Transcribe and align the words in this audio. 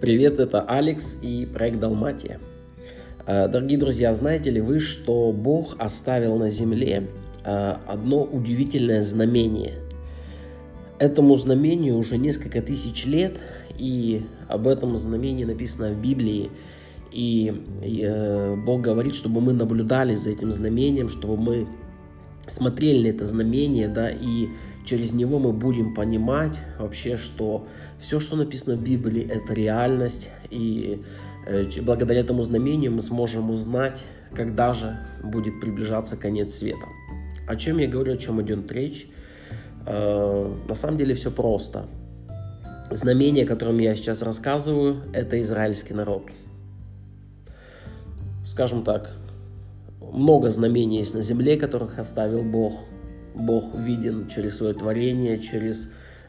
Привет, 0.00 0.40
это 0.40 0.62
Алекс 0.62 1.18
и 1.20 1.44
проект 1.44 1.78
Далматия. 1.78 2.40
Э, 3.26 3.48
дорогие 3.48 3.78
друзья, 3.78 4.14
знаете 4.14 4.48
ли 4.48 4.62
вы, 4.62 4.80
что 4.80 5.30
Бог 5.30 5.76
оставил 5.78 6.38
на 6.38 6.48
земле 6.48 7.08
э, 7.44 7.74
одно 7.86 8.24
удивительное 8.24 9.04
знамение? 9.04 9.74
Этому 10.98 11.36
знамению 11.36 11.98
уже 11.98 12.16
несколько 12.16 12.62
тысяч 12.62 13.04
лет, 13.04 13.36
и 13.76 14.22
об 14.48 14.68
этом 14.68 14.96
знамении 14.96 15.44
написано 15.44 15.90
в 15.90 16.00
Библии. 16.00 16.50
И 17.12 17.52
э, 17.82 18.56
Бог 18.56 18.80
говорит, 18.80 19.14
чтобы 19.14 19.42
мы 19.42 19.52
наблюдали 19.52 20.14
за 20.14 20.30
этим 20.30 20.50
знамением, 20.50 21.10
чтобы 21.10 21.36
мы 21.36 21.68
смотрели 22.46 23.10
на 23.10 23.14
это 23.14 23.26
знамение, 23.26 23.88
да, 23.88 24.08
и 24.08 24.48
через 24.84 25.12
него 25.12 25.38
мы 25.38 25.52
будем 25.52 25.94
понимать 25.94 26.60
вообще, 26.78 27.16
что 27.16 27.66
все, 27.98 28.20
что 28.20 28.36
написано 28.36 28.76
в 28.76 28.82
Библии, 28.82 29.22
это 29.22 29.52
реальность, 29.52 30.30
и 30.50 31.02
э, 31.46 31.66
благодаря 31.82 32.20
этому 32.20 32.42
знамению 32.42 32.92
мы 32.92 33.02
сможем 33.02 33.50
узнать, 33.50 34.04
когда 34.34 34.72
же 34.72 34.96
будет 35.22 35.60
приближаться 35.60 36.16
конец 36.16 36.54
света. 36.54 36.86
О 37.46 37.56
чем 37.56 37.78
я 37.78 37.88
говорю, 37.88 38.14
о 38.14 38.16
чем 38.16 38.40
идет 38.42 38.70
речь? 38.72 39.08
Э, 39.86 40.54
на 40.68 40.74
самом 40.74 40.98
деле 40.98 41.14
все 41.14 41.30
просто. 41.30 41.86
Знамение, 42.90 43.44
о 43.44 43.48
котором 43.48 43.78
я 43.78 43.94
сейчас 43.94 44.22
рассказываю, 44.22 45.02
это 45.12 45.40
израильский 45.42 45.94
народ. 45.94 46.24
Скажем 48.44 48.82
так, 48.82 49.16
много 50.00 50.50
знамений 50.50 50.98
есть 50.98 51.14
на 51.14 51.22
земле, 51.22 51.56
которых 51.56 51.98
оставил 51.98 52.42
Бог. 52.42 52.80
Бог 53.34 53.74
виден 53.74 54.28
через 54.28 54.56
свое 54.56 54.74
творение, 54.74 55.38
через 55.38 55.88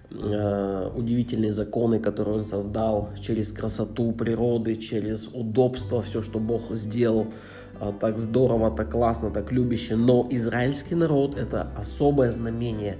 э, 0.09 0.91
удивительные 0.95 1.51
законы, 1.51 1.99
которые 1.99 2.37
Он 2.37 2.43
создал, 2.43 3.09
через 3.19 3.51
красоту 3.51 4.11
природы, 4.11 4.75
через 4.75 5.27
удобство, 5.27 6.01
все, 6.01 6.21
что 6.21 6.39
Бог 6.39 6.71
сделал 6.71 7.27
э, 7.79 7.91
так 7.99 8.19
здорово, 8.19 8.71
так 8.71 8.91
классно, 8.91 9.31
так 9.31 9.51
любяще. 9.51 9.95
Но 9.95 10.27
израильский 10.29 10.95
народ– 10.95 11.35
это 11.37 11.71
особое 11.77 12.31
знамение, 12.31 12.97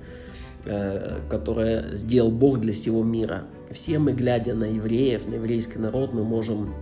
э, 0.66 1.20
которое 1.30 1.95
сделал 1.95 2.31
Бог 2.31 2.59
для 2.59 2.73
всего 2.73 3.04
мира. 3.04 3.44
Все 3.72 4.00
мы, 4.00 4.14
глядя 4.14 4.54
на 4.54 4.66
евреев, 4.66 5.28
на 5.28 5.36
еврейский 5.36 5.80
народ, 5.80 6.14
мы 6.14 6.23
можем 6.23 6.73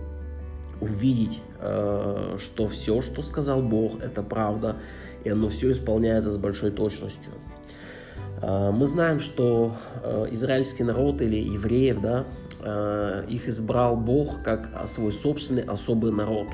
увидеть, 0.80 1.40
э, 1.60 2.36
что 2.38 2.66
все, 2.66 3.00
что 3.00 3.22
сказал 3.22 3.62
Бог, 3.62 4.00
это 4.00 4.22
правда, 4.22 4.76
и 5.24 5.30
оно 5.30 5.48
все 5.48 5.70
исполняется 5.70 6.32
с 6.32 6.38
большой 6.38 6.70
точностью. 6.70 7.32
Э, 8.42 8.70
мы 8.72 8.86
знаем, 8.86 9.18
что 9.18 9.76
э, 10.02 10.26
израильский 10.32 10.84
народ 10.84 11.20
или 11.20 11.36
евреев, 11.36 12.00
да, 12.00 12.24
их 13.26 13.48
избрал 13.48 13.96
Бог 13.96 14.42
как 14.42 14.68
свой 14.86 15.12
собственный 15.12 15.62
особый 15.62 16.12
народ. 16.12 16.48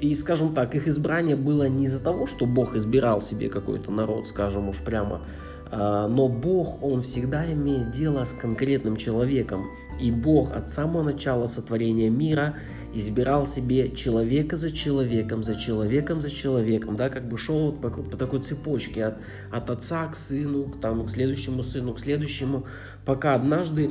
И, 0.00 0.14
скажем 0.14 0.52
так, 0.52 0.74
их 0.74 0.86
избрание 0.86 1.34
было 1.34 1.66
не 1.66 1.86
из-за 1.86 1.98
того, 1.98 2.26
что 2.26 2.44
Бог 2.44 2.76
избирал 2.76 3.22
себе 3.22 3.48
какой-то 3.48 3.90
народ, 3.90 4.28
скажем 4.28 4.68
уж 4.68 4.80
прямо, 4.84 5.22
но 5.70 6.28
Бог, 6.28 6.82
Он 6.82 7.00
всегда 7.00 7.50
имеет 7.50 7.92
дело 7.92 8.22
с 8.24 8.34
конкретным 8.34 8.98
человеком. 8.98 9.64
И 9.98 10.10
Бог 10.10 10.52
от 10.52 10.68
самого 10.68 11.02
начала 11.02 11.46
сотворения 11.46 12.10
мира 12.10 12.56
избирал 12.94 13.46
себе 13.46 13.90
человека 13.90 14.56
за 14.56 14.70
человеком, 14.70 15.42
за 15.42 15.56
человеком, 15.56 16.20
за 16.20 16.30
человеком, 16.30 16.96
да, 16.96 17.08
как 17.08 17.28
бы 17.28 17.38
шел 17.38 17.72
по, 17.72 17.90
по 17.90 18.16
такой 18.16 18.40
цепочке 18.40 19.04
от, 19.04 19.18
от 19.50 19.70
отца 19.70 20.06
к 20.08 20.16
сыну, 20.16 20.64
к, 20.64 20.80
там, 20.80 21.04
к 21.04 21.10
следующему 21.10 21.62
сыну, 21.62 21.94
к 21.94 22.00
следующему, 22.00 22.66
пока 23.04 23.34
однажды 23.34 23.90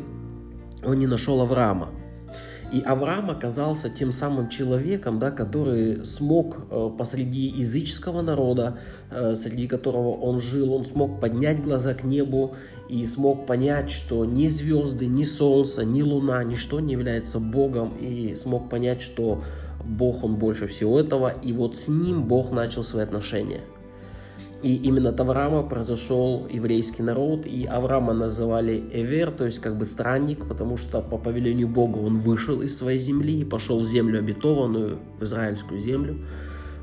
он 0.83 0.99
не 0.99 1.07
нашел 1.07 1.41
Авраама. 1.41 1.89
И 2.71 2.81
Авраам 2.81 3.29
оказался 3.29 3.89
тем 3.89 4.13
самым 4.13 4.47
человеком, 4.47 5.19
да, 5.19 5.29
который 5.29 6.05
смог 6.05 6.67
э, 6.69 6.89
посреди 6.97 7.47
языческого 7.47 8.21
народа, 8.21 8.77
э, 9.09 9.35
среди 9.35 9.67
которого 9.67 10.11
он 10.15 10.39
жил, 10.39 10.73
он 10.73 10.85
смог 10.85 11.19
поднять 11.19 11.61
глаза 11.61 11.93
к 11.93 12.05
небу 12.05 12.55
и 12.87 13.05
смог 13.05 13.45
понять, 13.45 13.91
что 13.91 14.23
ни 14.23 14.47
звезды, 14.47 15.07
ни 15.07 15.23
солнце, 15.23 15.83
ни 15.83 16.01
луна, 16.01 16.43
ничто 16.45 16.79
не 16.79 16.93
является 16.93 17.39
Богом, 17.39 17.91
и 17.99 18.35
смог 18.35 18.69
понять, 18.69 19.01
что 19.01 19.43
Бог, 19.83 20.23
он 20.23 20.35
больше 20.35 20.67
всего 20.67 20.97
этого, 20.97 21.33
и 21.43 21.51
вот 21.51 21.75
с 21.75 21.89
ним 21.89 22.23
Бог 22.23 22.51
начал 22.51 22.83
свои 22.83 23.03
отношения. 23.03 23.61
И 24.63 24.75
именно 24.75 25.09
от 25.09 25.19
Авраама 25.19 25.63
произошел 25.63 26.47
еврейский 26.47 27.01
народ, 27.01 27.47
и 27.47 27.65
Авраама 27.65 28.13
называли 28.13 28.83
Эвер, 28.93 29.31
то 29.31 29.45
есть 29.45 29.59
как 29.59 29.75
бы 29.75 29.85
странник, 29.85 30.47
потому 30.47 30.77
что 30.77 31.01
по 31.01 31.17
повелению 31.17 31.67
Бога 31.67 31.97
он 31.97 32.19
вышел 32.19 32.61
из 32.61 32.77
своей 32.77 32.99
земли 32.99 33.41
и 33.41 33.43
пошел 33.43 33.79
в 33.79 33.85
землю 33.85 34.19
обетованную, 34.19 34.99
в 35.19 35.23
израильскую 35.23 35.79
землю. 35.79 36.19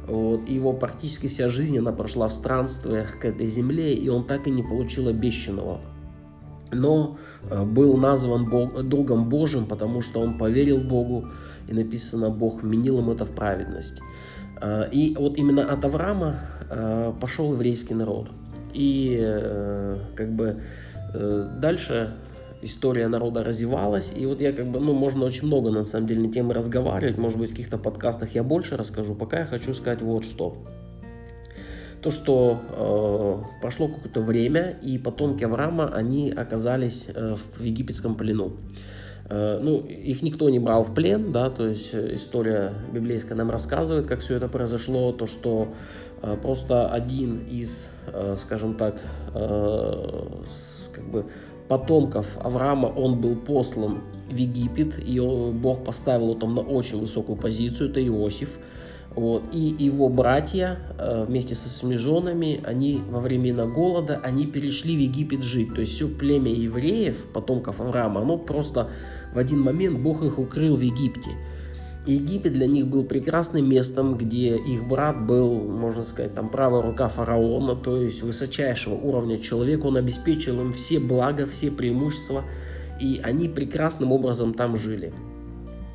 Вот. 0.09 0.49
И 0.49 0.55
его 0.55 0.73
практически 0.73 1.29
вся 1.29 1.49
жизнь 1.49 1.79
она 1.79 1.93
прошла 1.93 2.27
в 2.27 2.33
странствиях 2.33 3.21
к 3.21 3.25
этой 3.25 3.47
земле, 3.47 3.95
и 3.95 4.09
он 4.09 4.25
так 4.25 4.49
и 4.49 4.51
не 4.51 4.65
получил 4.65 5.07
обещанного. 5.07 5.81
Но 6.73 7.17
э, 7.49 7.65
был 7.65 7.97
назван 7.97 8.49
Бог, 8.49 8.83
другом 8.83 9.29
Божьим, 9.29 9.67
потому 9.67 10.03
что 10.03 10.21
он 10.21 10.37
поверил 10.37 10.79
Богу, 10.79 11.29
и 11.69 11.73
написано, 11.73 12.31
Бог 12.31 12.63
вменил 12.63 12.99
ему 12.99 13.13
это 13.13 13.25
в 13.25 13.31
праведность. 13.31 14.01
Э, 14.61 14.89
и 14.91 15.15
вот 15.19 15.39
именно 15.39 15.71
от 15.71 15.85
Авраама 15.85 16.41
Э, 16.71 17.13
пошел 17.21 17.53
еврейский 17.53 17.95
народ. 17.95 18.29
И 18.75 19.19
э, 19.19 19.99
как 20.15 20.33
бы 20.33 20.61
дальше 21.59 22.17
история 22.61 23.09
народа 23.09 23.43
развивалась, 23.43 24.13
и 24.15 24.27
вот 24.27 24.43
я 24.43 24.53
как 24.53 24.67
бы, 24.67 24.79
ну, 24.79 24.93
можно 24.93 25.25
очень 25.25 25.47
много 25.47 25.71
на 25.71 25.85
самом 25.85 26.07
деле 26.07 26.27
на 26.27 26.31
темы 26.31 26.53
разговаривать, 26.53 27.17
может 27.17 27.39
быть, 27.39 27.49
в 27.49 27.53
каких-то 27.53 27.79
подкастах 27.79 28.35
я 28.35 28.43
больше 28.43 28.77
расскажу, 28.77 29.15
пока 29.15 29.39
я 29.39 29.45
хочу 29.47 29.73
сказать 29.73 30.03
вот 30.03 30.27
что. 30.27 30.59
То, 32.03 32.11
что 32.11 32.61
э, 32.69 33.61
прошло 33.63 33.89
какое-то 33.89 34.21
время, 34.21 34.77
и 34.83 34.99
потомки 34.99 35.45
Авраама, 35.45 35.87
они 35.87 36.31
оказались 36.31 37.07
э, 37.09 37.37
в 37.57 37.63
египетском 37.63 38.15
плену. 38.15 38.53
Э, 39.31 39.59
ну, 39.63 39.81
их 39.81 40.23
никто 40.23 40.49
не 40.49 40.59
брал 40.59 40.85
в 40.85 40.95
плен, 40.95 41.33
да, 41.33 41.51
то 41.51 41.67
есть 41.67 41.95
история 41.95 42.73
библейская 42.93 43.35
нам 43.35 43.51
рассказывает, 43.51 44.07
как 44.07 44.21
все 44.21 44.37
это 44.37 44.49
произошло, 44.49 45.13
то, 45.13 45.27
что 45.27 45.69
Э, 46.21 46.37
просто 46.41 46.89
один 46.89 47.45
из, 47.49 47.89
э, 48.13 48.37
скажем 48.39 48.75
так, 48.75 49.01
э, 49.35 50.43
как 50.93 51.05
бы 51.05 51.27
потомков 51.69 52.27
Авраама, 52.43 52.87
он 52.87 53.21
был 53.21 53.37
послан 53.37 54.01
в 54.29 54.35
Египет, 54.35 54.99
и 54.99 55.21
Бог 55.21 55.85
поставил 55.85 56.31
его 56.31 56.35
там 56.35 56.55
на 56.55 56.61
очень 56.61 56.99
высокую 56.99 57.37
позицию, 57.37 57.91
это 57.91 58.05
Иосиф. 58.05 58.59
Вот. 59.15 59.43
И 59.53 59.59
его 59.79 60.09
братья 60.09 60.79
вместе 61.27 61.55
со 61.55 61.69
своими 61.69 61.97
женами, 61.97 62.61
они 62.65 63.01
во 63.11 63.21
времена 63.21 63.67
голода, 63.67 64.21
они 64.23 64.47
перешли 64.47 64.97
в 64.97 65.01
Египет 65.01 65.43
жить. 65.43 65.75
То 65.75 65.81
есть 65.81 65.95
все 65.95 66.09
племя 66.09 66.53
евреев, 66.53 67.27
потомков 67.33 67.81
Авраама, 67.81 68.21
оно 68.21 68.39
просто 68.39 68.91
в 69.39 69.41
один 69.41 69.61
момент 69.61 70.01
Бог 70.01 70.25
их 70.25 70.37
укрыл 70.41 70.75
в 70.75 70.81
Египте. 70.81 71.31
Египет 72.07 72.55
для 72.55 72.67
них 72.67 72.89
был 72.89 73.05
прекрасным 73.05 73.71
местом, 73.71 74.17
где 74.17 74.57
их 74.57 74.83
брат 74.89 75.25
был, 75.25 75.61
можно 75.61 76.03
сказать, 76.03 76.35
там 76.35 76.49
правая 76.49 76.83
рука 76.83 77.09
фараона, 77.09 77.77
то 77.77 78.03
есть 78.03 78.21
высочайшего 78.21 78.95
уровня 78.95 79.39
человека. 79.39 79.87
Он 79.87 79.97
обеспечил 79.97 80.61
им 80.61 80.73
все 80.73 80.99
блага, 80.99 81.47
все 81.47 81.71
преимущества, 81.71 82.43
и 83.01 83.21
они 83.23 83.49
прекрасным 83.49 84.11
образом 84.11 84.55
там 84.55 84.77
жили. 84.77 85.13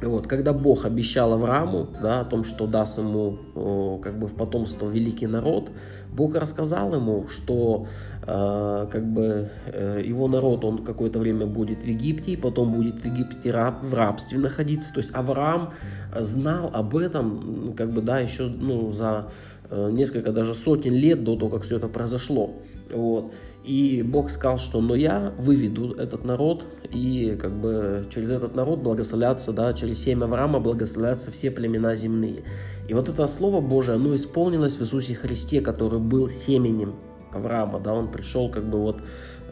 Вот, 0.02 0.28
когда 0.28 0.54
Бог 0.54 0.86
обещал 0.86 1.34
Аврааму 1.34 1.90
да, 2.02 2.22
о 2.22 2.26
том, 2.26 2.46
что 2.46 2.66
даст 2.66 2.98
ему 2.98 4.00
как 4.02 4.20
бы 4.20 4.28
в 4.28 4.36
потомство 4.36 4.90
великий 4.90 5.28
народ, 5.28 5.70
Бог 6.14 6.36
рассказал 6.36 6.96
ему, 6.96 7.28
что 7.28 7.88
э, 7.88 8.13
как 8.26 9.06
бы 9.06 9.50
э, 9.66 10.02
его 10.06 10.28
народ, 10.28 10.64
он 10.64 10.86
какое-то 10.86 11.20
время 11.20 11.46
будет 11.46 11.84
в 11.84 11.88
Египте, 11.88 12.32
и 12.32 12.38
потом 12.38 12.74
будет 12.74 13.02
в 13.02 13.06
Египте 13.06 13.52
раб, 13.52 13.84
в 13.84 13.94
рабстве 13.94 14.40
находиться. 14.40 14.94
То 14.94 15.00
есть 15.00 15.14
Авраам 15.14 15.74
знал 16.18 16.70
об 16.74 16.96
этом, 16.96 17.74
как 17.76 17.92
бы, 17.92 18.02
да, 18.02 18.20
еще 18.20 18.44
ну, 18.44 18.92
за 18.92 19.30
э, 19.70 19.90
несколько 19.92 20.32
даже 20.32 20.54
сотен 20.54 20.94
лет 20.94 21.24
до 21.24 21.36
того, 21.36 21.50
как 21.50 21.64
все 21.64 21.78
это 21.78 21.90
произошло. 21.90 22.54
Вот. 22.92 23.34
И 23.66 24.04
Бог 24.04 24.30
сказал, 24.30 24.58
что 24.58 24.82
но 24.82 24.94
я 24.94 25.34
выведу 25.38 25.94
этот 25.94 26.26
народ, 26.26 26.66
и 26.92 27.38
как 27.42 27.52
бы 27.54 28.06
через 28.14 28.30
этот 28.30 28.56
народ 28.56 28.80
благословляться, 28.80 29.54
да, 29.54 29.74
через 29.74 30.02
семя 30.04 30.26
Авраама 30.26 30.60
благословляться 30.60 31.32
все 31.32 31.50
племена 31.50 31.96
земные. 31.96 32.44
И 32.88 32.94
вот 32.94 33.08
это 33.08 33.26
Слово 33.28 33.62
Божие, 33.62 33.96
оно 33.96 34.16
исполнилось 34.16 34.76
в 34.76 34.82
Иисусе 34.82 35.16
Христе, 35.16 35.62
который 35.62 36.00
был 36.00 36.28
семенем 36.28 36.94
Авраама, 37.36 37.80
да, 37.80 37.94
он 37.94 38.12
пришел 38.12 38.50
как 38.50 38.64
бы 38.66 38.80
вот 38.80 39.02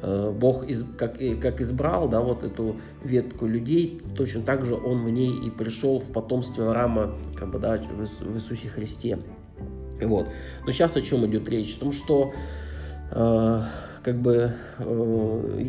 э, 0.02 0.32
Бог 0.32 0.68
из, 0.68 0.84
как, 0.98 1.18
как 1.42 1.62
избрал, 1.62 2.08
да, 2.10 2.22
вот 2.22 2.44
эту 2.44 2.78
ветку 3.04 3.46
людей, 3.46 4.02
точно 4.16 4.44
так 4.44 4.66
же 4.66 4.76
он 4.76 5.04
в 5.04 5.10
ней 5.10 5.32
и 5.32 5.50
пришел 5.50 6.00
в 6.00 6.12
потомстве 6.12 6.64
Авраама, 6.66 7.16
как 7.36 7.52
бы, 7.52 7.60
да, 7.60 7.78
в, 7.78 8.36
Иисусе 8.36 8.70
Христе. 8.70 9.20
Вот. 10.02 10.28
Но 10.66 10.72
сейчас 10.72 10.96
о 10.96 11.02
чем 11.02 11.26
идет 11.26 11.48
речь? 11.50 11.76
О 11.78 11.80
том, 11.82 11.92
что 11.92 12.34
э, 13.12 13.62
как 14.04 14.20
бы 14.20 14.52
э, 14.80 15.66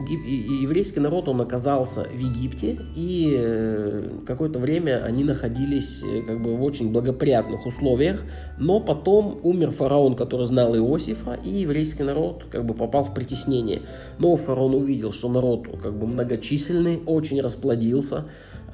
еврейский 0.62 1.00
народ, 1.00 1.29
он 1.29 1.40
оказался 1.40 2.05
в 2.05 2.19
Египте, 2.19 2.79
и 2.94 3.37
э, 3.38 4.11
какое-то 4.26 4.58
время 4.58 5.05
они 5.05 5.23
находились 5.23 6.02
э, 6.02 6.23
как 6.23 6.43
бы 6.43 6.56
в 6.56 6.62
очень 6.62 6.93
благоприятных 6.93 7.67
условиях, 7.67 8.23
но 8.58 8.81
потом 8.81 9.38
умер 9.43 9.73
фараон, 9.73 10.17
который 10.17 10.46
знал 10.46 10.75
Иосифа, 10.75 11.38
и 11.44 11.50
еврейский 11.50 12.05
народ 12.05 12.44
как 12.50 12.64
бы 12.64 12.75
попал 12.75 13.05
в 13.05 13.12
притеснение. 13.12 13.82
Но 14.19 14.37
фараон 14.37 14.75
увидел, 14.75 15.12
что 15.12 15.29
народ 15.29 15.67
как 15.82 15.94
бы 15.99 16.06
многочисленный, 16.06 17.00
очень 17.06 17.40
расплодился, 17.40 18.25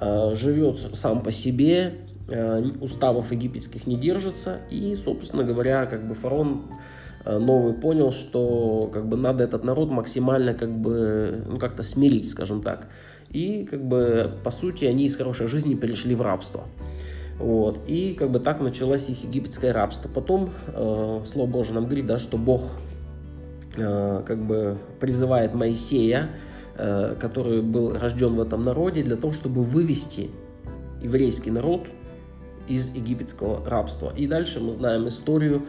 живет 0.01 0.91
сам 0.95 1.23
по 1.23 1.33
себе, 1.33 1.95
уставов 2.81 3.33
египетских 3.33 3.87
не 3.87 3.97
держится, 3.97 4.59
и, 4.71 4.95
собственно 4.95 5.43
говоря, 5.43 5.87
как 5.87 6.07
бы 6.07 6.15
фараон 6.15 6.63
Э, 6.71 6.75
новый 7.25 7.75
понял, 7.75 8.11
что 8.11 8.91
как 8.93 9.07
бы 9.07 9.17
надо 9.17 9.45
этот 9.45 9.65
народ 9.65 9.91
максимально 9.91 10.55
как 10.55 10.71
бы 10.71 11.45
ну, 11.47 11.59
как-то 11.59 11.83
смирить, 11.83 12.31
скажем 12.31 12.63
так. 12.63 12.89
И 13.31 13.67
как 13.71 13.85
бы 13.85 14.31
по 14.43 14.51
сути 14.51 14.87
они 14.87 15.07
из 15.07 15.17
хорошей 15.17 15.49
жизни 15.49 15.75
перешли 15.75 16.15
в 16.15 16.23
рабство. 16.23 16.65
Вот. 17.39 17.81
И 17.87 18.15
как 18.15 18.31
бы 18.31 18.41
так 18.41 18.61
началось 18.61 19.09
их 19.09 19.25
египетское 19.25 19.73
рабство. 19.73 20.09
Потом 20.09 20.51
э, 20.67 21.21
Слово 21.27 21.49
Божье 21.49 21.75
нам 21.75 21.85
говорит, 21.85 22.07
да, 22.07 22.19
что 22.19 22.37
Бог 22.37 22.63
э, 23.77 24.23
как 24.27 24.39
бы 24.45 24.79
призывает 24.99 25.55
Моисея, 25.55 26.31
э, 26.77 27.15
который 27.21 27.63
был 27.63 27.97
рожден 27.97 28.35
в 28.35 28.41
этом 28.41 28.65
народе, 28.65 29.03
для 29.03 29.17
того, 29.17 29.33
чтобы 29.33 29.63
вывести 29.63 30.31
еврейский 31.01 31.53
народ 31.53 31.87
из 32.67 32.91
египетского 32.91 33.65
рабства. 33.65 34.13
И 34.17 34.27
дальше 34.27 34.61
мы 34.61 34.73
знаем 34.73 35.07
историю 35.07 35.63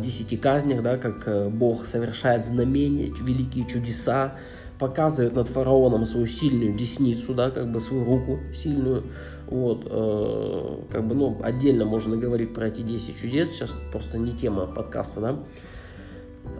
десяти 0.00 0.36
казнях, 0.36 0.82
да, 0.82 0.96
как 0.96 1.26
э, 1.26 1.48
Бог 1.48 1.86
совершает 1.86 2.46
знамения, 2.46 3.12
великие 3.20 3.66
чудеса, 3.66 4.34
показывает 4.78 5.34
над 5.34 5.48
фараоном 5.48 6.06
свою 6.06 6.26
сильную 6.26 6.72
десницу, 6.72 7.34
да, 7.34 7.50
как 7.50 7.70
бы 7.70 7.80
свою 7.80 8.04
руку 8.04 8.38
сильную. 8.54 9.04
Вот, 9.46 9.86
э, 9.86 10.76
как 10.90 11.06
бы, 11.06 11.14
ну, 11.14 11.38
отдельно 11.42 11.84
можно 11.84 12.16
говорить 12.16 12.54
про 12.54 12.68
эти 12.68 12.82
10 12.82 13.16
чудес, 13.16 13.50
сейчас 13.50 13.74
просто 13.92 14.18
не 14.18 14.32
тема 14.32 14.66
подкаста, 14.66 15.20
да. 15.20 15.38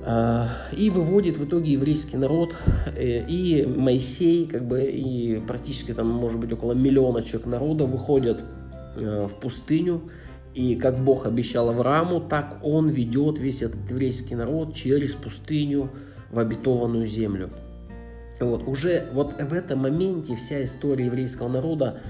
Э, 0.04 0.74
и 0.76 0.90
выводит 0.90 1.36
в 1.36 1.44
итоге 1.44 1.72
еврейский 1.72 2.16
народ, 2.16 2.56
э, 2.96 3.24
и 3.28 3.66
Моисей, 3.66 4.46
как 4.46 4.66
бы, 4.66 4.82
и 4.84 5.40
практически 5.46 5.92
там, 5.92 6.08
может 6.08 6.40
быть, 6.40 6.52
около 6.52 6.72
миллиона 6.72 7.22
человек 7.22 7.46
народа 7.46 7.84
выходят 7.84 8.40
в 8.96 9.30
пустыню, 9.40 10.10
и 10.58 10.74
как 10.74 10.98
Бог 11.04 11.24
обещал 11.24 11.68
Аврааму, 11.70 12.20
так 12.20 12.58
он 12.64 12.88
ведет 12.88 13.38
весь 13.38 13.62
этот 13.62 13.88
еврейский 13.88 14.34
народ 14.34 14.74
через 14.74 15.14
пустыню 15.14 15.90
в 16.32 16.38
обетованную 16.40 17.06
землю. 17.06 17.50
Вот, 18.40 18.66
уже 18.66 19.04
вот 19.12 19.40
в 19.40 19.52
этом 19.52 19.78
моменте 19.78 20.34
вся 20.34 20.64
история 20.64 21.06
еврейского 21.06 21.48
народа 21.48 22.00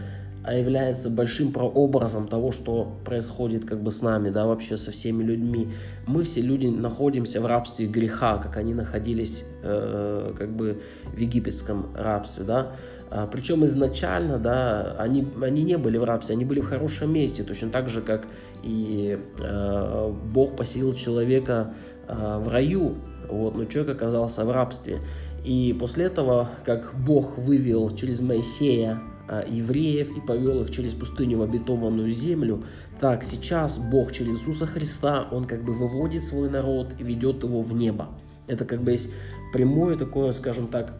является 0.50 1.11
большим 1.11 1.53
прообразом 1.53 2.27
того, 2.27 2.50
что 2.50 2.97
происходит 3.05 3.67
как 3.67 3.83
бы 3.83 3.91
с 3.91 4.00
нами, 4.00 4.31
да, 4.31 4.47
вообще 4.47 4.79
со 4.79 4.93
всеми 4.93 5.23
людьми. 5.23 5.69
Мы 6.06 6.23
все 6.23 6.41
люди 6.41 6.69
находимся 6.69 7.43
в 7.43 7.47
рабстве 7.47 7.87
греха, 7.87 8.39
как 8.39 8.56
они 8.56 8.73
находились 8.73 9.45
э, 9.62 10.33
как 10.39 10.56
бы 10.56 10.81
в 11.05 11.19
египетском 11.19 11.95
рабстве, 11.95 12.45
да. 12.45 12.73
А, 13.10 13.26
Причем 13.26 13.64
изначально, 13.64 14.38
да, 14.38 14.94
они, 14.99 15.26
они 15.40 15.62
не 15.62 15.78
были 15.78 15.96
в 15.96 16.05
рабстве, 16.05 16.34
они 16.34 16.44
были 16.44 16.60
в 16.60 16.69
хорошем 16.69 17.12
месте, 17.12 17.43
точно 17.43 17.70
так 17.70 17.88
же, 17.88 18.02
как 18.02 18.26
и 18.62 19.19
э, 19.38 20.12
Бог 20.32 20.56
поселил 20.56 20.93
человека 20.93 21.72
э, 22.06 22.38
в 22.38 22.49
раю, 22.49 22.96
вот, 23.28 23.55
но 23.55 23.64
человек 23.64 23.96
оказался 23.96 24.44
в 24.44 24.50
рабстве. 24.50 25.00
И 25.44 25.75
после 25.78 26.06
этого, 26.06 26.50
как 26.64 26.93
Бог 27.06 27.38
вывел 27.38 27.90
через 27.94 28.20
Моисея 28.20 29.00
э, 29.28 29.44
евреев 29.49 30.14
и 30.14 30.20
повел 30.20 30.62
их 30.62 30.70
через 30.70 30.93
пустыню 30.93 31.38
в 31.38 31.43
обетованную 31.43 32.12
землю, 32.12 32.64
так 33.00 33.22
сейчас 33.22 33.78
Бог 33.78 34.12
через 34.12 34.40
Иисуса 34.40 34.66
Христа, 34.66 35.28
Он 35.31 35.44
как 35.44 35.64
бы 35.64 35.72
выводит 35.72 36.25
свой 36.25 36.50
народ 36.50 36.88
и 36.99 37.04
ведет 37.04 37.43
его 37.43 37.62
в 37.62 37.72
небо. 37.72 38.08
Это 38.49 38.64
как 38.64 38.82
бы 38.82 38.90
есть 38.90 39.08
прямое 39.52 39.96
такое, 39.96 40.32
скажем 40.32 40.66
так, 40.66 40.93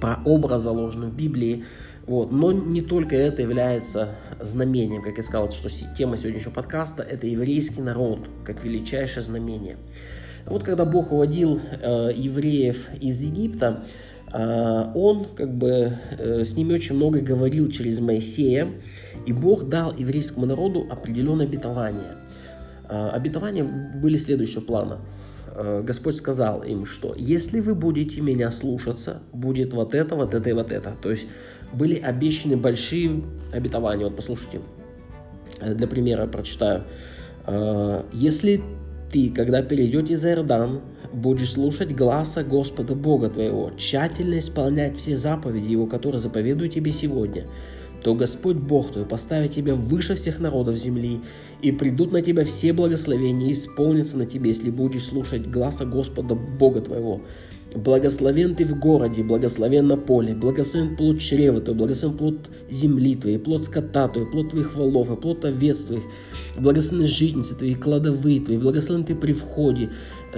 про 0.00 0.20
образ 0.24 0.62
заложенный 0.62 1.08
в 1.08 1.14
Библии. 1.14 1.64
Вот. 2.06 2.30
Но 2.30 2.52
не 2.52 2.82
только 2.82 3.16
это 3.16 3.42
является 3.42 4.16
знамением, 4.40 5.02
как 5.02 5.16
я 5.16 5.22
сказал, 5.22 5.50
что 5.50 5.68
тема 5.96 6.16
сегодняшнего 6.16 6.52
подкаста– 6.52 7.02
это 7.10 7.26
еврейский 7.26 7.80
народ, 7.80 8.28
как 8.44 8.62
величайшее 8.62 9.22
знамение. 9.22 9.78
Вот 10.46 10.62
когда 10.62 10.84
Бог 10.84 11.12
уводил 11.12 11.58
э, 11.58 12.10
евреев 12.14 12.88
из 13.00 13.22
Египта, 13.22 13.84
э, 14.32 14.92
Он 14.94 15.26
как 15.34 15.56
бы 15.56 15.96
э, 16.18 16.44
с 16.44 16.54
ними 16.54 16.74
очень 16.74 16.96
много 16.96 17.20
говорил 17.20 17.70
через 17.70 18.00
Моисея, 18.00 18.68
и 19.24 19.32
Бог 19.32 19.70
дал 19.70 19.94
еврейскому 19.96 20.44
народу 20.44 20.86
определенное 20.90 21.46
обетование. 21.46 22.18
Э, 22.90 23.08
обетования 23.08 23.64
были 23.64 24.18
следующего 24.18 24.60
плана– 24.60 24.98
Господь 25.82 26.16
сказал 26.16 26.62
им, 26.62 26.84
что 26.86 27.14
если 27.16 27.60
вы 27.60 27.74
будете 27.74 28.20
меня 28.20 28.50
слушаться, 28.50 29.22
будет 29.32 29.72
вот 29.72 29.94
это, 29.94 30.16
вот 30.16 30.34
это 30.34 30.50
и 30.50 30.52
вот 30.52 30.72
это. 30.72 30.94
То 31.00 31.10
есть 31.10 31.28
были 31.72 31.96
обещаны 31.96 32.56
большие 32.56 33.22
обетования. 33.52 34.04
Вот 34.04 34.16
послушайте, 34.16 34.60
э, 35.60 35.74
для 35.74 35.86
примера 35.86 36.26
прочитаю. 36.26 36.84
«Э, 37.46 38.02
если 38.12 38.62
ты, 39.12 39.30
когда 39.30 39.62
перейдете 39.62 40.16
за 40.16 40.30
Иордан, 40.30 40.80
будешь 41.12 41.52
слушать 41.52 41.94
гласа 41.94 42.42
Господа 42.42 42.94
Бога 42.94 43.30
твоего, 43.30 43.70
тщательно 43.76 44.38
исполнять 44.38 44.96
все 44.96 45.16
заповеди 45.16 45.70
Его, 45.70 45.86
которые 45.86 46.20
заповедую 46.20 46.68
тебе 46.68 46.90
сегодня, 46.90 47.46
то 48.04 48.14
Господь 48.14 48.56
Бог 48.56 48.92
твой 48.92 49.06
поставит 49.06 49.54
тебя 49.54 49.74
выше 49.74 50.14
всех 50.14 50.38
народов 50.38 50.76
земли, 50.76 51.20
и 51.62 51.72
придут 51.72 52.12
на 52.12 52.20
тебя 52.20 52.44
все 52.44 52.74
благословения, 52.74 53.48
и 53.48 53.52
исполнятся 53.52 54.18
на 54.18 54.26
тебе, 54.26 54.50
если 54.50 54.68
будешь 54.68 55.04
слушать 55.04 55.46
гласа 55.46 55.86
Господа 55.86 56.34
Бога 56.34 56.82
твоего. 56.82 57.22
Благословен 57.74 58.54
ты 58.54 58.66
в 58.66 58.78
городе, 58.78 59.24
благословен 59.24 59.88
на 59.88 59.96
поле, 59.96 60.34
благословен 60.34 60.96
плод 60.96 61.18
чрева 61.18 61.62
твой, 61.62 61.74
благословен 61.74 62.18
плод 62.18 62.50
земли 62.70 63.16
твоей, 63.16 63.38
плод 63.38 63.64
скота 63.64 64.06
твой, 64.08 64.30
плод 64.30 64.50
твоих 64.50 64.76
волов, 64.76 65.10
и 65.10 65.16
плод 65.16 65.46
овец 65.46 65.84
твоих, 65.84 66.02
благословен 66.58 67.08
житницы 67.08 67.56
твои, 67.56 67.74
кладовые 67.74 68.40
твои, 68.42 68.58
благословен 68.58 69.04
ты 69.04 69.14
при 69.14 69.32
входе, 69.32 69.90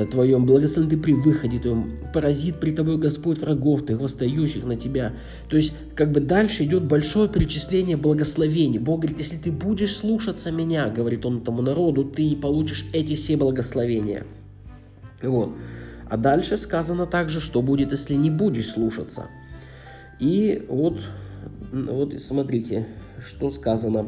твоем, 0.04 0.44
благословен 0.44 0.90
ты 0.90 0.96
при 0.96 1.14
выходе 1.14 1.58
твоем, 1.58 1.92
поразит 2.12 2.60
при 2.60 2.72
тобой 2.72 2.98
Господь 2.98 3.38
врагов 3.38 3.86
твоих, 3.86 4.00
восстающих 4.00 4.64
на 4.64 4.76
тебя. 4.76 5.14
То 5.48 5.56
есть, 5.56 5.72
как 5.94 6.12
бы 6.12 6.20
дальше 6.20 6.64
идет 6.64 6.84
большое 6.84 7.28
перечисление 7.28 7.96
благословений. 7.96 8.78
Бог 8.78 9.00
говорит, 9.00 9.18
если 9.18 9.36
ты 9.36 9.50
будешь 9.50 9.96
слушаться 9.96 10.50
меня, 10.50 10.88
говорит 10.90 11.24
он 11.24 11.38
этому 11.38 11.62
народу, 11.62 12.04
ты 12.04 12.36
получишь 12.36 12.86
эти 12.92 13.14
все 13.14 13.36
благословения. 13.36 14.26
Вот. 15.22 15.54
А 16.08 16.16
дальше 16.16 16.56
сказано 16.56 17.06
также, 17.06 17.40
что 17.40 17.62
будет, 17.62 17.90
если 17.90 18.14
не 18.14 18.30
будешь 18.30 18.70
слушаться. 18.70 19.26
И 20.20 20.64
вот, 20.68 21.00
вот 21.72 22.14
смотрите, 22.20 22.86
что 23.26 23.50
сказано. 23.50 24.06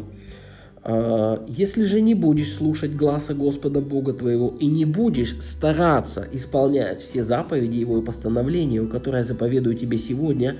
А, 0.83 1.45
если 1.49 1.85
же 1.85 2.01
не 2.01 2.15
будешь 2.15 2.55
слушать 2.55 2.95
гласа 2.95 3.35
Господа 3.35 3.81
Бога 3.81 4.13
твоего 4.13 4.55
и 4.61 4.67
не 4.67 4.85
будешь 4.85 5.37
стараться 5.41 6.27
исполнять 6.33 7.01
все 7.03 7.23
заповеди 7.23 7.79
Его 7.79 7.99
и 7.99 8.05
постановления, 8.05 8.85
которые 8.87 9.21
я 9.21 9.25
заповедую 9.25 9.77
тебе 9.77 9.99
сегодня, 9.99 10.57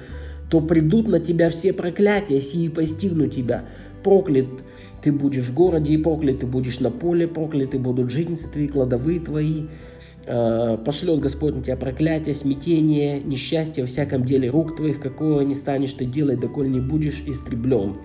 то 0.51 0.61
придут 0.61 1.09
на 1.09 1.21
тебя 1.21 1.51
все 1.51 1.73
проклятия 1.73 2.41
сии 2.41 2.69
постигнут 2.69 3.33
тебя. 3.33 3.65
Проклят 4.03 4.47
ты 5.03 5.13
будешь 5.13 5.47
в 5.47 5.55
городе, 5.55 5.93
и 5.93 5.99
проклят 5.99 6.41
ты 6.41 6.47
будешь 6.47 6.81
на 6.81 6.91
поле, 6.91 7.29
прокляты 7.29 7.79
будут 7.79 8.11
житницы 8.11 8.51
твои, 8.51 8.69
кладовые 8.69 9.21
твои. 9.21 9.65
А, 10.27 10.77
пошлет 10.79 11.21
Господь 11.21 11.55
на 11.55 11.63
тебя 11.63 11.77
проклятие, 11.77 12.35
смятение, 12.35 13.21
несчастье 13.21 13.85
во 13.85 13.89
всяком 13.89 14.25
деле 14.25 14.51
рук 14.51 14.77
твоих, 14.77 15.01
какого 15.01 15.41
не 15.43 15.55
станешь 15.55 15.93
ты 15.93 16.05
делать, 16.05 16.41
доколе 16.41 16.69
не 16.69 16.81
будешь 16.81 17.23
истреблен. 17.27 17.97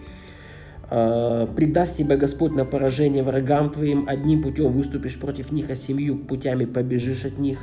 Э, 0.89 1.47
предаст 1.55 1.95
себя 1.95 2.17
Господь 2.17 2.55
на 2.55 2.65
поражение 2.65 3.23
врагам 3.23 3.69
твоим, 3.69 4.07
одним 4.07 4.41
путем 4.41 4.71
выступишь 4.71 5.17
против 5.17 5.51
них, 5.51 5.69
а 5.69 5.75
семью 5.75 6.17
путями 6.17 6.65
побежишь 6.65 7.25
от 7.25 7.39
них. 7.39 7.59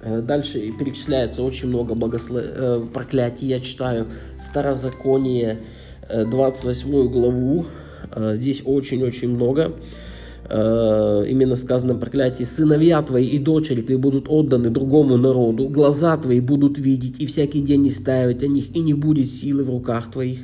Э, 0.00 0.20
дальше 0.20 0.72
перечисляется 0.78 1.42
очень 1.42 1.68
много 1.68 1.94
благослов... 1.94 2.42
Э, 2.44 2.82
проклятий, 2.92 3.48
я 3.48 3.60
читаю 3.60 4.06
Второзаконие, 4.50 5.58
28 6.08 7.08
главу, 7.08 7.66
здесь 8.34 8.62
очень-очень 8.64 9.28
много. 9.28 9.76
Именно 10.50 11.54
сказано 11.54 11.94
проклятие. 11.94 12.46
«Сыновья 12.46 13.00
твои 13.02 13.26
и 13.26 13.38
дочери 13.38 13.80
твои 13.82 13.96
будут 13.96 14.24
отданы 14.28 14.70
другому 14.70 15.16
народу, 15.16 15.68
глаза 15.68 16.16
твои 16.16 16.40
будут 16.40 16.78
видеть, 16.78 17.22
и 17.22 17.26
всякий 17.26 17.60
день 17.60 17.82
не 17.82 17.90
ставить 17.90 18.42
о 18.42 18.48
них, 18.48 18.74
и 18.74 18.80
не 18.80 18.94
будет 18.94 19.28
силы 19.28 19.62
в 19.62 19.70
руках 19.70 20.10
твоих» 20.10 20.40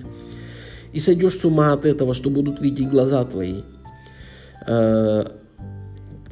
и 0.97 0.99
сойдешь 0.99 1.35
с 1.35 1.45
ума 1.45 1.75
от 1.75 1.85
этого, 1.85 2.15
что 2.15 2.31
будут 2.31 2.63
видеть 2.63 2.89
глаза 2.89 3.23
твои. 3.27 3.61
Э, 4.67 5.27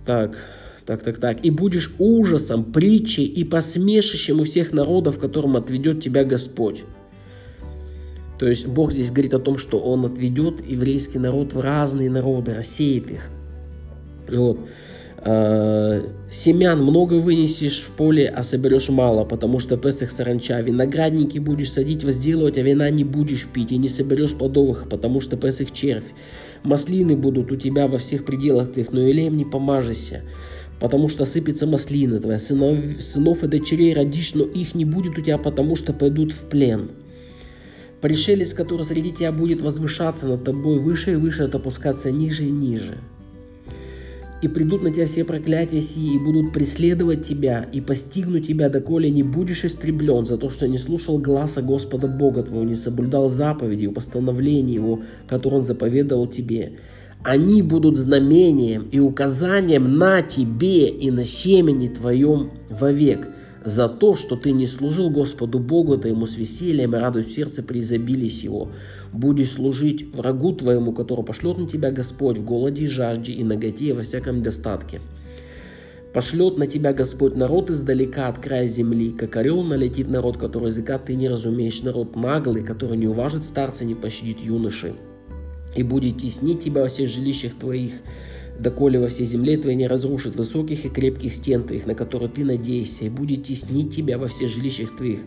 так, 0.07 0.39
Так, 0.87 1.03
так, 1.03 1.19
так. 1.19 1.45
И 1.45 1.51
будешь 1.51 1.95
ужасом, 1.99 2.65
притчей 2.73 3.25
и 3.25 3.45
посмешищем 3.45 4.41
у 4.41 4.45
всех 4.45 4.73
народов, 4.73 5.19
которым 5.19 5.57
отведет 5.57 6.03
тебя 6.03 6.25
Господь. 6.25 6.83
То 8.39 8.49
есть 8.49 8.67
Бог 8.67 8.93
здесь 8.93 9.11
говорит 9.11 9.35
о 9.35 9.39
том, 9.39 9.59
что 9.59 9.79
Он 9.79 10.07
отведет 10.07 10.67
еврейский 10.67 11.19
народ 11.19 11.55
в 11.55 11.61
разные 11.61 12.11
народы, 12.11 12.55
рассеет 12.55 13.11
их. 13.11 13.29
Вот. 14.29 14.59
Э, 15.27 16.03
семян 16.31 16.83
много 16.83 17.15
вынесешь 17.15 17.81
в 17.81 17.93
поле, 17.93 18.29
а 18.29 18.43
соберешь 18.43 18.91
мало, 18.91 19.25
потому 19.25 19.59
что 19.59 19.79
Песах 19.79 20.11
саранча. 20.11 20.61
Виноградники 20.61 21.39
будешь 21.39 21.73
садить, 21.73 22.05
возделывать, 22.05 22.59
а 22.59 22.63
вина 22.63 22.91
не 22.91 23.05
будешь 23.05 23.47
пить, 23.47 23.73
и 23.73 23.79
не 23.79 23.89
соберешь 23.89 24.35
плодовых, 24.35 24.87
потому 24.91 25.23
что 25.23 25.39
Песах 25.39 25.73
червь. 25.73 26.13
Маслины 26.63 27.17
будут 27.17 27.53
у 27.53 27.57
тебя 27.57 27.89
во 27.89 27.97
всех 27.97 28.27
пределах 28.27 28.73
твоих, 28.73 28.93
но 28.93 29.01
елеем 29.01 29.39
не 29.39 29.47
помажешься, 29.47 30.23
потому 30.79 31.09
что 31.09 31.25
сыпется 31.25 31.67
маслина 31.67 32.21
твоя. 32.21 32.39
Сынов, 32.39 32.79
сынов 33.01 33.45
и 33.45 33.49
дочерей 33.49 33.95
родишь, 33.95 34.35
но 34.35 34.45
их 34.45 34.75
не 34.75 34.85
будет 34.85 35.19
у 35.19 35.23
тебя, 35.23 35.39
потому 35.39 35.75
что 35.77 35.95
пойдут 35.95 36.35
в 36.35 36.41
плен. 36.51 36.91
Пришелец, 38.03 38.53
который 38.53 38.85
среди 38.85 39.11
тебя 39.11 39.33
будет 39.33 39.63
возвышаться 39.63 40.29
над 40.29 40.45
тобой 40.45 40.79
выше 40.81 41.13
и 41.13 41.17
выше, 41.17 41.45
от 41.45 41.55
опускаться 41.55 42.11
ниже 42.11 42.45
и 42.45 42.51
ниже 42.51 42.99
и 44.45 44.49
придут 44.49 44.83
на 44.83 44.93
тебя 44.93 45.07
все 45.07 45.25
проклятия 45.25 45.81
сии, 45.81 46.17
и 46.17 46.19
будут 46.19 46.53
преследовать 46.53 47.27
тебя, 47.27 47.67
и 47.73 47.81
постигнут 47.81 48.47
тебя, 48.47 48.69
доколе 48.69 49.11
не 49.11 49.23
будешь 49.23 49.65
истреблен 49.65 50.27
за 50.27 50.37
то, 50.37 50.51
что 50.51 50.69
не 50.69 50.77
слушал 50.77 51.19
гласа 51.19 51.63
Господа 51.63 52.09
Бога 52.09 52.43
твоего, 52.43 52.63
не 52.63 52.75
соблюдал 52.75 53.31
заповеди 53.31 53.85
и 53.85 53.89
постановления 53.89 54.75
Его, 54.75 55.01
которые 55.29 55.61
Он 55.61 55.67
заповедовал 55.67 56.27
тебе. 56.27 56.73
Они 57.23 57.63
будут 57.63 57.97
знамением 57.97 58.87
и 58.93 59.01
указанием 59.01 59.97
на 59.97 60.21
тебе 60.21 60.89
и 60.89 61.11
на 61.11 61.25
семени 61.25 61.89
твоем 61.89 62.51
вовек, 62.69 63.27
за 63.65 63.89
то, 63.89 64.15
что 64.15 64.37
ты 64.37 64.53
не 64.53 64.67
служил 64.67 65.11
Господу 65.11 65.59
Богу 65.59 65.97
твоему 65.97 66.27
с 66.27 66.37
весельем 66.37 66.95
и 66.95 66.99
радость 66.99 67.31
в 67.31 67.35
сердце 67.35 67.63
при 67.63 67.81
изобилии 67.81 68.29
сего 68.29 68.69
будешь 69.13 69.53
служить 69.53 70.15
врагу 70.15 70.53
твоему, 70.53 70.93
который 70.93 71.25
пошлет 71.25 71.57
на 71.57 71.67
тебя 71.67 71.91
Господь 71.91 72.39
в 72.39 72.45
голоде 72.45 72.85
и 72.85 72.89
жажде 72.89 73.33
и 73.33 73.45
наготе 73.45 73.87
и 73.87 73.93
во 73.93 74.03
всяком 74.03 74.43
достатке. 74.43 75.01
Пошлет 76.13 76.59
на 76.59 76.67
тебя 76.67 76.93
Господь 76.93 77.35
народ 77.35 77.71
издалека 77.71 78.29
от 78.29 78.39
края 78.39 78.69
земли, 78.69 79.11
как 79.11 79.37
орел 79.37 79.65
налетит 79.65 80.09
народ, 80.09 80.37
который 80.37 80.67
языка 80.67 80.99
ты 80.99 81.17
не 81.17 81.29
разумеешь, 81.29 81.83
народ 81.83 82.15
наглый, 82.15 82.63
который 82.63 82.97
не 82.97 83.09
уважит 83.09 83.45
старца, 83.45 83.85
не 83.85 83.97
пощадит 83.97 84.39
юношей. 84.39 84.95
И 85.75 85.83
будет 85.83 86.19
теснить 86.19 86.63
тебя 86.63 86.83
во 86.83 86.89
всех 86.89 87.11
жилищах 87.11 87.55
твоих, 87.55 87.95
доколе 88.61 88.99
во 88.99 89.09
всей 89.09 89.27
земле 89.27 89.57
твоей 89.57 89.77
не 89.77 89.87
разрушит 89.87 90.37
высоких 90.37 90.85
и 90.85 90.89
крепких 90.89 91.33
стен 91.33 91.65
твоих, 91.65 91.87
на 91.87 91.95
которые 91.95 92.31
ты 92.31 92.45
надеешься, 92.45 93.05
и 93.05 93.09
будет 93.09 93.45
теснить 93.45 93.95
тебя 93.95 94.19
во 94.19 94.27
всех 94.27 94.49
жилищах 94.49 94.97
твоих. 94.97 95.21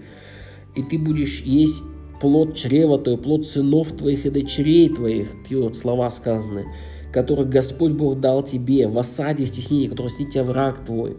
И 0.75 0.83
ты 0.83 0.97
будешь 0.97 1.41
есть 1.41 1.81
плод 2.21 2.55
чрева 2.55 2.97
твоего, 2.99 3.21
плод 3.21 3.47
сынов 3.47 3.91
твоих 3.91 4.25
и 4.25 4.29
дочерей 4.29 4.89
твоих, 4.89 5.31
какие 5.43 5.59
вот 5.59 5.77
слова 5.77 6.09
сказаны, 6.09 6.65
которых 7.11 7.49
Господь 7.49 7.91
Бог 7.91 8.19
дал 8.19 8.43
тебе 8.43 8.87
в 8.87 8.97
осаде, 8.97 9.45
в 9.45 9.47
стеснении, 9.47 9.87
который 9.87 10.09
снит 10.09 10.31
тебя 10.31 10.43
враг 10.43 10.85
твой. 10.85 11.17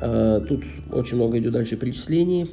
А, 0.00 0.40
тут 0.40 0.64
очень 0.92 1.16
много 1.16 1.38
идет 1.38 1.52
дальше 1.52 1.76
перечислений. 1.76 2.50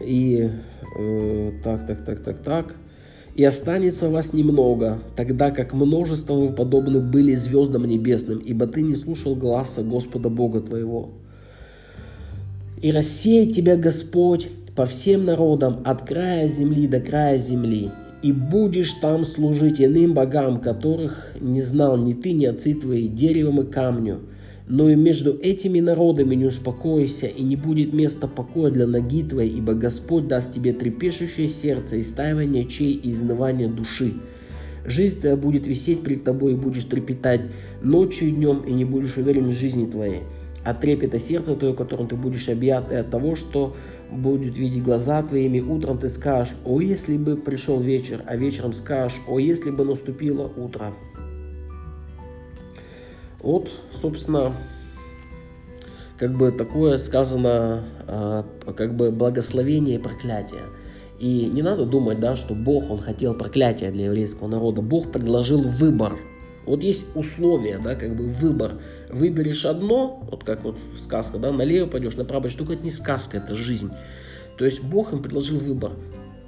И 0.00 0.50
э, 0.98 1.52
так, 1.62 1.86
так, 1.86 2.04
так, 2.04 2.22
так, 2.22 2.38
так. 2.42 2.76
И 3.34 3.44
останется 3.44 4.10
вас 4.10 4.34
немного, 4.34 4.98
тогда 5.16 5.50
как 5.50 5.72
множеством 5.72 6.40
вы 6.40 6.52
подобны 6.52 7.00
были 7.00 7.34
звездам 7.34 7.86
небесным, 7.86 8.38
ибо 8.38 8.66
ты 8.66 8.82
не 8.82 8.94
слушал 8.94 9.34
гласа 9.34 9.82
Господа 9.82 10.28
Бога 10.28 10.60
твоего. 10.60 11.10
И 12.82 12.92
рассеет 12.92 13.54
тебя 13.54 13.76
Господь 13.76 14.48
по 14.76 14.84
всем 14.84 15.24
народам 15.24 15.80
от 15.84 16.06
края 16.06 16.46
земли 16.46 16.86
до 16.86 17.00
края 17.00 17.38
земли, 17.38 17.90
и 18.22 18.32
будешь 18.32 18.92
там 18.94 19.24
служить 19.24 19.80
иным 19.80 20.12
богам, 20.12 20.60
которых 20.60 21.34
не 21.40 21.62
знал 21.62 21.96
ни 21.96 22.12
ты, 22.12 22.32
ни 22.32 22.44
отцы 22.44 22.74
твои, 22.74 23.08
деревом 23.08 23.62
и 23.62 23.64
камню. 23.64 24.20
Но 24.68 24.88
и 24.88 24.94
между 24.94 25.32
этими 25.32 25.80
народами 25.80 26.34
не 26.34 26.46
успокойся, 26.46 27.26
и 27.26 27.42
не 27.42 27.56
будет 27.56 27.92
места 27.92 28.28
покоя 28.28 28.70
для 28.70 28.86
ноги 28.86 29.22
твоей, 29.22 29.50
ибо 29.50 29.74
Господь 29.74 30.28
даст 30.28 30.54
тебе 30.54 30.72
трепещущее 30.72 31.48
сердце, 31.48 32.00
истаивание 32.00 32.66
чей 32.66 32.92
и 32.92 33.10
изнывание 33.10 33.68
души. 33.68 34.14
Жизнь 34.84 35.20
твоя 35.20 35.36
будет 35.36 35.66
висеть 35.66 36.02
пред 36.02 36.24
тобой, 36.24 36.52
и 36.52 36.56
будешь 36.56 36.84
трепетать 36.84 37.42
ночью 37.82 38.28
и 38.28 38.32
днем, 38.32 38.62
и 38.66 38.72
не 38.72 38.84
будешь 38.84 39.16
уверен 39.16 39.48
в 39.48 39.52
жизни 39.52 39.86
твоей. 39.86 40.22
От 40.64 40.80
трепета 40.80 41.18
сердца 41.18 41.56
твоего, 41.56 41.76
которым 41.76 42.06
ты 42.06 42.14
будешь 42.14 42.48
объят, 42.48 42.90
и 42.92 42.94
от 42.94 43.10
того, 43.10 43.34
что 43.34 43.74
будет 44.12 44.56
видеть 44.56 44.84
глаза 44.84 45.22
твоими, 45.22 45.60
утром 45.60 45.98
ты 45.98 46.08
скажешь, 46.08 46.54
о, 46.64 46.80
если 46.80 47.16
бы 47.16 47.36
пришел 47.36 47.80
вечер, 47.80 48.22
а 48.26 48.36
вечером 48.36 48.72
скажешь, 48.72 49.20
о, 49.26 49.40
если 49.40 49.70
бы 49.70 49.84
наступило 49.84 50.50
утро. 50.56 50.94
Вот, 53.42 53.70
собственно, 54.00 54.52
как 56.16 56.36
бы 56.36 56.52
такое 56.52 56.98
сказано, 56.98 57.84
а, 58.06 58.44
как 58.76 58.96
бы 58.96 59.10
благословение 59.10 59.96
и 59.96 59.98
проклятие. 59.98 60.62
И 61.18 61.46
не 61.46 61.62
надо 61.62 61.84
думать, 61.84 62.20
да, 62.20 62.36
что 62.36 62.54
Бог, 62.54 62.90
Он 62.90 62.98
хотел 62.98 63.34
проклятия 63.34 63.90
для 63.90 64.06
еврейского 64.06 64.48
народа. 64.48 64.82
Бог 64.82 65.10
предложил 65.12 65.60
выбор. 65.60 66.16
Вот 66.66 66.82
есть 66.82 67.06
условия, 67.16 67.80
да, 67.82 67.96
как 67.96 68.16
бы 68.16 68.28
выбор. 68.28 68.74
Выберешь 69.10 69.64
одно, 69.64 70.26
вот 70.30 70.44
как 70.44 70.62
вот 70.64 70.78
в 70.78 70.98
сказке, 70.98 71.38
да, 71.38 71.50
налево 71.50 71.86
пойдешь, 71.88 72.16
направо 72.16 72.42
пойдешь, 72.42 72.58
только 72.58 72.74
это 72.74 72.84
не 72.84 72.90
сказка, 72.90 73.38
это 73.38 73.54
жизнь. 73.54 73.90
То 74.58 74.64
есть 74.64 74.82
Бог 74.82 75.12
им 75.12 75.22
предложил 75.22 75.58
выбор. 75.58 75.92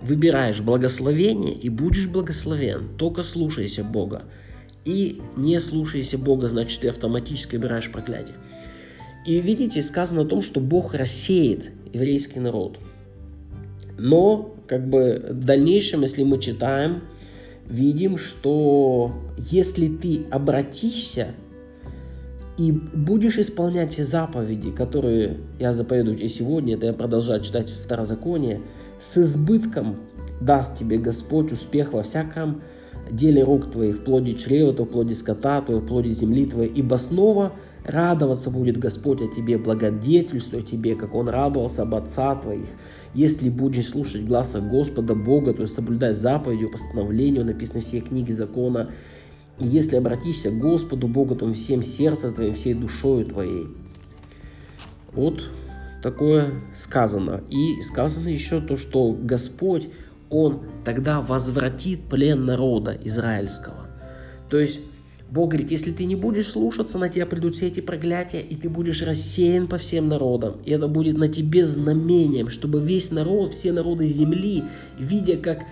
Выбираешь 0.02 0.60
благословение 0.60 1.54
и 1.54 1.68
будешь 1.68 2.06
благословен. 2.06 2.90
Только 2.96 3.22
слушайся 3.22 3.82
Бога. 3.82 4.22
И 4.84 5.22
не 5.36 5.60
слушайся 5.60 6.18
Бога, 6.18 6.48
значит, 6.48 6.80
ты 6.80 6.88
автоматически 6.88 7.56
выбираешь 7.56 7.90
проклятие. 7.90 8.36
И 9.26 9.40
видите, 9.40 9.80
сказано 9.80 10.22
о 10.22 10.26
том, 10.26 10.42
что 10.42 10.60
Бог 10.60 10.94
рассеет 10.94 11.70
еврейский 11.92 12.40
народ. 12.40 12.78
Но, 13.98 14.54
как 14.66 14.88
бы, 14.88 15.28
в 15.30 15.44
дальнейшем, 15.44 16.02
если 16.02 16.24
мы 16.24 16.38
читаем, 16.38 17.02
видим, 17.66 18.18
что 18.18 19.12
если 19.38 19.88
ты 19.88 20.26
обратишься 20.30 21.28
и 22.58 22.70
будешь 22.70 23.38
исполнять 23.38 23.94
все 23.94 24.04
заповеди, 24.04 24.70
которые 24.70 25.38
я 25.58 25.72
заповедую 25.72 26.18
тебе 26.18 26.28
сегодня, 26.28 26.74
это 26.74 26.86
я 26.86 26.92
продолжаю 26.92 27.40
читать 27.42 27.70
Второзаконие, 27.70 28.60
с 29.00 29.16
избытком 29.16 29.96
даст 30.40 30.76
тебе 30.78 30.98
Господь 30.98 31.52
успех 31.52 31.92
во 31.94 32.02
всяком 32.02 32.60
деле 33.10 33.42
рук 33.42 33.70
твоих, 33.70 33.96
в 33.96 34.04
плоде 34.04 34.32
чрева, 34.32 34.72
то 34.72 34.84
в 34.84 34.88
плоде 34.88 35.14
скота, 35.14 35.60
то 35.60 35.78
в 35.78 35.86
плоде 35.86 36.10
земли 36.10 36.46
твоей, 36.46 36.70
ибо 36.70 36.96
снова 36.96 37.52
радоваться 37.84 38.50
будет 38.50 38.78
Господь 38.78 39.20
о 39.20 39.28
тебе, 39.28 39.58
благодетельствуя 39.58 40.62
тебе, 40.62 40.94
как 40.94 41.14
Он 41.14 41.28
радовался 41.28 41.82
об 41.82 41.94
отца 41.94 42.34
твоих. 42.34 42.66
Если 43.14 43.48
будешь 43.50 43.90
слушать 43.90 44.24
гласа 44.24 44.60
Господа 44.60 45.14
Бога, 45.14 45.52
то 45.54 45.62
есть 45.62 45.74
соблюдать 45.74 46.16
заповедью, 46.16 46.70
постановлению, 46.70 47.44
написано 47.44 47.80
все 47.80 48.00
книги 48.00 48.32
закона, 48.32 48.90
и 49.58 49.66
если 49.66 49.96
обратишься 49.96 50.50
к 50.50 50.58
Господу 50.58 51.06
Богу 51.06 51.36
твоему 51.36 51.54
всем 51.54 51.82
сердцем 51.82 52.34
твоим, 52.34 52.54
всей 52.54 52.74
душою 52.74 53.26
твоей. 53.26 53.68
Вот 55.12 55.44
такое 56.02 56.50
сказано. 56.74 57.42
И 57.50 57.80
сказано 57.82 58.28
еще 58.28 58.60
то, 58.60 58.76
что 58.76 59.12
Господь, 59.12 59.88
Он 60.30 60.62
тогда 60.84 61.20
возвратит 61.20 62.08
плен 62.08 62.44
народа 62.44 62.96
израильского. 63.02 63.88
То 64.50 64.58
есть 64.58 64.80
Бог 65.30 65.50
говорит, 65.50 65.70
если 65.70 65.90
ты 65.90 66.04
не 66.04 66.16
будешь 66.16 66.48
слушаться, 66.48 66.98
на 66.98 67.08
тебя 67.08 67.26
придут 67.26 67.56
все 67.56 67.66
эти 67.66 67.80
проклятия, 67.80 68.40
и 68.40 68.54
ты 68.54 68.68
будешь 68.68 69.02
рассеян 69.02 69.66
по 69.66 69.78
всем 69.78 70.08
народам. 70.08 70.60
И 70.64 70.70
это 70.70 70.86
будет 70.86 71.16
на 71.16 71.28
тебе 71.28 71.64
знамением, 71.64 72.48
чтобы 72.50 72.80
весь 72.80 73.10
народ, 73.10 73.52
все 73.52 73.72
народы 73.72 74.06
земли, 74.06 74.62
видя, 74.98 75.36
как 75.36 75.64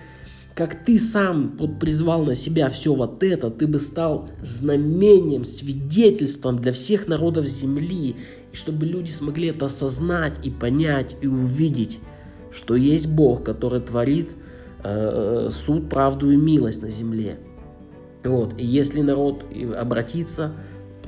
как 0.55 0.85
ты 0.85 0.99
сам 0.99 1.55
вот 1.57 1.79
призвал 1.79 2.25
на 2.25 2.35
себя 2.35 2.69
все 2.69 2.93
вот 2.93 3.23
это, 3.23 3.49
ты 3.49 3.65
бы 3.65 3.79
стал 3.79 4.29
знамением, 4.43 5.45
свидетельством 5.45 6.61
для 6.61 6.71
всех 6.73 7.07
народов 7.07 7.47
земли, 7.47 8.15
и 8.51 8.55
чтобы 8.55 8.85
люди 8.85 9.09
смогли 9.09 9.47
это 9.47 9.65
осознать 9.65 10.45
и 10.45 10.51
понять 10.51 11.17
и 11.21 11.27
увидеть, 11.27 11.99
что 12.51 12.75
есть 12.75 13.07
Бог, 13.07 13.43
который 13.43 13.81
творит 13.81 14.35
суд, 14.83 15.89
правду 15.89 16.31
и 16.31 16.35
милость 16.35 16.81
на 16.81 16.91
земле. 16.91 17.37
Вот. 18.23 18.53
И 18.57 18.65
если 18.65 19.01
народ 19.01 19.45
обратится, 19.77 20.53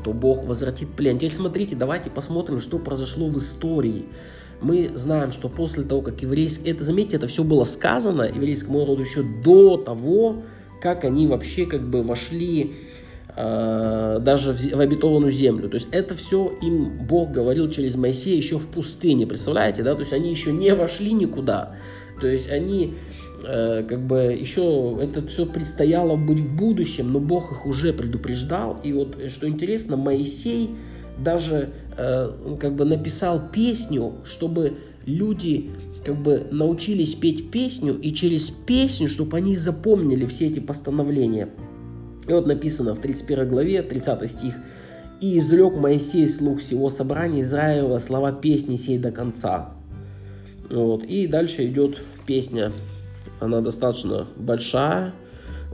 то 0.04 0.14
Бог 0.14 0.46
возвратит 0.46 0.90
плен. 0.92 1.18
Теперь 1.18 1.34
смотрите, 1.34 1.76
давайте 1.76 2.10
посмотрим, 2.10 2.60
что 2.60 2.80
произошло 2.80 3.28
в 3.28 3.38
истории 3.38 4.06
мы 4.62 4.92
знаем, 4.96 5.32
что 5.32 5.50
после 5.50 5.84
того, 5.84 6.02
как 6.02 6.22
еврейский... 6.22 6.70
Это, 6.70 6.84
заметьте, 6.84 7.18
это 7.18 7.28
все 7.28 7.44
было 7.44 7.64
сказано 7.64 8.24
еврейскому 8.24 8.80
народу 8.80 9.02
еще 9.02 9.24
до 9.24 9.78
того, 9.78 10.44
как 10.82 11.04
они 11.04 11.28
вообще 11.28 11.66
как 11.66 11.88
бы 11.88 12.04
вошли 12.04 12.74
э, 13.36 14.20
даже 14.22 14.54
в, 14.54 14.80
обетованную 14.80 15.32
землю. 15.32 15.70
То 15.70 15.76
есть 15.76 15.88
это 15.92 16.16
все 16.16 16.54
им 16.62 17.06
Бог 17.06 17.32
говорил 17.32 17.70
через 17.70 17.96
Моисея 17.96 18.38
еще 18.38 18.58
в 18.58 18.68
пустыне, 18.68 19.28
представляете, 19.28 19.84
да? 19.84 19.94
То 19.94 20.02
есть 20.02 20.14
они 20.14 20.32
еще 20.32 20.52
не 20.52 20.74
вошли 20.74 21.14
никуда. 21.14 21.76
То 22.22 22.28
есть 22.28 22.50
они 22.50 22.94
э, 22.94 23.25
как 23.42 24.06
бы 24.08 24.38
еще 24.40 24.98
это 25.02 25.26
все 25.28 25.46
предстояло 25.46 26.16
быть 26.16 26.40
в 26.40 26.56
будущем, 26.56 27.12
но 27.12 27.20
Бог 27.20 27.52
их 27.52 27.66
уже 27.66 27.94
предупреждал. 27.94 28.80
И 28.84 28.94
вот 28.94 29.18
что 29.30 29.48
интересно, 29.48 29.98
Моисей 29.98 30.72
даже 31.18 31.70
э, 31.98 32.58
как 32.60 32.76
бы 32.76 32.86
написал 32.86 33.42
песню, 33.52 34.14
чтобы 34.24 34.74
люди 35.06 35.72
как 36.04 36.16
бы 36.18 36.48
научились 36.52 37.16
петь 37.16 37.50
песню, 37.50 38.00
и 38.00 38.14
через 38.14 38.52
песню, 38.52 39.08
чтобы 39.08 39.38
они 39.38 39.58
запомнили 39.58 40.26
все 40.26 40.48
эти 40.48 40.60
постановления. 40.60 41.50
И 42.28 42.32
вот 42.32 42.48
написано 42.48 42.94
в 42.94 43.00
31 43.00 43.48
главе, 43.48 43.82
30 43.82 44.32
стих, 44.32 44.54
«И 45.22 45.38
изрек 45.40 45.76
Моисей 45.76 46.28
слух 46.28 46.60
всего 46.60 46.90
собрания 46.90 47.42
Израиля 47.42 47.98
слова 48.00 48.32
песни 48.32 48.76
сей 48.76 49.00
до 49.00 49.12
конца». 49.12 49.74
Вот. 50.70 51.04
И 51.04 51.28
дальше 51.28 51.66
идет 51.66 52.02
песня, 52.26 52.72
она 53.40 53.62
достаточно 53.62 54.28
большая. 54.36 55.14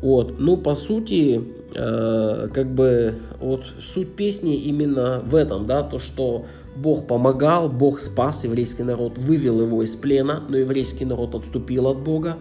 Вот. 0.01 0.39
Ну, 0.39 0.58
по 0.58 0.74
сути, 0.74 1.41
э, 1.75 2.50
как 2.53 2.74
бы 2.74 3.15
вот 3.39 3.65
суть 3.82 4.15
песни 4.15 4.56
именно 4.56 5.22
в 5.24 5.36
этом, 5.36 5.68
да, 5.68 5.84
то, 5.84 6.00
что 6.00 6.46
Бог 6.75 7.06
помогал, 7.06 7.70
Бог 7.70 8.00
спас 8.00 8.44
еврейский 8.44 8.84
народ, 8.84 9.18
вывел 9.18 9.62
его 9.62 9.84
из 9.84 9.96
плена, 9.96 10.44
но 10.48 10.58
еврейский 10.58 11.06
народ 11.06 11.36
отступил 11.36 11.88
от 11.88 12.00
Бога, 12.00 12.38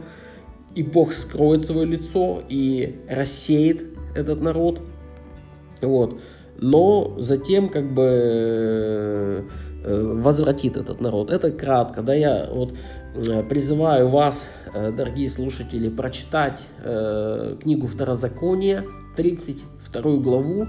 и 0.75 0.83
Бог 0.83 1.12
скроет 1.12 1.65
свое 1.65 1.85
лицо 1.85 2.43
и 2.49 3.00
рассеет 3.09 3.83
этот 4.15 4.41
народ. 4.41 4.81
Вот. 5.83 6.19
Но 6.59 7.17
затем 7.19 7.69
как 7.69 7.93
бы 7.93 9.45
э, 9.85 10.12
возвратит 10.15 10.77
этот 10.77 11.00
народ. 11.00 11.31
Это 11.31 11.50
кратко, 11.50 12.03
да, 12.03 12.15
я 12.15 12.49
вот 12.53 12.73
призываю 13.49 14.09
вас, 14.09 14.49
э, 14.73 14.93
дорогие 14.93 15.29
слушатели, 15.29 15.88
прочитать 15.88 16.62
книгу 17.62 17.87
Второзакония, 17.87 18.85
32 19.17 20.17
главу, 20.19 20.67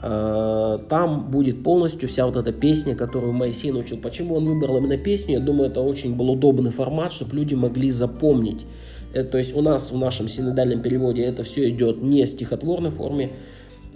там 0.00 1.28
будет 1.30 1.64
полностью 1.64 2.08
вся 2.08 2.24
вот 2.26 2.36
эта 2.36 2.52
песня, 2.52 2.94
которую 2.94 3.32
Моисей 3.32 3.72
научил. 3.72 3.98
Почему 3.98 4.36
он 4.36 4.44
выбрал 4.44 4.76
именно 4.76 4.96
песню? 4.96 5.38
Я 5.38 5.40
думаю, 5.40 5.70
это 5.70 5.80
очень 5.80 6.14
был 6.14 6.30
удобный 6.30 6.70
формат, 6.70 7.12
чтобы 7.12 7.34
люди 7.34 7.54
могли 7.54 7.90
запомнить. 7.90 8.64
То 9.12 9.38
есть 9.38 9.56
у 9.56 9.62
нас 9.62 9.90
в 9.90 9.98
нашем 9.98 10.28
синодальном 10.28 10.82
переводе 10.82 11.22
это 11.22 11.42
все 11.42 11.68
идет 11.70 12.00
не 12.00 12.24
в 12.24 12.28
стихотворной 12.28 12.90
форме, 12.90 13.30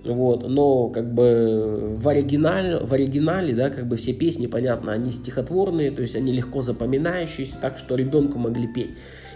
вот, 0.04 0.48
но 0.48 0.88
как 0.88 1.12
бы 1.12 1.94
в 1.96 2.08
оригинале, 2.08 2.78
в 2.78 2.92
оригинале, 2.92 3.54
да, 3.54 3.70
как 3.70 3.86
бы 3.86 3.96
все 3.96 4.12
песни, 4.12 4.46
понятно, 4.46 4.92
они 4.92 5.10
стихотворные, 5.10 5.90
то 5.90 6.02
есть 6.02 6.16
они 6.16 6.32
легко 6.32 6.60
запоминающиеся, 6.60 7.56
так 7.60 7.78
что 7.78 7.94
ребенку 7.94 8.38
могли 8.38 8.66
петь. 8.66 8.90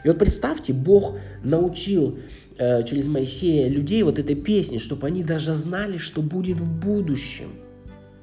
И 0.05 0.09
вот 0.09 0.19
представьте, 0.19 0.73
Бог 0.73 1.17
научил 1.43 2.19
э, 2.59 2.85
через 2.85 3.07
Моисея 3.09 3.69
людей 3.69 4.03
вот 4.03 4.19
этой 4.19 4.37
песни, 4.37 4.79
чтобы 4.79 5.07
они 5.07 5.23
даже 5.23 5.55
знали, 5.55 5.99
что 5.99 6.23
будет 6.23 6.61
в 6.61 6.81
будущем– 6.81 7.51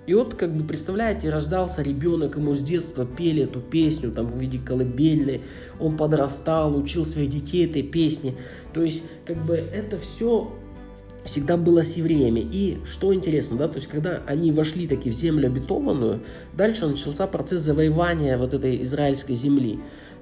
и 0.06 0.14
вот, 0.14 0.36
как 0.36 0.54
бы, 0.54 0.66
представляете, 0.66 1.30
рождался 1.30 1.82
ребенок, 1.82 2.36
ему 2.36 2.56
с 2.56 2.62
детства 2.62 3.06
пели 3.06 3.44
эту 3.44 3.62
песню, 3.62 4.12
там, 4.12 4.26
в 4.26 4.38
виде 4.38 4.60
колыбельной, 4.60 5.42
он 5.80 5.96
подрастал, 5.96 6.76
учил 6.76 7.06
своих 7.06 7.30
детей 7.30 7.66
этой 7.66 7.84
песне. 7.84 8.34
То 8.74 8.84
есть, 8.84 9.02
как 9.26 9.38
бы, 9.38 9.56
это 9.56 9.98
все 9.98 10.52
всегда 11.26 11.58
было 11.58 11.84
с 11.84 11.96
евреями. 11.96 12.40
И 12.40 12.80
что 12.86 13.14
интересно, 13.14 13.58
да, 13.58 13.68
то 13.68 13.76
есть, 13.76 13.88
когда 13.88 14.22
они 14.26 14.52
вошли 14.52 14.88
таки 14.88 15.10
в 15.10 15.14
землю 15.14 15.48
обетованную, 15.48 16.22
дальше 16.54 16.88
начался 16.88 17.28
процесс 17.28 17.62
завоевания 17.62 18.38
вот 18.38 18.54
этой 18.54 18.82
израильской 18.84 19.36
земли. 19.36 19.80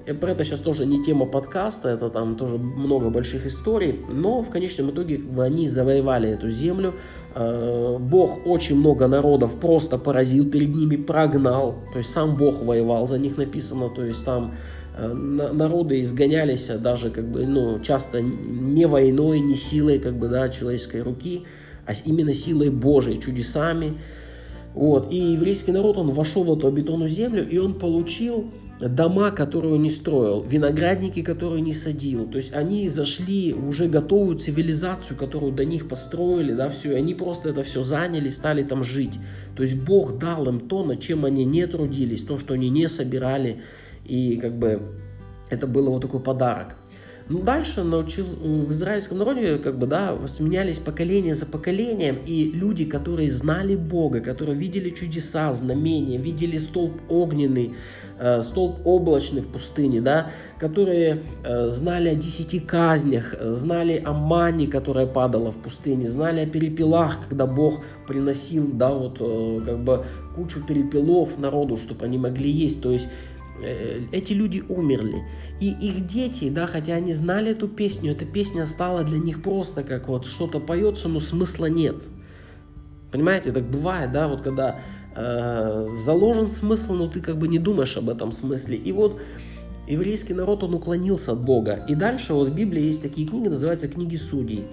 И 0.07 0.13
про 0.13 0.31
это 0.31 0.43
сейчас 0.43 0.61
тоже 0.61 0.87
не 0.87 1.03
тема 1.03 1.27
подкаста, 1.27 1.89
это 1.89 2.09
там 2.09 2.35
тоже 2.35 2.57
много 2.57 3.09
больших 3.09 3.45
историй, 3.45 3.99
но 4.09 4.41
в 4.41 4.49
конечном 4.49 4.89
итоге 4.89 5.17
как 5.17 5.27
бы, 5.27 5.43
они 5.43 5.67
завоевали 5.67 6.29
эту 6.29 6.49
землю, 6.49 6.95
Э, 7.33 7.97
Бог 7.99 8.45
очень 8.45 8.75
много 8.75 9.07
народов 9.07 9.57
просто 9.59 9.97
поразил 9.97 10.49
перед 10.49 10.75
ними, 10.75 10.97
прогнал. 10.97 11.75
То 11.93 11.99
есть 11.99 12.11
сам 12.11 12.35
Бог 12.35 12.61
воевал 12.61 13.07
за 13.07 13.17
них 13.17 13.37
написано. 13.37 13.89
То 13.89 14.03
есть 14.03 14.25
там 14.25 14.51
э, 14.51 14.55
народы 14.97 16.01
изгонялись 16.01 16.67
даже 16.67 17.09
как 17.09 17.29
бы, 17.31 17.45
ну, 17.45 17.79
часто 17.79 18.21
не 18.21 18.85
войной, 18.87 19.39
не 19.39 19.55
силой 19.55 19.99
как 19.99 20.17
бы, 20.17 20.27
да, 20.27 20.49
человеческой 20.49 21.01
руки, 21.01 21.43
а 21.85 21.93
именно 22.05 22.33
силой 22.33 22.69
Божией, 22.69 23.19
чудесами. 23.19 23.93
Вот. 24.73 25.11
И 25.11 25.17
еврейский 25.17 25.71
народ, 25.71 25.97
он 25.97 26.11
вошел 26.11 26.43
в 26.43 26.57
эту 26.57 26.67
обетонную 26.67 27.09
землю, 27.09 27.47
и 27.47 27.57
он 27.57 27.73
получил 27.73 28.51
дома, 28.79 29.31
которые 29.31 29.75
он 29.75 29.83
не 29.83 29.89
строил, 29.89 30.43
виноградники, 30.43 31.21
которые 31.21 31.61
не 31.61 31.73
садил. 31.73 32.25
То 32.27 32.37
есть 32.37 32.53
они 32.53 32.89
зашли 32.89 33.53
в 33.53 33.67
уже 33.67 33.87
готовую 33.87 34.37
цивилизацию, 34.37 35.17
которую 35.17 35.51
до 35.51 35.65
них 35.65 35.87
построили, 35.87 36.53
да, 36.53 36.69
все, 36.69 36.93
и 36.93 36.95
они 36.95 37.13
просто 37.13 37.49
это 37.49 37.63
все 37.63 37.83
заняли, 37.83 38.29
стали 38.29 38.63
там 38.63 38.83
жить. 38.83 39.13
То 39.55 39.63
есть 39.63 39.75
Бог 39.75 40.17
дал 40.17 40.47
им 40.47 40.61
то, 40.61 40.83
над 40.83 40.99
чем 40.99 41.25
они 41.25 41.45
не 41.45 41.67
трудились, 41.67 42.23
то, 42.23 42.37
что 42.37 42.55
они 42.55 42.69
не 42.69 42.87
собирали, 42.89 43.61
и 44.05 44.37
как 44.37 44.53
бы 44.57 44.81
это 45.49 45.67
было 45.67 45.89
вот 45.89 46.01
такой 46.01 46.19
подарок. 46.19 46.75
Ну, 47.31 47.41
дальше 47.41 47.83
научил, 47.83 48.25
в 48.25 48.71
израильском 48.73 49.17
народе 49.17 49.57
как 49.57 49.77
бы, 49.77 49.87
да, 49.87 50.17
сменялись 50.27 50.79
поколения 50.79 51.33
за 51.33 51.45
поколением, 51.45 52.17
и 52.25 52.51
люди, 52.51 52.83
которые 52.83 53.31
знали 53.31 53.75
Бога, 53.75 54.19
которые 54.19 54.57
видели 54.57 54.89
чудеса, 54.89 55.53
знамения, 55.53 56.17
видели 56.17 56.57
столб 56.57 56.99
огненный, 57.07 57.73
э, 58.19 58.43
столб 58.43 58.85
облачный 58.85 59.41
в 59.41 59.47
пустыне, 59.47 60.01
да, 60.01 60.31
которые 60.59 61.23
э, 61.45 61.69
знали 61.69 62.09
о 62.09 62.15
десяти 62.15 62.59
казнях, 62.59 63.33
знали 63.39 64.01
о 64.05 64.11
мане, 64.11 64.67
которая 64.67 65.07
падала 65.07 65.51
в 65.51 65.57
пустыне, 65.57 66.09
знали 66.09 66.41
о 66.41 66.47
перепелах, 66.47 67.17
когда 67.29 67.45
Бог 67.45 67.79
приносил, 68.07 68.67
да, 68.73 68.91
вот, 68.91 69.17
э, 69.21 69.61
как 69.65 69.79
бы 69.79 70.05
кучу 70.35 70.61
перепелов 70.65 71.37
народу, 71.37 71.77
чтобы 71.77 72.03
они 72.03 72.17
могли 72.17 72.51
есть, 72.51 72.81
то 72.81 72.91
есть 72.91 73.07
Э, 73.07 73.30
эти 73.63 74.33
люди 74.33 74.63
умерли. 74.67 75.23
И 75.59 75.69
их 75.69 76.07
дети, 76.07 76.49
да, 76.49 76.67
хотя 76.67 76.93
они 76.95 77.13
знали 77.13 77.51
эту 77.51 77.67
песню, 77.67 78.11
эта 78.11 78.25
песня 78.25 78.65
стала 78.65 79.03
для 79.03 79.19
них 79.19 79.41
просто 79.41 79.83
как 79.83 80.07
вот 80.07 80.25
что-то 80.25 80.59
поется, 80.59 81.07
но 81.07 81.19
смысла 81.19 81.67
нет. 81.67 81.95
Понимаете, 83.11 83.51
так 83.51 83.63
бывает, 83.69 84.11
да, 84.11 84.27
вот 84.27 84.41
когда 84.41 84.79
э, 85.15 85.87
заложен 86.01 86.49
смысл, 86.49 86.93
но 86.93 87.07
ты 87.07 87.19
как 87.19 87.37
бы 87.37 87.47
не 87.47 87.59
думаешь 87.59 87.97
об 87.97 88.09
этом 88.09 88.31
смысле. 88.31 88.77
И 88.77 88.91
вот 88.91 89.19
еврейский 89.87 90.33
народ, 90.33 90.63
он 90.63 90.73
уклонился 90.73 91.33
от 91.33 91.43
Бога. 91.43 91.85
И 91.87 91.95
дальше 91.95 92.33
вот 92.33 92.49
в 92.49 92.55
Библии 92.55 92.81
есть 92.81 93.01
такие 93.01 93.27
книги, 93.27 93.49
называются 93.49 93.87
книги 93.87 94.15
судей. 94.15 94.63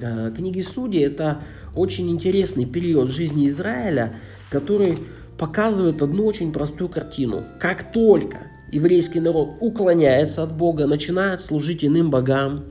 Э, 0.00 0.32
книги 0.34 0.62
судей 0.62 1.04
это 1.04 1.42
очень 1.76 2.10
интересный 2.10 2.64
период 2.64 3.10
жизни 3.10 3.46
Израиля, 3.48 4.14
который 4.50 4.98
показывает 5.42 6.00
одну 6.00 6.26
очень 6.26 6.52
простую 6.52 6.88
картину. 6.88 7.42
Как 7.58 7.90
только 7.90 8.46
еврейский 8.70 9.18
народ 9.18 9.56
уклоняется 9.58 10.44
от 10.44 10.52
Бога, 10.56 10.86
начинает 10.86 11.40
служить 11.40 11.84
иным 11.84 12.12
богам, 12.12 12.66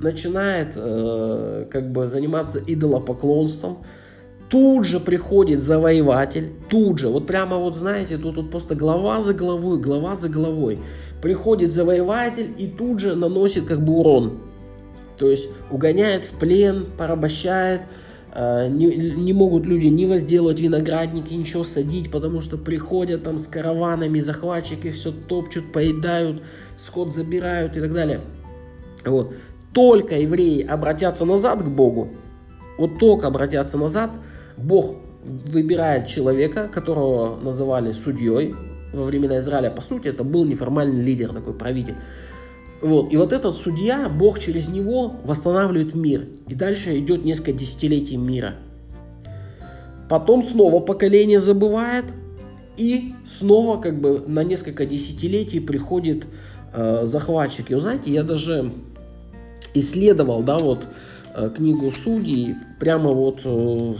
начинает 0.00 0.72
э, 0.74 1.66
как 1.70 1.92
бы 1.92 2.06
заниматься 2.06 2.62
идолопоклонством, 2.66 3.84
тут 4.48 4.86
же 4.86 5.00
приходит 5.00 5.60
завоеватель, 5.60 6.54
тут 6.70 6.98
же, 6.98 7.08
вот 7.08 7.26
прямо 7.26 7.58
вот 7.58 7.76
знаете, 7.76 8.16
тут, 8.16 8.36
тут 8.36 8.50
просто 8.50 8.74
глава 8.74 9.20
за 9.20 9.34
главой, 9.34 9.78
глава 9.78 10.16
за 10.16 10.30
главой, 10.30 10.78
приходит 11.20 11.72
завоеватель 11.72 12.54
и 12.56 12.68
тут 12.68 13.00
же 13.00 13.16
наносит 13.16 13.66
как 13.66 13.84
бы 13.84 13.98
урон. 13.98 14.38
То 15.18 15.28
есть 15.28 15.46
угоняет 15.70 16.24
в 16.24 16.38
плен, 16.38 16.86
порабощает, 16.96 17.82
не, 18.34 18.86
не 18.86 19.32
могут 19.32 19.64
люди 19.64 19.86
не 19.86 20.06
возделывать 20.06 20.60
виноградники, 20.60 21.32
ничего 21.34 21.64
садить, 21.64 22.10
потому 22.10 22.40
что 22.40 22.58
приходят 22.58 23.22
там 23.22 23.38
с 23.38 23.46
караванами 23.46 24.18
захватчики, 24.18 24.90
все 24.90 25.12
топчут, 25.12 25.72
поедают, 25.72 26.42
скот 26.76 27.14
забирают 27.14 27.76
и 27.76 27.80
так 27.80 27.92
далее. 27.92 28.20
Вот. 29.04 29.34
Только 29.72 30.18
евреи 30.18 30.62
обратятся 30.62 31.24
назад 31.24 31.62
к 31.62 31.68
Богу, 31.68 32.08
вот 32.78 32.98
только 32.98 33.28
обратятся 33.28 33.78
назад, 33.78 34.10
Бог 34.56 34.96
выбирает 35.24 36.06
человека, 36.06 36.68
которого 36.68 37.40
называли 37.40 37.92
судьей 37.92 38.54
во 38.92 39.04
времена 39.04 39.38
Израиля. 39.38 39.70
По 39.70 39.82
сути, 39.82 40.08
это 40.08 40.24
был 40.24 40.44
неформальный 40.44 41.02
лидер, 41.02 41.32
такой 41.32 41.54
правитель. 41.54 41.94
Вот. 42.84 43.14
И 43.14 43.16
вот 43.16 43.32
этот 43.32 43.56
судья, 43.56 44.10
Бог 44.10 44.38
через 44.38 44.68
него 44.68 45.14
восстанавливает 45.24 45.94
мир. 45.94 46.26
И 46.48 46.54
дальше 46.54 46.98
идет 46.98 47.24
несколько 47.24 47.52
десятилетий 47.52 48.18
мира. 48.18 48.56
Потом 50.10 50.42
снова 50.42 50.80
поколение 50.80 51.40
забывает, 51.40 52.04
и 52.76 53.14
снова 53.26 53.80
как 53.80 53.98
бы 53.98 54.22
на 54.26 54.44
несколько 54.44 54.84
десятилетий 54.84 55.60
приходит 55.60 56.26
э, 56.74 57.06
захватчик. 57.06 57.70
И 57.70 57.74
вы 57.74 57.80
знаете, 57.80 58.10
я 58.10 58.22
даже 58.22 58.70
исследовал, 59.72 60.42
да, 60.42 60.58
вот 60.58 60.80
э, 61.34 61.50
книгу 61.56 61.90
Судей, 61.90 62.54
прямо 62.78 63.12
вот, 63.12 63.40
э, 63.46 63.94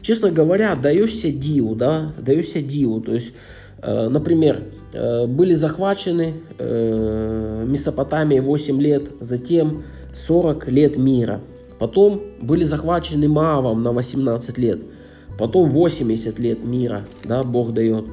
честно 0.00 0.30
говоря, 0.30 0.74
даешься 0.74 1.30
диву, 1.30 1.74
да, 1.74 2.14
даешься 2.18 2.62
диву. 2.62 3.02
То 3.02 3.12
есть, 3.12 3.34
э, 3.82 4.08
например, 4.08 4.62
были 5.26 5.54
захвачены 5.54 6.34
э, 6.58 7.64
Месопотамией 7.66 8.40
8 8.40 8.80
лет, 8.80 9.02
затем 9.20 9.84
40 10.14 10.68
лет 10.68 10.96
мира. 10.96 11.40
Потом 11.78 12.20
были 12.40 12.64
захвачены 12.64 13.28
Маавом 13.28 13.82
на 13.82 13.92
18 13.92 14.58
лет. 14.58 14.80
Потом 15.38 15.70
80 15.70 16.38
лет 16.38 16.64
мира, 16.64 17.02
да, 17.24 17.42
Бог 17.42 17.72
дает. 17.72 18.04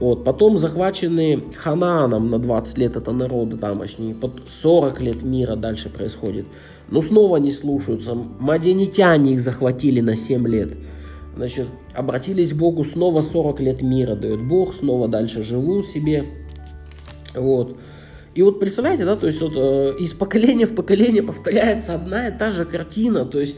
Вот. 0.00 0.24
Потом 0.24 0.58
захвачены 0.58 1.40
Ханааном 1.56 2.30
на 2.30 2.38
20 2.38 2.78
лет, 2.78 2.96
это 2.96 3.12
народы 3.12 3.56
тамошние. 3.56 4.14
Под 4.14 4.32
40 4.62 5.00
лет 5.00 5.22
мира 5.22 5.54
дальше 5.54 5.88
происходит. 5.88 6.46
Но 6.90 7.00
снова 7.00 7.36
не 7.36 7.52
слушаются. 7.52 8.16
Мадианитяне 8.40 9.34
их 9.34 9.40
захватили 9.40 10.00
на 10.00 10.16
7 10.16 10.48
лет. 10.48 10.70
Значит, 11.36 11.66
обратились 11.92 12.52
к 12.52 12.56
Богу, 12.56 12.84
снова 12.84 13.22
40 13.22 13.60
лет 13.60 13.82
мира 13.82 14.14
дает 14.14 14.40
Бог, 14.40 14.74
снова 14.74 15.08
дальше 15.08 15.42
живут 15.42 15.86
себе. 15.86 16.24
Вот. 17.34 17.76
И 18.34 18.42
вот 18.42 18.60
представляете, 18.60 19.04
да, 19.04 19.16
то 19.16 19.26
есть 19.26 19.40
вот 19.40 19.52
э, 19.56 19.96
из 19.98 20.12
поколения 20.12 20.66
в 20.66 20.74
поколение 20.74 21.22
повторяется 21.22 21.94
одна 21.94 22.28
и 22.28 22.38
та 22.38 22.50
же 22.50 22.64
картина, 22.64 23.24
то 23.24 23.40
есть 23.40 23.56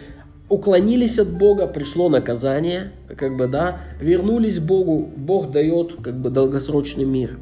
уклонились 0.48 1.18
от 1.18 1.28
Бога, 1.28 1.66
пришло 1.66 2.08
наказание, 2.08 2.92
как 3.16 3.36
бы, 3.36 3.46
да, 3.48 3.80
вернулись 4.00 4.58
к 4.58 4.62
Богу, 4.62 5.10
Бог 5.16 5.50
дает, 5.50 5.96
как 6.02 6.20
бы, 6.20 6.30
долгосрочный 6.30 7.04
мир, 7.04 7.38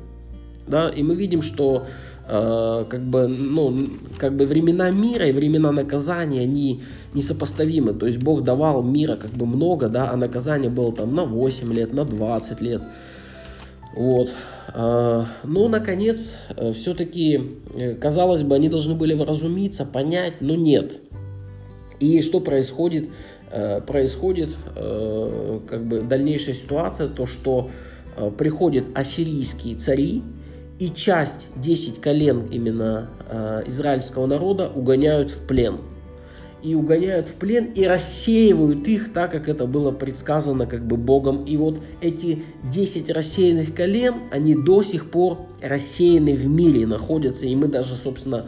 да, 0.67 0.89
и 0.89 1.03
мы 1.03 1.15
видим, 1.15 1.43
что 1.43 1.87
э, 2.29 2.85
как 2.89 3.01
бы, 3.03 3.29
ну, 3.29 3.77
как 4.19 4.37
бы 4.37 4.47
времена 4.47 4.91
мира 4.91 5.27
и 5.27 5.33
времена 5.33 5.73
наказания, 5.73 6.41
они 6.41 6.83
несопоставимы, 7.15 7.95
то 7.95 8.07
есть 8.07 8.19
Бог 8.19 8.45
давал 8.45 8.83
мира 8.83 9.17
как 9.17 9.31
бы 9.31 9.47
много, 9.47 9.89
да, 9.89 10.11
а 10.11 10.17
наказание 10.17 10.71
было 10.71 10.93
там 10.93 11.15
на 11.15 11.25
8 11.25 11.73
лет, 11.73 11.93
на 11.93 12.05
20 12.05 12.61
лет, 12.61 12.83
вот, 13.97 14.31
э, 14.75 15.25
ну, 15.45 15.69
наконец, 15.69 16.39
э, 16.57 16.73
все-таки, 16.73 17.41
казалось 18.01 18.43
бы, 18.43 18.55
они 18.55 18.69
должны 18.69 18.95
были 18.95 19.15
вразумиться, 19.15 19.85
понять, 19.85 20.35
но 20.41 20.55
нет, 20.55 21.01
и 22.01 22.21
что 22.23 22.41
происходит? 22.41 23.11
Происходит 23.87 24.51
как 24.75 25.87
бы 25.87 26.01
дальнейшая 26.01 26.57
ситуация, 26.57 27.07
то 27.07 27.25
что 27.25 27.71
приходят 28.37 28.87
ассирийские 28.95 29.77
цари, 29.77 30.25
и 30.85 30.95
часть, 30.95 31.49
10 31.57 32.01
колен 32.01 32.47
именно 32.51 33.09
израильского 33.67 34.27
народа 34.27 34.69
угоняют 34.69 35.31
в 35.31 35.39
плен. 35.47 35.79
И 36.63 36.75
угоняют 36.75 37.29
в 37.29 37.35
плен 37.35 37.67
и 37.75 37.85
рассеивают 37.85 38.89
их 38.89 39.13
так, 39.13 39.31
как 39.33 39.49
это 39.49 39.67
было 39.67 39.91
предсказано 39.91 40.67
как 40.67 40.87
бы 40.87 40.97
Богом. 40.97 41.45
И 41.45 41.57
вот 41.57 41.81
эти 42.01 42.43
10 42.73 43.11
рассеянных 43.11 43.75
колен, 43.75 44.15
они 44.31 44.55
до 44.55 44.83
сих 44.83 45.11
пор 45.11 45.39
рассеяны 45.63 46.35
в 46.35 46.47
мире, 46.47 46.87
находятся. 46.87 47.47
И 47.47 47.55
мы 47.55 47.69
даже, 47.69 47.97
собственно, 47.97 48.47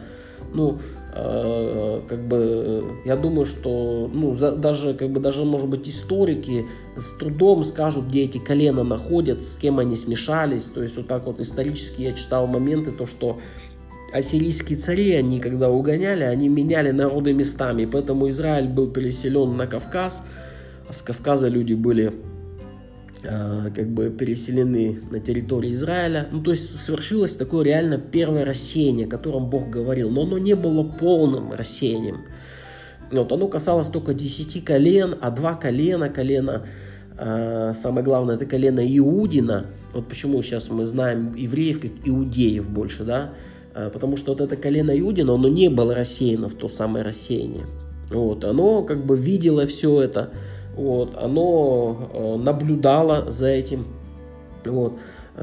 ну, 0.53 0.79
Э, 0.79 0.96
как 2.07 2.27
бы 2.27 2.83
я 3.05 3.15
думаю, 3.15 3.45
что 3.45 4.09
ну, 4.13 4.35
за, 4.35 4.55
даже 4.55 4.93
как 4.93 5.09
бы 5.09 5.19
даже 5.19 5.43
может 5.43 5.67
быть 5.67 5.87
историки 5.87 6.65
с 6.95 7.13
трудом 7.17 7.63
скажут, 7.63 8.07
где 8.07 8.23
эти 8.23 8.37
колена 8.37 8.83
находятся, 8.83 9.49
с 9.49 9.57
кем 9.57 9.79
они 9.79 9.95
смешались. 9.95 10.65
То 10.65 10.83
есть 10.83 10.97
вот 10.97 11.07
так 11.07 11.25
вот 11.25 11.39
исторически 11.39 12.03
я 12.03 12.13
читал 12.13 12.47
моменты, 12.47 12.91
то 12.91 13.05
что 13.05 13.39
ассирийские 14.13 14.77
цари, 14.77 15.13
они 15.13 15.39
когда 15.39 15.69
угоняли, 15.69 16.23
они 16.23 16.49
меняли 16.49 16.91
народы 16.91 17.33
местами, 17.33 17.85
поэтому 17.85 18.29
Израиль 18.29 18.67
был 18.67 18.87
переселен 18.87 19.57
на 19.57 19.67
Кавказ, 19.67 20.23
а 20.89 20.93
с 20.93 21.01
Кавказа 21.01 21.47
люди 21.47 21.73
были 21.73 22.13
Э, 22.13 22.36
как 23.21 23.89
бы 23.89 24.09
переселены 24.09 25.01
на 25.11 25.19
территорию 25.19 25.73
Израиля. 25.73 26.27
Ну, 26.31 26.41
то 26.41 26.51
есть 26.51 26.79
свершилось 26.79 27.35
такое 27.35 27.63
реально 27.65 27.97
первое 27.97 28.45
рассеяние, 28.45 29.07
о 29.07 29.09
котором 29.09 29.49
Бог 29.49 29.69
говорил, 29.69 30.09
но 30.09 30.23
оно 30.23 30.37
не 30.37 30.55
было 30.55 30.83
полным 30.83 31.51
рассеянием. 31.51 32.25
Вот, 33.11 33.31
оно 33.31 33.47
касалось 33.47 33.87
только 33.87 34.13
десяти 34.13 34.59
колен, 34.59 35.15
а 35.21 35.31
два 35.31 35.55
колена, 35.55 36.09
колено, 36.09 36.67
э, 37.17 37.71
самое 37.73 38.03
главное, 38.03 38.35
это 38.35 38.45
колено 38.45 38.81
Иудина. 38.97 39.67
Вот 39.93 40.07
почему 40.07 40.41
сейчас 40.41 40.69
мы 40.69 40.85
знаем 40.85 41.33
евреев 41.33 41.79
как 41.79 41.91
иудеев 42.03 42.69
больше, 42.69 43.03
да, 43.05 43.33
э, 43.73 43.89
потому 43.91 44.17
что 44.17 44.33
вот 44.33 44.41
это 44.41 44.57
колено 44.57 44.97
Иудина, 44.97 45.33
оно 45.33 45.47
не 45.47 45.69
было 45.69 45.95
рассеяно 45.95 46.49
в 46.49 46.55
то 46.55 46.67
самое 46.67 47.05
рассеяние. 47.05 47.65
Вот, 48.09 48.43
оно 48.43 48.83
как 48.83 49.05
бы 49.05 49.17
видело 49.17 49.65
все 49.65 50.01
это, 50.01 50.31
вот, 50.77 51.17
оно 51.17 52.09
э, 52.13 52.37
наблюдало 52.37 53.31
за 53.31 53.47
этим. 53.47 53.85
Вот. 54.65 54.93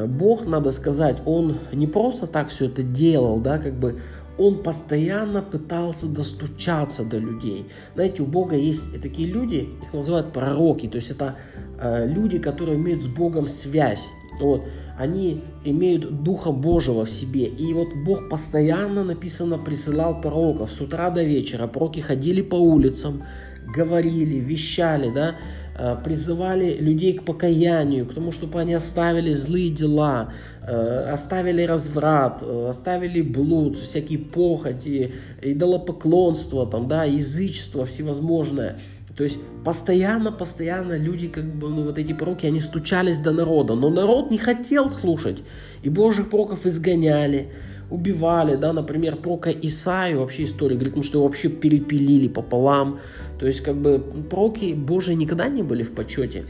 Бог, 0.08 0.44
надо 0.46 0.72
сказать, 0.72 1.18
он 1.24 1.58
не 1.72 1.86
просто 1.86 2.26
так 2.26 2.48
все 2.48 2.66
это 2.66 2.82
делал, 2.82 3.38
да, 3.38 3.58
как 3.58 3.74
бы 3.74 4.00
он 4.38 4.62
постоянно 4.62 5.42
пытался 5.42 6.06
достучаться 6.06 7.04
до 7.04 7.18
людей. 7.18 7.66
Знаете, 7.94 8.22
у 8.22 8.26
Бога 8.26 8.56
есть 8.56 9.00
такие 9.00 9.28
люди, 9.28 9.68
их 9.82 9.92
называют 9.92 10.32
пророки, 10.32 10.88
то 10.88 10.96
есть 10.96 11.10
это 11.10 11.36
э, 11.78 12.06
люди, 12.06 12.38
которые 12.38 12.76
имеют 12.76 13.02
с 13.02 13.06
Богом 13.06 13.46
связь. 13.46 14.08
Вот. 14.40 14.64
Они 14.98 15.42
имеют 15.64 16.22
Духа 16.22 16.50
Божьего 16.50 17.04
в 17.04 17.10
себе. 17.10 17.46
И 17.46 17.72
вот 17.72 17.88
Бог 18.04 18.28
постоянно, 18.28 19.04
написано, 19.04 19.58
присылал 19.58 20.20
пророков 20.20 20.70
с 20.70 20.80
утра 20.80 21.10
до 21.10 21.22
вечера. 21.22 21.66
Пророки 21.66 22.00
ходили 22.00 22.42
по 22.42 22.56
улицам, 22.56 23.22
говорили, 23.66 24.36
вещали, 24.36 25.10
да, 25.10 25.36
э, 25.76 25.96
призывали 26.04 26.74
людей 26.74 27.14
к 27.14 27.24
покаянию, 27.24 28.06
к 28.06 28.14
тому, 28.14 28.32
чтобы 28.32 28.60
они 28.60 28.74
оставили 28.74 29.32
злые 29.32 29.70
дела, 29.70 30.32
э, 30.62 31.10
оставили 31.12 31.62
разврат, 31.62 32.38
э, 32.42 32.66
оставили 32.68 33.22
блуд, 33.22 33.78
всякие 33.78 34.18
похоти, 34.18 35.14
идолопоклонство, 35.42 36.66
там, 36.66 36.88
да, 36.88 37.04
язычество 37.04 37.84
всевозможное. 37.84 38.78
То 39.16 39.22
есть 39.22 39.38
постоянно, 39.64 40.32
постоянно 40.32 40.96
люди, 40.96 41.28
как 41.28 41.44
бы, 41.44 41.68
ну, 41.68 41.82
вот 41.84 41.98
эти 41.98 42.12
пророки, 42.12 42.46
они 42.46 42.60
стучались 42.60 43.20
до 43.20 43.32
народа, 43.32 43.74
но 43.74 43.88
народ 43.88 44.30
не 44.30 44.38
хотел 44.38 44.90
слушать, 44.90 45.38
и 45.82 45.88
Божьих 45.88 46.30
пророков 46.30 46.66
изгоняли, 46.66 47.52
убивали, 47.90 48.56
да, 48.56 48.72
например, 48.72 49.16
пророка 49.16 49.50
Исаию, 49.50 50.20
вообще 50.20 50.44
история 50.44 50.74
говорит, 50.74 50.96
ну, 50.96 51.02
что 51.02 51.18
его 51.18 51.28
вообще 51.28 51.48
перепилили 51.48 52.28
пополам, 52.28 52.98
то 53.38 53.46
есть, 53.46 53.60
как 53.60 53.76
бы, 53.76 53.98
пророки 54.30 54.72
Божии 54.74 55.14
никогда 55.14 55.48
не 55.48 55.62
были 55.62 55.82
в 55.82 55.92
почете, 55.92 56.44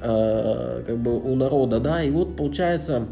э, 0.00 0.82
как 0.86 0.98
бы, 0.98 1.20
у 1.20 1.34
народа, 1.36 1.80
да, 1.80 2.02
и 2.02 2.10
вот, 2.10 2.36
получается, 2.36 3.06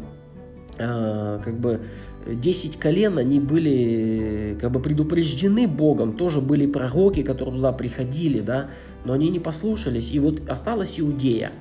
э, 0.77 1.39
как 1.43 1.59
бы, 1.59 1.79
10 2.27 2.77
колен, 2.77 3.17
они 3.17 3.39
были 3.39 4.57
как 4.59 4.71
бы 4.71 4.79
предупреждены 4.79 5.67
Богом, 5.67 6.13
тоже 6.13 6.41
были 6.41 6.65
пророки, 6.65 7.23
которые 7.23 7.55
туда 7.55 7.71
приходили, 7.71 8.39
да, 8.39 8.69
но 9.05 9.13
они 9.13 9.29
не 9.29 9.39
послушались, 9.39 10.11
и 10.11 10.19
вот 10.19 10.41
осталась 10.49 10.99
Иудея. 10.99 11.51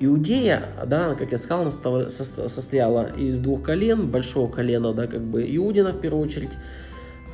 Иудея, 0.00 0.68
да, 0.86 1.14
как 1.14 1.32
я 1.32 1.38
сказал, 1.38 1.70
состояла 1.72 3.10
из 3.16 3.40
двух 3.40 3.62
колен, 3.62 4.08
большого 4.08 4.50
колена, 4.50 4.94
да, 4.94 5.06
как 5.06 5.22
бы 5.22 5.44
Иудина 5.44 5.92
в 5.92 6.00
первую 6.00 6.22
очередь, 6.22 6.50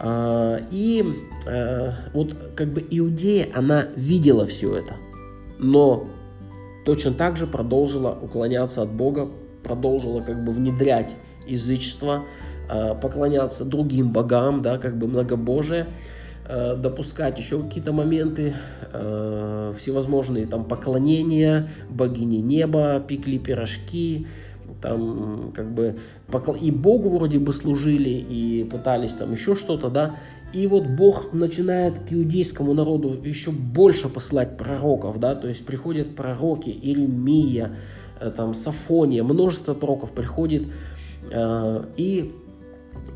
и 0.03 1.05
э, 1.47 1.91
вот 2.13 2.35
как 2.57 2.69
бы 2.69 2.85
Иудея, 2.91 3.49
она 3.55 3.87
видела 3.97 4.45
все 4.45 4.77
это, 4.77 4.95
но 5.59 6.09
точно 6.85 7.13
так 7.13 7.37
же 7.37 7.47
продолжила 7.47 8.17
уклоняться 8.21 8.83
от 8.83 8.91
Бога, 8.91 9.29
продолжила 9.63 10.21
как 10.21 10.45
бы 10.45 10.53
внедрять 10.53 11.15
язычество, 11.47 12.25
э, 12.69 12.95
поклоняться 13.01 13.65
другим 13.65 14.11
богам, 14.11 14.63
да, 14.63 14.79
как 14.79 14.99
бы 14.99 15.07
многобожие, 15.07 15.87
э, 16.49 16.77
допускать 16.77 17.39
еще 17.39 17.63
какие-то 17.63 17.93
моменты, 17.93 18.55
всевозможные 19.77 20.47
там 20.47 20.65
поклонения, 20.65 21.69
богини 21.89 22.37
неба, 22.37 23.01
пекли 23.01 23.39
пирожки, 23.39 24.29
там 24.85 25.53
как 25.55 25.73
бы 25.73 25.97
и 26.61 26.71
Богу 26.71 27.09
вроде 27.09 27.39
бы 27.39 27.55
служили, 27.55 28.11
и 28.11 28.65
пытались 28.65 29.15
там 29.15 29.33
еще 29.33 29.57
что-то, 29.57 29.89
да, 29.89 30.17
и 30.53 30.67
вот 30.67 30.85
Бог 30.87 31.33
начинает 31.33 31.95
к 32.01 32.13
иудейскому 32.13 32.75
народу 32.75 33.19
еще 33.25 33.51
больше 33.51 34.11
посылать 34.11 34.59
пророков, 34.59 35.19
да, 35.19 35.35
то 35.35 35.49
есть 35.49 35.65
приходят 35.65 36.15
пророки, 36.15 36.69
Иеремия, 36.69 37.77
э, 38.21 38.31
там, 38.31 38.55
Сафония, 38.55 39.25
множество 39.25 39.73
пророков 39.73 40.13
приходит, 40.13 40.69
э, 41.31 41.85
и 41.97 42.33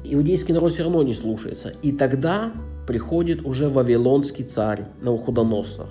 иудейский 0.04 0.54
народ 0.54 0.72
все 0.72 0.84
равно 0.84 1.02
не 1.02 1.12
слушается. 1.12 1.70
И 1.82 1.92
тогда 1.92 2.50
приходит 2.86 3.44
уже 3.44 3.68
вавилонский 3.68 4.44
царь 4.44 4.86
Науходоносор, 5.02 5.86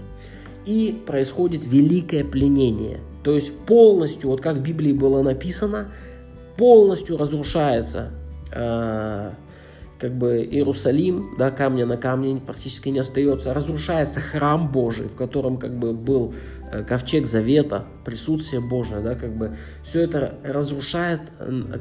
и 0.66 1.00
происходит 1.06 1.68
великое 1.68 2.24
пленение– 2.24 3.00
то 3.28 3.36
есть 3.36 3.52
полностью, 3.66 4.30
вот 4.30 4.40
как 4.40 4.56
в 4.56 4.62
Библии 4.62 4.94
было 4.94 5.22
написано, 5.22 5.90
полностью 6.56 7.18
разрушается 7.18 8.12
э, 8.54 9.32
как 10.00 10.18
бы 10.18 10.48
Иерусалим, 10.50 11.36
да, 11.38 11.52
камня 11.52 11.86
на 11.86 11.98
камне 11.98 12.40
практически 12.40 12.88
не 12.88 13.00
остается, 13.00 13.54
разрушается 13.54 14.22
храм 14.22 14.72
Божий, 14.72 15.10
в 15.10 15.18
котором 15.18 15.58
как 15.58 15.78
бы 15.78 15.92
был 15.92 16.36
э, 16.72 16.86
ковчег 16.86 17.28
завета, 17.28 17.84
присутствие 18.06 18.62
Божие, 18.62 19.02
да, 19.02 19.16
как 19.16 19.36
бы. 19.36 19.58
Все 19.84 20.04
это 20.04 20.36
разрушает 20.42 21.20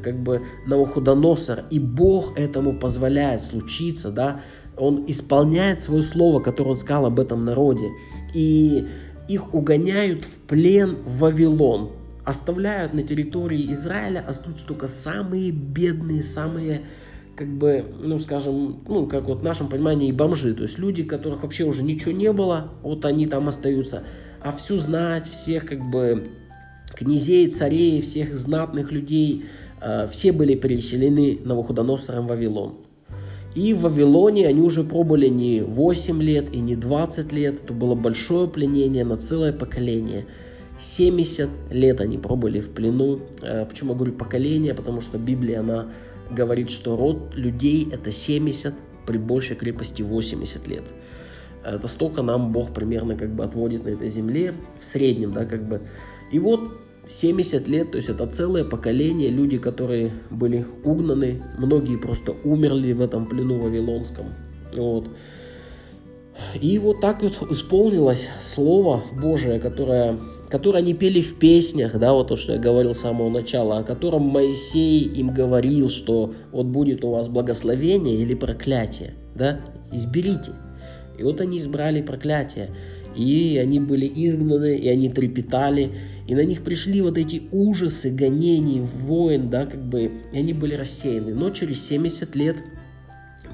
как 0.02 0.16
бы 0.16 0.42
Навуходоносор, 0.66 1.66
и 1.70 1.78
Бог 1.78 2.36
этому 2.36 2.76
позволяет 2.76 3.40
случиться, 3.40 4.10
да, 4.10 4.40
он 4.76 5.04
исполняет 5.06 5.80
свое 5.80 6.02
слово, 6.02 6.40
которое 6.40 6.70
он 6.70 6.76
сказал 6.76 7.06
об 7.06 7.20
этом 7.20 7.44
народе, 7.44 7.88
и 8.34 8.88
их 9.28 9.54
угоняют 9.54 10.24
в 10.24 10.48
плен 10.48 10.96
в 11.04 11.20
Вавилон, 11.20 11.92
оставляют 12.24 12.92
на 12.94 13.02
территории 13.02 13.72
Израиля, 13.72 14.24
остаются 14.26 14.66
только 14.66 14.86
самые 14.86 15.50
бедные, 15.50 16.22
самые 16.22 16.82
как 17.36 17.48
бы, 17.48 17.84
ну, 18.00 18.18
скажем, 18.18 18.80
ну, 18.88 19.06
как 19.06 19.24
вот 19.24 19.40
в 19.40 19.44
нашем 19.44 19.68
понимании, 19.68 20.10
бомжи, 20.10 20.54
то 20.54 20.62
есть 20.62 20.78
люди, 20.78 21.04
которых 21.04 21.42
вообще 21.42 21.64
уже 21.64 21.82
ничего 21.82 22.12
не 22.12 22.32
было, 22.32 22.72
вот 22.82 23.04
они 23.04 23.26
там 23.26 23.48
остаются, 23.48 24.04
а 24.42 24.52
всю 24.52 24.78
знать, 24.78 25.28
всех 25.28 25.66
как 25.66 25.80
бы 25.90 26.24
князей, 26.94 27.48
царей, 27.48 28.00
всех 28.00 28.38
знатных 28.38 28.90
людей, 28.90 29.44
э, 29.82 30.06
все 30.10 30.32
были 30.32 30.54
переселены 30.54 31.38
Навуходоносором 31.44 32.26
в 32.26 32.28
Вавилон. 32.28 32.85
И 33.56 33.72
в 33.72 33.80
Вавилоне 33.80 34.46
они 34.46 34.60
уже 34.60 34.84
пробыли 34.84 35.28
не 35.28 35.62
8 35.62 36.22
лет 36.22 36.52
и 36.52 36.58
не 36.58 36.76
20 36.76 37.32
лет, 37.32 37.64
это 37.64 37.72
было 37.72 37.94
большое 37.94 38.48
пленение 38.48 39.02
на 39.02 39.16
целое 39.16 39.54
поколение. 39.54 40.26
70 40.78 41.48
лет 41.70 42.02
они 42.02 42.18
пробыли 42.18 42.60
в 42.60 42.68
плену. 42.68 43.20
Э, 43.40 43.64
почему 43.64 43.92
я 43.92 43.96
говорю 43.96 44.12
поколение? 44.12 44.74
Потому 44.74 45.00
что 45.00 45.16
Библия, 45.16 45.60
она 45.60 45.88
говорит, 46.30 46.70
что 46.70 46.96
род 46.96 47.34
людей 47.34 47.88
это 47.90 48.12
70, 48.12 48.74
при 49.06 49.16
большей 49.16 49.56
крепости 49.56 50.02
80 50.02 50.68
лет. 50.68 50.84
Это 51.64 51.88
столько 51.88 52.20
нам 52.20 52.52
Бог 52.52 52.74
примерно 52.74 53.16
как 53.16 53.30
бы 53.30 53.42
отводит 53.42 53.84
на 53.84 53.88
этой 53.88 54.10
земле 54.10 54.52
в 54.80 54.84
среднем, 54.84 55.32
да, 55.32 55.46
как 55.46 55.66
бы. 55.66 55.80
И 56.30 56.38
вот 56.38 56.72
70 57.08 57.68
лет, 57.68 57.92
то 57.92 57.96
есть 57.96 58.08
это 58.08 58.26
целое 58.26 58.64
поколение, 58.64 59.30
люди, 59.30 59.58
которые 59.58 60.10
были 60.30 60.66
угнаны, 60.84 61.42
многие 61.58 61.96
просто 61.96 62.34
умерли 62.44 62.92
в 62.92 63.00
этом 63.00 63.26
плену 63.26 63.58
вавилонском. 63.58 64.26
Вот. 64.74 65.08
И 66.60 66.78
вот 66.78 67.00
так 67.00 67.22
вот 67.22 67.50
исполнилось 67.50 68.28
Слово 68.42 69.02
Божие, 69.20 69.58
которое 69.58 70.18
которые 70.48 70.80
они 70.80 70.94
пели 70.94 71.20
в 71.20 71.40
песнях, 71.40 71.98
да, 71.98 72.12
вот 72.12 72.28
то, 72.28 72.36
что 72.36 72.52
я 72.52 72.58
говорил 72.58 72.94
с 72.94 73.00
самого 73.00 73.28
начала, 73.28 73.78
о 73.78 73.82
котором 73.82 74.22
Моисей 74.22 75.00
им 75.00 75.34
говорил, 75.34 75.90
что 75.90 76.34
вот 76.52 76.66
будет 76.66 77.04
у 77.04 77.10
вас 77.10 77.26
благословение 77.26 78.14
или 78.14 78.34
проклятие, 78.34 79.14
да, 79.34 79.60
изберите. 79.92 80.52
И 81.18 81.22
вот 81.22 81.40
они 81.40 81.58
избрали 81.58 82.00
проклятие, 82.00 82.70
и 83.16 83.58
они 83.60 83.80
были 83.80 84.06
изгнаны, 84.06 84.76
и 84.76 84.88
они 84.88 85.08
трепетали, 85.08 85.90
и 86.26 86.34
на 86.34 86.44
них 86.44 86.64
пришли 86.64 87.00
вот 87.00 87.18
эти 87.18 87.48
ужасы, 87.52 88.10
гонений, 88.10 88.80
войн, 88.80 89.48
да, 89.48 89.66
как 89.66 89.80
бы, 89.80 90.10
и 90.32 90.38
они 90.38 90.52
были 90.52 90.74
рассеяны. 90.74 91.34
Но 91.34 91.50
через 91.50 91.86
70 91.86 92.34
лет 92.34 92.56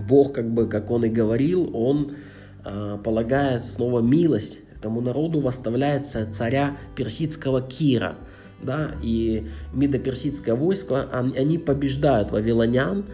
Бог, 0.09 0.33
как 0.33 0.51
бы, 0.53 0.67
как 0.69 0.91
он 0.91 1.05
и 1.05 1.09
говорил, 1.09 1.71
он 1.77 2.17
э, 2.65 2.99
полагает 3.03 3.63
снова 3.63 4.01
милость 4.01 4.61
Тому 4.83 5.01
народу 5.01 5.41
восставляется 5.41 6.29
царя 6.31 6.77
персидского 6.97 7.63
Кира. 7.63 8.17
Да, 8.61 8.93
и 9.03 9.49
медоперсидское 9.73 10.55
войско, 10.55 11.09
они 11.11 11.59
побеждают 11.59 12.31
вавилонян, 12.31 13.07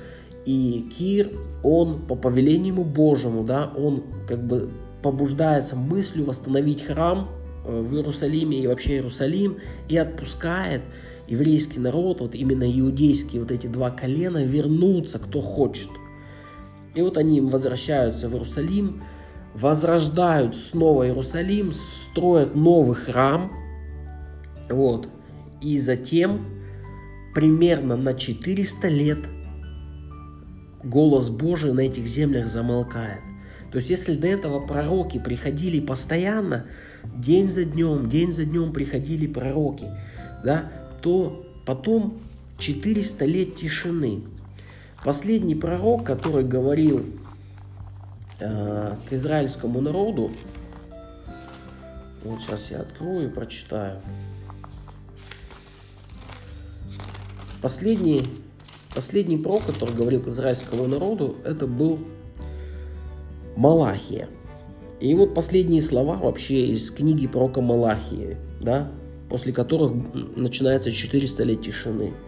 и 0.44 0.90
Кир, 0.92 1.30
он 1.62 2.02
по 2.06 2.16
повелению 2.16 2.84
Божьему, 2.84 3.44
да, 3.44 3.70
он 3.74 4.04
как 4.26 4.46
бы 4.46 4.68
побуждается 5.02 5.74
мыслью 5.74 6.26
восстановить 6.26 6.82
храм 6.84 7.30
в 7.68 7.94
Иерусалиме 7.94 8.58
и 8.58 8.66
вообще 8.66 8.94
Иерусалим, 8.94 9.58
и 9.88 9.96
отпускает 9.96 10.80
еврейский 11.28 11.80
народ, 11.80 12.20
вот 12.20 12.34
именно 12.34 12.64
иудейские 12.64 13.42
вот 13.42 13.52
эти 13.52 13.66
два 13.66 13.90
колена, 13.90 14.44
вернуться, 14.44 15.18
кто 15.18 15.40
хочет. 15.40 15.90
И 16.94 17.02
вот 17.02 17.18
они 17.18 17.40
возвращаются 17.40 18.28
в 18.28 18.32
Иерусалим, 18.32 19.02
возрождают 19.54 20.56
снова 20.56 21.06
Иерусалим, 21.06 21.72
строят 22.10 22.54
новый 22.54 22.96
храм, 22.96 23.52
вот, 24.70 25.08
и 25.60 25.78
затем 25.78 26.40
примерно 27.34 27.96
на 27.96 28.14
400 28.14 28.88
лет 28.88 29.18
голос 30.82 31.28
Божий 31.28 31.72
на 31.72 31.80
этих 31.80 32.06
землях 32.06 32.46
замолкает. 32.46 33.20
То 33.70 33.76
есть, 33.76 33.90
если 33.90 34.14
до 34.14 34.26
этого 34.26 34.60
пророки 34.66 35.18
приходили 35.18 35.78
постоянно, 35.78 36.66
день 37.04 37.50
за 37.50 37.64
днем, 37.64 38.08
день 38.08 38.32
за 38.32 38.44
днем 38.44 38.72
приходили 38.72 39.26
пророки, 39.26 39.86
да, 40.44 40.70
то 41.02 41.44
потом 41.66 42.18
400 42.58 43.24
лет 43.24 43.56
тишины. 43.56 44.22
Последний 45.04 45.54
пророк, 45.54 46.04
который 46.04 46.44
говорил 46.44 47.04
Э, 48.40 48.94
к 49.08 49.12
израильскому 49.12 49.80
народу. 49.80 50.30
Вот 52.22 52.40
сейчас 52.40 52.70
я 52.70 52.80
открою 52.80 53.28
и 53.28 53.32
прочитаю. 53.32 54.00
Последний, 57.60 58.22
последний 58.94 59.38
пророк, 59.38 59.64
который 59.64 59.92
говорил 59.92 60.22
к 60.22 60.28
израильскому 60.28 60.86
народу, 60.86 61.36
это 61.44 61.66
был 61.66 61.98
Малахия. 63.56 64.28
И 65.00 65.14
вот 65.14 65.34
последние 65.34 65.80
слова 65.80 66.16
вообще 66.16 66.66
из 66.66 66.90
книги 66.90 67.26
пророка 67.26 67.60
Малахии, 67.60 68.36
да, 68.60 68.90
после 69.30 69.52
которых 69.52 69.92
начинается 70.36 70.90
400 70.90 71.44
лет 71.44 71.62
тишины– 71.62 72.12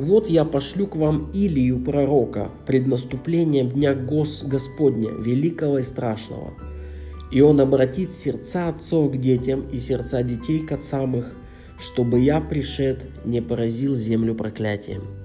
Вот 0.00 0.30
я 0.30 0.46
пошлю 0.46 0.86
к 0.86 0.96
вам 0.96 1.30
Илию 1.34 1.78
пророка 1.78 2.50
пред 2.64 2.86
наступлением 2.86 3.68
дня 3.68 3.92
Гос 3.92 4.42
Господня, 4.42 5.10
великого 5.10 5.80
и 5.80 5.82
страшного. 5.82 6.54
И 7.30 7.42
он 7.42 7.60
обратит 7.60 8.10
сердца 8.10 8.70
отцов 8.70 9.12
к 9.12 9.20
детям 9.20 9.68
и 9.70 9.76
сердца 9.76 10.22
детей 10.22 10.60
к 10.60 10.72
отцам 10.72 11.18
их, 11.18 11.34
чтобы 11.78 12.18
я, 12.20 12.40
пришед, 12.40 13.26
не 13.26 13.42
поразил 13.42 13.94
землю 13.94 14.34
проклятием. 14.34 15.19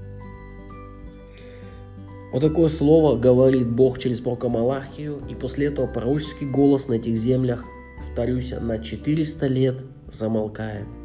Вот 2.35 2.41
такое 2.41 2.67
слово 2.67 3.17
говорит 3.17 3.65
Бог 3.65 3.97
через 3.97 4.19
пророка 4.19 4.49
Малахию, 4.49 5.21
и 5.29 5.33
после 5.33 5.67
этого 5.67 5.87
пророческий 5.87 6.45
голос 6.45 6.89
на 6.89 6.95
этих 6.95 7.15
землях, 7.15 7.63
повторюсь, 7.97 8.51
на 8.51 8.77
400 8.77 9.47
лет 9.47 9.77
замолкает– 10.11 10.85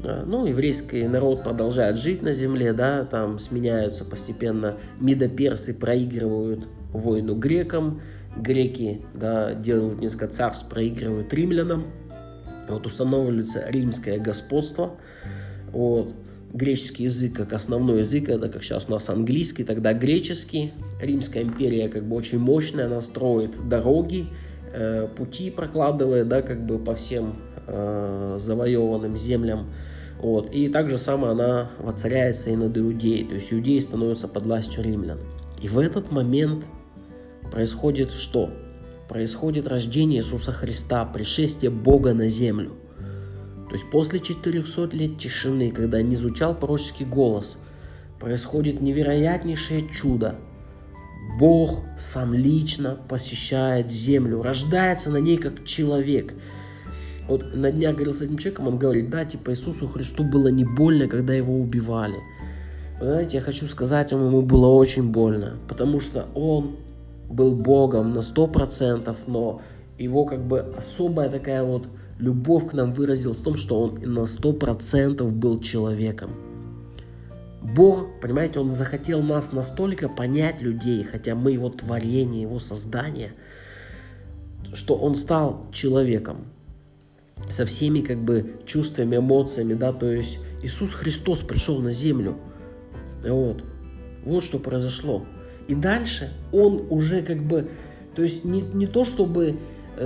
ну, 0.00 0.46
еврейский 0.46 1.06
народ 1.08 1.42
продолжает 1.42 1.98
жить 1.98 2.22
на 2.22 2.32
земле, 2.32 2.72
да, 2.72 3.04
там 3.04 3.38
сменяются 3.38 4.04
постепенно, 4.04 4.76
медоперсы 5.00 5.74
проигрывают 5.74 6.68
войну 6.92 7.34
грекам, 7.34 8.00
греки, 8.36 9.02
да, 9.14 9.54
делают 9.54 10.00
несколько 10.00 10.28
царств, 10.28 10.68
проигрывают 10.68 11.32
римлянам, 11.34 11.86
вот 12.68 12.86
устанавливается 12.86 13.64
римское 13.68 14.18
господство, 14.18 14.96
вот, 15.72 16.14
греческий 16.52 17.04
язык 17.04 17.34
как 17.34 17.52
основной 17.52 18.00
язык, 18.00 18.28
это 18.28 18.48
как 18.48 18.62
сейчас 18.62 18.86
у 18.88 18.92
нас 18.92 19.08
английский, 19.10 19.64
тогда 19.64 19.92
греческий, 19.92 20.72
Римская 21.00 21.42
империя 21.42 21.88
как 21.88 22.06
бы 22.06 22.16
очень 22.16 22.38
мощная, 22.38 22.86
она 22.86 23.00
строит 23.00 23.68
дороги, 23.68 24.26
э, 24.72 25.08
пути 25.16 25.50
прокладывает, 25.50 26.28
да, 26.28 26.42
как 26.42 26.64
бы 26.64 26.78
по 26.78 26.94
всем 26.94 27.36
э, 27.66 28.38
завоеванным 28.40 29.16
землям, 29.16 29.68
вот. 30.20 30.52
И 30.52 30.68
также 30.68 30.98
само 30.98 31.28
она 31.28 31.70
воцаряется 31.78 32.50
и 32.50 32.56
над 32.56 32.76
Иудеей, 32.76 33.24
то 33.24 33.34
есть 33.34 33.52
иудеи 33.52 33.78
становятся 33.78 34.26
под 34.26 34.44
властью 34.44 34.82
римлян. 34.82 35.18
И 35.62 35.68
в 35.68 35.78
этот 35.78 36.10
момент 36.10 36.64
происходит 37.52 38.12
что? 38.12 38.50
Происходит 39.08 39.66
рождение 39.66 40.20
Иисуса 40.20 40.52
Христа, 40.52 41.04
пришествие 41.04 41.70
Бога 41.70 42.14
на 42.14 42.28
землю. 42.28 42.72
То 43.68 43.74
есть 43.74 43.90
после 43.90 44.20
400 44.20 44.96
лет 44.96 45.18
тишины, 45.18 45.70
когда 45.70 46.02
не 46.02 46.16
звучал 46.16 46.54
пророческий 46.54 47.04
голос, 47.04 47.58
происходит 48.18 48.80
невероятнейшее 48.80 49.88
чудо. 49.88 50.36
Бог 51.38 51.84
сам 51.98 52.32
лично 52.34 52.98
посещает 53.08 53.90
землю, 53.92 54.42
рождается 54.42 55.10
на 55.10 55.18
ней 55.18 55.36
как 55.36 55.64
человек– 55.64 56.34
вот 57.28 57.54
на 57.54 57.70
днях 57.70 57.94
говорил 57.94 58.14
с 58.14 58.22
этим 58.22 58.38
человеком, 58.38 58.68
он 58.68 58.78
говорит, 58.78 59.10
да, 59.10 59.24
типа 59.26 59.50
Иисусу 59.50 59.86
Христу 59.86 60.24
было 60.24 60.48
не 60.48 60.64
больно, 60.64 61.06
когда 61.08 61.34
его 61.34 61.60
убивали. 61.60 62.16
Вы 62.98 63.06
знаете, 63.06 63.36
я 63.36 63.42
хочу 63.42 63.66
сказать 63.66 64.10
ему, 64.10 64.26
ему 64.26 64.42
было 64.42 64.66
очень 64.66 65.12
больно, 65.12 65.58
потому 65.68 66.00
что 66.00 66.26
он 66.34 66.76
был 67.28 67.54
Богом 67.54 68.14
на 68.14 68.20
100%, 68.20 69.14
но 69.26 69.60
его 69.98 70.24
как 70.24 70.42
бы 70.42 70.60
особая 70.60 71.28
такая 71.28 71.62
вот 71.62 71.86
любовь 72.18 72.70
к 72.70 72.72
нам 72.72 72.92
выразилась 72.92 73.38
в 73.38 73.42
том, 73.42 73.56
что 73.56 73.80
он 73.80 73.94
на 74.02 74.20
100% 74.20 75.28
был 75.30 75.60
человеком. 75.60 76.32
Бог, 77.62 78.20
понимаете, 78.20 78.60
Он 78.60 78.70
захотел 78.70 79.20
нас 79.22 79.52
настолько 79.52 80.08
понять 80.08 80.62
людей, 80.62 81.04
хотя 81.04 81.34
мы 81.34 81.52
Его 81.52 81.68
творение, 81.68 82.42
Его 82.42 82.58
создание, 82.58 83.32
что 84.74 84.94
Он 84.94 85.16
стал 85.16 85.66
человеком 85.72 86.46
со 87.50 87.66
всеми 87.66 88.00
как 88.00 88.18
бы 88.18 88.60
чувствами, 88.64 89.16
эмоциями, 89.16 89.74
да, 89.74 89.92
то 89.92 90.10
есть 90.10 90.38
Иисус 90.62 90.92
Христос 90.94 91.40
пришел 91.40 91.80
на 91.80 91.90
землю, 91.90 92.36
вот, 93.22 93.62
вот 94.24 94.44
что 94.44 94.58
произошло. 94.58 95.26
И 95.66 95.74
дальше 95.74 96.32
Он 96.52 96.86
уже 96.90 97.22
как 97.22 97.42
бы, 97.42 97.68
то 98.14 98.22
есть 98.22 98.44
не, 98.44 98.62
не 98.62 98.86
то 98.86 99.04
чтобы 99.04 99.58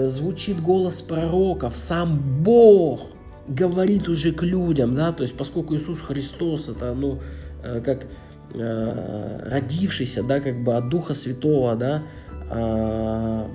звучит 0.09 0.61
голос 0.61 1.03
пророков, 1.03 1.77
сам 1.77 2.19
Бог 2.43 3.09
говорит 3.49 4.09
уже 4.09 4.33
к 4.33 4.43
людям, 4.43 4.95
да, 4.95 5.13
то 5.13 5.23
есть 5.23 5.37
поскольку 5.37 5.75
Иисус 5.75 6.01
Христос 6.01 6.69
это, 6.69 6.95
ну, 6.95 7.19
Э, 7.63 7.81
как 7.81 8.07
э, 8.55 9.49
родившийся, 9.51 10.23
да, 10.23 10.41
как 10.41 10.63
бы 10.65 10.77
от 10.77 10.89
Духа 10.89 11.15
Святого, 11.15 11.77
да, 11.77 12.03
а, 12.51 13.49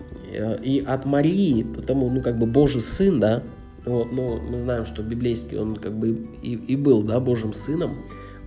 и 0.64 0.84
от 0.86 1.06
Марии, 1.06 1.64
потому, 1.64 2.10
ну, 2.10 2.22
как 2.22 2.40
бы 2.40 2.48
Божий 2.48 2.82
Сын, 2.82 3.20
да, 3.20 3.44
вот, 3.86 4.12
но 4.12 4.38
мы 4.38 4.58
знаем, 4.58 4.86
что 4.86 5.04
библейский 5.04 5.58
он 5.60 5.76
как 5.76 5.94
бы 5.94 6.26
и, 6.42 6.54
и 6.54 6.76
был, 6.76 7.04
да, 7.04 7.20
Божьим 7.20 7.54
Сыном, 7.54 7.98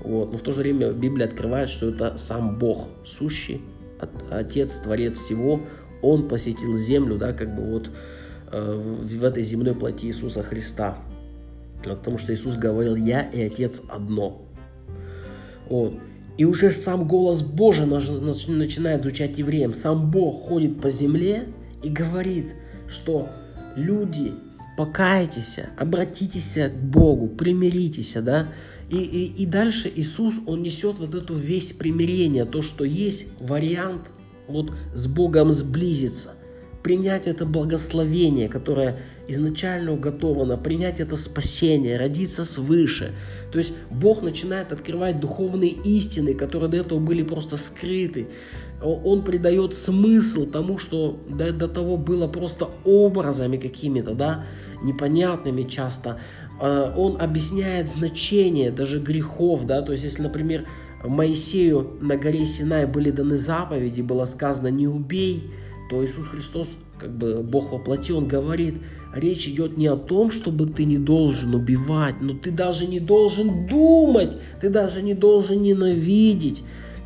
вот, 0.02 0.32
но 0.32 0.38
в 0.38 0.40
то 0.40 0.52
же 0.52 0.62
время 0.62 0.90
Библия 0.90 1.26
открывает, 1.26 1.68
что 1.68 1.90
это 1.90 2.18
сам 2.18 2.58
Бог, 2.58 2.88
сущий, 3.06 3.60
Отец, 4.30 4.76
Творец 4.76 5.16
всего, 5.16 5.60
Он 6.02 6.28
посетил 6.28 6.76
землю, 6.76 7.16
да, 7.16 7.32
как 7.32 7.54
бы 7.54 7.62
вот 7.62 7.90
э, 8.52 8.98
в 9.02 9.24
этой 9.24 9.42
земной 9.42 9.74
плоти 9.74 10.06
Иисуса 10.06 10.42
Христа, 10.42 10.98
потому 11.82 12.18
что 12.18 12.32
Иисус 12.32 12.56
говорил, 12.56 12.96
я 12.96 13.22
и 13.22 13.40
Отец 13.42 13.82
одно, 13.88 14.42
вот. 15.70 15.94
И 16.36 16.44
уже 16.44 16.72
сам 16.72 17.06
голос 17.06 17.42
Божий 17.42 17.86
начинает 17.86 19.02
звучать 19.02 19.38
евреям. 19.38 19.74
Сам 19.74 20.10
Бог 20.10 20.42
ходит 20.42 20.80
по 20.80 20.90
земле 20.90 21.48
и 21.82 21.88
говорит, 21.88 22.54
что 22.88 23.28
люди, 23.76 24.32
покайтесь, 24.76 25.58
обратитесь 25.78 26.54
к 26.54 26.72
Богу, 26.82 27.28
примиритесь, 27.28 28.14
да, 28.14 28.48
и, 28.88 28.96
и, 28.96 29.42
и 29.42 29.46
дальше 29.46 29.92
Иисус, 29.94 30.36
Он 30.46 30.62
несет 30.62 30.98
вот 30.98 31.14
эту 31.14 31.34
весь 31.34 31.72
примирение, 31.72 32.44
то, 32.44 32.62
что 32.62 32.84
есть 32.84 33.26
вариант 33.38 34.10
вот 34.50 34.72
с 34.94 35.06
Богом 35.06 35.50
сблизиться, 35.50 36.34
принять 36.82 37.26
это 37.26 37.46
благословение, 37.46 38.48
которое 38.48 39.00
изначально 39.28 39.92
уготовано, 39.92 40.56
принять 40.56 41.00
это 41.00 41.16
спасение, 41.16 41.96
родиться 41.96 42.44
свыше. 42.44 43.12
То 43.52 43.58
есть 43.58 43.72
Бог 43.90 44.22
начинает 44.22 44.72
открывать 44.72 45.20
духовные 45.20 45.70
истины, 45.70 46.34
которые 46.34 46.68
до 46.68 46.78
этого 46.78 46.98
были 46.98 47.22
просто 47.22 47.56
скрыты. 47.56 48.28
Он 48.82 49.22
придает 49.22 49.74
смысл 49.74 50.46
тому, 50.46 50.78
что 50.78 51.20
до, 51.28 51.52
до 51.52 51.68
того 51.68 51.96
было 51.96 52.26
просто 52.28 52.70
образами 52.84 53.56
какими-то, 53.58 54.14
да, 54.14 54.46
непонятными 54.82 55.64
часто. 55.64 56.18
А, 56.60 56.94
он 56.96 57.20
объясняет 57.20 57.90
значение 57.90 58.70
даже 58.70 58.98
грехов, 59.00 59.66
да, 59.66 59.82
то 59.82 59.92
есть 59.92 60.04
если, 60.04 60.22
например, 60.22 60.66
Моисею 61.02 61.96
на 62.00 62.16
горе 62.16 62.44
Синай 62.44 62.86
были 62.86 63.10
даны 63.10 63.38
заповеди, 63.38 64.02
было 64.02 64.24
сказано 64.24 64.68
«не 64.68 64.86
убей», 64.88 65.44
то 65.90 66.04
Иисус 66.04 66.28
Христос, 66.28 66.68
как 66.98 67.10
бы 67.10 67.42
Бог 67.42 67.72
воплоти, 67.72 68.12
Он 68.12 68.28
говорит– 68.28 68.74
речь 69.14 69.46
идет 69.48 69.76
не 69.76 69.86
о 69.86 69.96
том, 69.96 70.30
чтобы 70.30 70.66
ты 70.66 70.84
не 70.84 70.98
должен 70.98 71.54
убивать, 71.54 72.20
но 72.20 72.34
ты 72.34 72.50
даже 72.50 72.86
не 72.86 73.00
должен 73.00 73.66
думать, 73.66 74.36
ты 74.60 74.68
даже 74.68 75.02
не 75.02 75.14
должен 75.14 75.62
ненавидеть. 75.62 76.62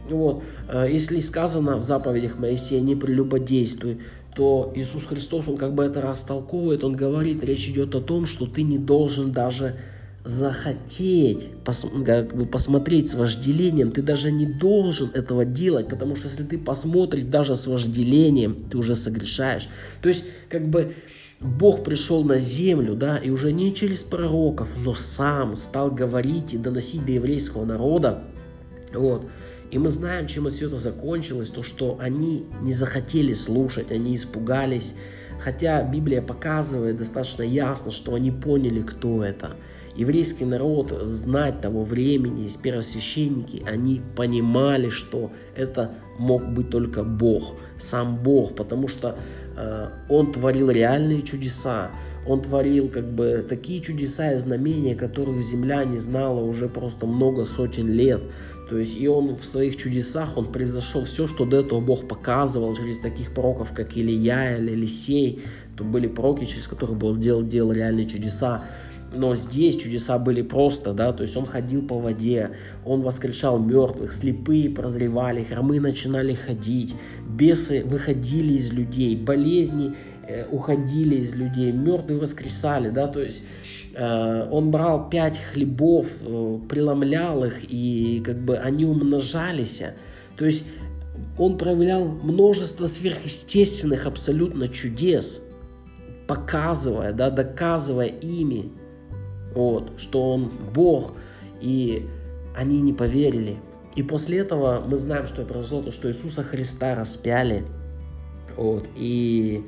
Вот. 0.08 0.42
Э, 0.68 0.86
если 0.90 1.20
сказано 1.20 1.76
в 1.76 1.82
заповедях 1.82 2.38
Моисея 2.38 2.80
«не 2.80 2.94
прелюбодействуй», 2.94 3.98
то 4.34 4.72
Иисус 4.74 5.04
Христос, 5.04 5.46
Он 5.48 5.56
как 5.56 5.74
бы 5.74 5.84
это 5.84 6.00
растолковывает, 6.00 6.84
Он 6.84 6.94
говорит, 6.94 7.42
речь 7.44 7.68
идет 7.68 7.94
о 7.94 8.00
том, 8.00 8.26
что 8.26 8.46
ты 8.46 8.62
не 8.62 8.78
должен 8.78 9.32
даже 9.32 9.76
захотеть, 10.24 11.50
пос, 11.64 11.86
как 12.04 12.34
бы 12.34 12.46
посмотреть 12.46 13.10
с 13.10 13.14
вожделением, 13.14 13.92
ты 13.92 14.00
даже 14.00 14.32
не 14.32 14.46
должен 14.46 15.10
этого 15.12 15.44
делать, 15.44 15.88
потому 15.88 16.16
что 16.16 16.28
если 16.28 16.44
ты 16.44 16.56
посмотришь 16.56 17.24
даже 17.24 17.56
с 17.56 17.66
вожделением, 17.66 18.64
ты 18.70 18.78
уже 18.78 18.96
согрешаешь. 18.96 19.68
То 20.00 20.08
есть, 20.08 20.24
как 20.48 20.66
бы, 20.66 20.94
Бог 21.40 21.84
пришел 21.84 22.24
на 22.24 22.38
землю, 22.38 22.94
да, 22.94 23.18
и 23.18 23.28
уже 23.28 23.52
не 23.52 23.74
через 23.74 24.02
пророков, 24.02 24.70
но 24.82 24.94
сам 24.94 25.56
стал 25.56 25.90
говорить 25.90 26.54
и 26.54 26.58
доносить 26.58 27.04
до 27.04 27.12
еврейского 27.12 27.66
народа. 27.66 28.24
Вот. 28.94 29.26
И 29.70 29.78
мы 29.78 29.90
знаем, 29.90 30.26
чем 30.26 30.48
все 30.48 30.68
это 30.68 30.78
закончилось, 30.78 31.50
то, 31.50 31.62
что 31.62 31.98
они 32.00 32.46
не 32.62 32.72
захотели 32.72 33.34
слушать, 33.34 33.92
они 33.92 34.16
испугались, 34.16 34.94
хотя 35.38 35.82
Библия 35.82 36.22
показывает 36.22 36.96
достаточно 36.96 37.42
ясно, 37.42 37.90
что 37.90 38.14
они 38.14 38.30
поняли, 38.30 38.80
кто 38.80 39.22
это. 39.22 39.56
Еврейский 39.96 40.44
народ, 40.44 40.92
знать 41.06 41.60
того 41.60 41.84
времени, 41.84 42.48
первосвященники, 42.62 43.62
они 43.66 44.00
понимали, 44.16 44.90
что 44.90 45.30
это 45.56 45.92
мог 46.18 46.44
быть 46.46 46.70
только 46.70 47.04
Бог, 47.04 47.54
сам 47.78 48.16
Бог, 48.16 48.54
потому 48.54 48.88
что 48.88 49.16
Э, 49.56 49.88
он 50.08 50.32
творил 50.32 50.70
реальные 50.70 51.22
чудеса, 51.22 51.90
он 52.26 52.42
творил 52.42 52.88
как 52.88 53.08
бы 53.10 53.44
такие 53.48 53.80
чудеса 53.80 54.32
и 54.32 54.38
знамения, 54.38 54.94
которых 54.94 55.40
земля 55.40 55.84
не 55.84 55.98
знала 55.98 56.40
уже 56.40 56.68
просто 56.68 57.06
много 57.06 57.44
сотен 57.44 57.88
лет. 57.88 58.22
То 58.70 58.78
есть 58.78 58.98
и 58.98 59.06
он 59.06 59.36
в 59.36 59.44
своих 59.44 59.76
чудесах, 59.76 60.36
он 60.36 60.50
превзошел 60.50 61.04
все, 61.04 61.26
что 61.26 61.44
до 61.44 61.60
этого 61.60 61.80
Бог 61.80 62.08
показывал 62.08 62.74
через 62.74 62.98
таких 62.98 63.32
пророков, 63.32 63.72
как 63.74 63.96
Илья 63.96 64.56
или 64.56 64.72
Елисей. 64.72 65.42
То 65.76 65.84
были 65.84 66.06
пророки, 66.06 66.44
через 66.46 66.66
которых 66.66 66.96
Бог 66.96 67.20
делал, 67.20 67.42
делал 67.42 67.72
реальные 67.72 68.06
чудеса. 68.06 68.64
Но 69.14 69.36
здесь 69.36 69.76
чудеса 69.76 70.18
были 70.18 70.42
просто, 70.42 70.92
да, 70.92 71.12
то 71.12 71.22
есть 71.22 71.36
он 71.36 71.46
ходил 71.46 71.86
по 71.86 71.98
воде, 71.98 72.50
он 72.84 73.02
воскрешал 73.02 73.58
мертвых, 73.58 74.12
слепые 74.12 74.70
прозревали, 74.70 75.44
хромы 75.44 75.80
начинали 75.80 76.34
ходить, 76.34 76.94
бесы 77.28 77.82
выходили 77.84 78.54
из 78.54 78.72
людей, 78.72 79.16
болезни 79.16 79.94
э, 80.26 80.46
уходили 80.50 81.16
из 81.16 81.34
людей, 81.34 81.72
мертвые 81.72 82.18
воскресали, 82.18 82.90
да, 82.90 83.06
то 83.06 83.20
есть 83.20 83.42
э, 83.94 84.48
он 84.50 84.70
брал 84.70 85.08
пять 85.08 85.38
хлебов, 85.38 86.06
э, 86.20 86.58
преломлял 86.68 87.44
их, 87.44 87.70
и 87.70 88.22
как 88.24 88.38
бы 88.38 88.56
они 88.56 88.84
умножались, 88.84 89.82
то 90.36 90.44
есть 90.44 90.64
он 91.38 91.58
проявлял 91.58 92.04
множество 92.04 92.86
сверхъестественных 92.86 94.06
абсолютно 94.06 94.68
чудес, 94.68 95.40
показывая, 96.26 97.12
да, 97.12 97.30
доказывая 97.30 98.06
ими, 98.06 98.70
вот, 99.54 99.92
что 99.98 100.32
он 100.32 100.50
Бог, 100.74 101.12
и 101.60 102.06
они 102.56 102.80
не 102.80 102.92
поверили. 102.92 103.56
И 103.96 104.02
после 104.02 104.38
этого 104.38 104.82
мы 104.86 104.98
знаем, 104.98 105.26
что 105.26 105.44
произошло, 105.44 105.82
то, 105.82 105.90
что 105.90 106.08
Иисуса 106.08 106.42
Христа 106.42 106.94
распяли, 106.94 107.64
вот, 108.56 108.86
и 108.96 109.62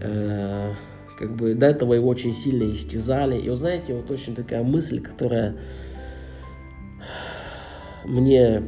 э, 0.00 0.72
как 1.18 1.36
бы 1.36 1.54
до 1.54 1.66
этого 1.66 1.94
его 1.94 2.08
очень 2.08 2.32
сильно 2.32 2.72
истязали. 2.72 3.38
И 3.40 3.50
вот 3.50 3.58
знаете, 3.58 3.94
вот 3.94 4.10
очень 4.10 4.34
такая 4.34 4.62
мысль, 4.62 5.00
которая 5.00 5.56
мне 8.04 8.62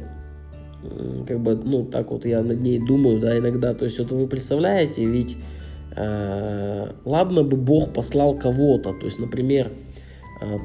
как 1.27 1.39
бы, 1.39 1.55
ну, 1.55 1.85
так 1.85 2.11
вот 2.11 2.25
я 2.25 2.41
над 2.41 2.59
ней 2.61 2.79
думаю, 2.79 3.19
да, 3.19 3.37
иногда. 3.37 3.73
То 3.73 3.85
есть 3.85 3.99
вот 3.99 4.11
вы 4.11 4.27
представляете, 4.27 5.05
ведь 5.05 5.37
э, 5.95 6.91
ладно 7.05 7.43
бы 7.43 7.57
Бог 7.57 7.93
послал 7.93 8.37
кого-то, 8.37 8.93
то 8.93 9.05
есть, 9.05 9.19
например, 9.19 9.71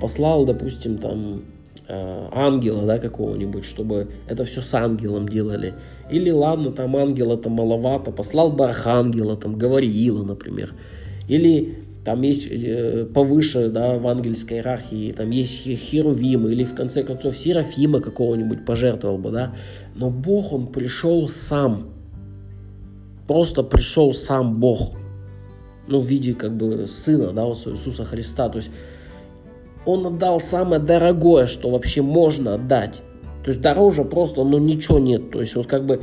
послал, 0.00 0.44
допустим, 0.44 0.98
там 0.98 1.42
э, 1.88 2.28
ангела, 2.32 2.86
да, 2.86 2.98
какого-нибудь, 2.98 3.64
чтобы 3.64 4.08
это 4.28 4.44
все 4.44 4.60
с 4.60 4.74
ангелом 4.74 5.28
делали. 5.28 5.74
Или 6.10 6.30
ладно, 6.30 6.72
там 6.72 6.96
ангела-то 6.96 7.48
маловато, 7.48 8.10
послал 8.10 8.50
бы 8.50 8.64
архангела, 8.64 9.36
там 9.36 9.56
Гавриила, 9.56 10.24
например. 10.24 10.74
Или 11.28 11.78
там 12.04 12.22
есть 12.22 12.46
э, 12.48 13.04
повыше, 13.12 13.68
да, 13.68 13.98
в 13.98 14.06
ангельской 14.06 14.58
иерархии, 14.58 15.12
там 15.12 15.30
есть 15.30 15.66
херувимы, 15.66 16.52
или 16.52 16.62
в 16.62 16.74
конце 16.74 17.02
концов 17.02 17.36
Серафима 17.36 18.00
какого-нибудь 18.00 18.64
пожертвовал 18.64 19.18
бы, 19.18 19.30
да. 19.30 19.56
Но 19.96 20.10
Бог, 20.10 20.52
Он 20.52 20.68
пришел 20.68 21.28
сам. 21.28 21.88
Просто 23.26 23.64
пришел 23.64 24.14
сам 24.14 24.60
Бог. 24.60 24.92
Ну, 25.88 26.00
в 26.00 26.06
виде 26.06 26.34
как 26.34 26.56
бы 26.56 26.86
Сына, 26.86 27.32
да, 27.32 27.42
Иисуса 27.42 28.04
Христа. 28.04 28.48
То 28.48 28.58
есть 28.58 28.70
он 29.86 30.06
отдал 30.06 30.40
самое 30.40 30.80
дорогое, 30.80 31.46
что 31.46 31.70
вообще 31.70 32.02
можно 32.02 32.54
отдать. 32.54 33.00
То 33.44 33.50
есть 33.50 33.62
дороже 33.62 34.04
просто, 34.04 34.42
ну, 34.44 34.58
ничего 34.58 34.98
нет. 34.98 35.30
То 35.30 35.40
есть 35.40 35.54
вот 35.54 35.66
как 35.66 35.86
бы 35.86 36.02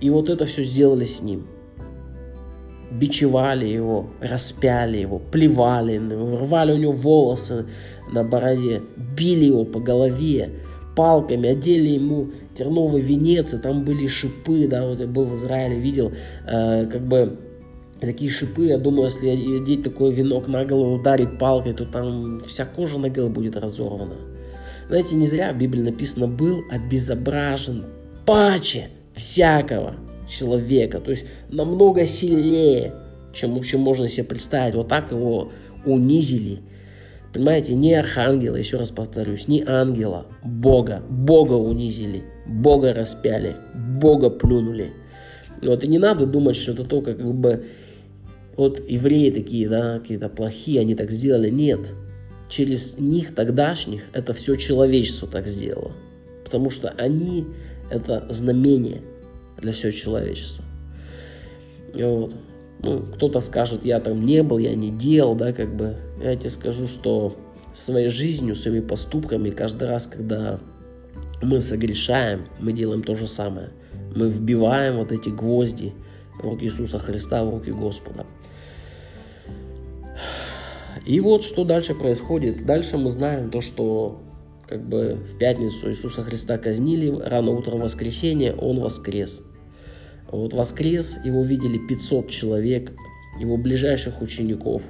И 0.00 0.10
вот 0.10 0.28
это 0.28 0.44
все 0.44 0.62
сделали 0.62 1.04
с 1.04 1.22
ним. 1.22 1.46
Бичевали 2.90 3.66
его, 3.66 4.08
распяли 4.20 4.98
его, 4.98 5.18
плевали, 5.18 5.98
рвали 5.98 6.72
у 6.72 6.76
него 6.76 6.92
волосы 6.92 7.66
на 8.10 8.24
бороде, 8.24 8.82
били 8.96 9.46
его 9.46 9.64
по 9.64 9.78
голове 9.78 10.50
палками, 10.96 11.50
одели 11.50 11.90
ему 11.90 12.28
терновый 12.56 13.02
венец, 13.02 13.52
и 13.52 13.58
там 13.58 13.84
были 13.84 14.06
шипы, 14.06 14.66
да, 14.66 14.86
вот 14.86 15.00
я 15.00 15.06
был 15.06 15.26
в 15.26 15.34
Израиле, 15.34 15.78
видел, 15.78 16.12
э, 16.46 16.86
как 16.86 17.02
бы 17.02 17.36
такие 18.06 18.30
шипы, 18.30 18.66
я 18.66 18.78
думаю, 18.78 19.06
если 19.06 19.28
одеть 19.28 19.82
такой 19.82 20.12
венок 20.12 20.48
на 20.48 20.64
голову, 20.64 20.96
ударить 20.96 21.38
палкой, 21.38 21.74
то 21.74 21.84
там 21.84 22.42
вся 22.46 22.64
кожа 22.64 22.98
на 22.98 23.10
голове 23.10 23.32
будет 23.32 23.56
разорвана. 23.56 24.16
Знаете, 24.88 25.14
не 25.16 25.26
зря 25.26 25.52
в 25.52 25.58
Библии 25.58 25.82
написано 25.82 26.28
«был 26.28 26.62
обезображен 26.70 27.84
паче 28.24 28.88
всякого 29.14 29.96
человека», 30.28 31.00
то 31.00 31.10
есть 31.10 31.24
намного 31.50 32.06
сильнее, 32.06 32.94
чем 33.32 33.54
вообще 33.54 33.76
можно 33.76 34.08
себе 34.08 34.24
представить. 34.24 34.74
Вот 34.74 34.88
так 34.88 35.10
его 35.12 35.50
унизили. 35.84 36.60
Понимаете, 37.32 37.74
не 37.74 37.94
архангела, 37.94 38.56
еще 38.56 38.78
раз 38.78 38.90
повторюсь, 38.90 39.48
не 39.48 39.62
ангела, 39.62 40.26
Бога. 40.42 41.02
Бога 41.10 41.52
унизили, 41.52 42.24
Бога 42.46 42.94
распяли, 42.94 43.56
Бога 44.00 44.30
плюнули. 44.30 44.92
Вот, 45.60 45.84
и 45.84 45.88
не 45.88 45.98
надо 45.98 46.24
думать, 46.24 46.56
что 46.56 46.72
это 46.72 46.84
только 46.84 47.14
как 47.14 47.34
бы 47.34 47.66
вот 48.58 48.82
евреи 48.88 49.30
такие, 49.30 49.68
да, 49.68 50.00
какие-то 50.00 50.28
плохие, 50.28 50.80
они 50.80 50.96
так 50.96 51.12
сделали. 51.12 51.48
Нет, 51.48 51.78
через 52.48 52.98
них 52.98 53.32
тогдашних 53.32 54.02
это 54.12 54.32
все 54.32 54.56
человечество 54.56 55.28
так 55.28 55.46
сделало. 55.46 55.92
Потому 56.44 56.70
что 56.70 56.88
они 56.98 57.46
это 57.88 58.26
знамение 58.30 59.00
для 59.58 59.70
всего 59.70 59.92
человечества. 59.92 60.64
И 61.94 62.02
вот. 62.02 62.34
Ну, 62.80 63.00
кто-то 63.14 63.40
скажет, 63.40 63.84
я 63.84 63.98
там 63.98 64.24
не 64.24 64.42
был, 64.44 64.58
я 64.58 64.74
не 64.74 64.90
делал, 64.90 65.34
да, 65.34 65.52
как 65.52 65.74
бы. 65.74 65.96
Я 66.22 66.36
тебе 66.36 66.50
скажу, 66.50 66.86
что 66.86 67.36
своей 67.74 68.08
жизнью, 68.08 68.54
своими 68.54 68.84
поступками, 68.84 69.50
каждый 69.50 69.88
раз, 69.88 70.06
когда 70.06 70.60
мы 71.42 71.60
согрешаем, 71.60 72.46
мы 72.60 72.72
делаем 72.72 73.02
то 73.02 73.14
же 73.14 73.26
самое. 73.26 73.70
Мы 74.14 74.28
вбиваем 74.28 74.96
вот 74.96 75.12
эти 75.12 75.28
гвозди 75.28 75.92
в 76.40 76.44
руки 76.44 76.64
Иисуса 76.64 76.98
Христа, 76.98 77.44
в 77.44 77.50
руки 77.50 77.70
Господа. 77.70 78.26
И 81.08 81.20
вот 81.20 81.42
что 81.42 81.64
дальше 81.64 81.94
происходит. 81.94 82.66
Дальше 82.66 82.98
мы 82.98 83.10
знаем 83.10 83.50
то, 83.50 83.62
что 83.62 84.20
как 84.68 84.86
бы 84.86 85.16
в 85.16 85.38
пятницу 85.38 85.90
Иисуса 85.90 86.22
Христа 86.22 86.58
казнили, 86.58 87.10
рано 87.10 87.52
утром 87.52 87.80
воскресенье 87.80 88.54
Он 88.54 88.78
воскрес. 88.80 89.40
Вот 90.30 90.52
воскрес, 90.52 91.16
его 91.24 91.42
видели 91.42 91.78
500 91.78 92.28
человек, 92.28 92.92
его 93.40 93.56
ближайших 93.56 94.20
учеников, 94.20 94.82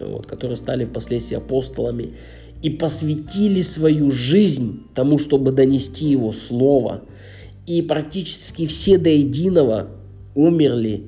вот, 0.00 0.26
которые 0.26 0.56
стали 0.56 0.84
впоследствии 0.84 1.36
апостолами 1.36 2.14
и 2.60 2.68
посвятили 2.68 3.60
свою 3.60 4.10
жизнь 4.10 4.88
тому, 4.96 5.16
чтобы 5.16 5.52
донести 5.52 6.06
его 6.06 6.32
слово. 6.32 7.04
И 7.68 7.82
практически 7.82 8.66
все 8.66 8.98
до 8.98 9.10
единого 9.10 9.90
умерли, 10.34 11.04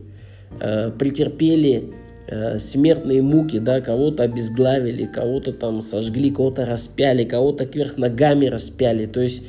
э, 0.60 0.92
претерпели 0.96 1.97
Э, 2.30 2.58
смертные 2.58 3.22
муки, 3.22 3.58
да, 3.58 3.80
кого-то 3.80 4.24
обезглавили, 4.24 5.06
кого-то 5.06 5.54
там 5.54 5.80
сожгли, 5.80 6.30
кого-то 6.30 6.66
распяли, 6.66 7.24
кого-то 7.24 7.64
кверх 7.64 7.96
ногами 7.96 8.46
распяли. 8.46 9.06
То 9.06 9.22
есть, 9.22 9.44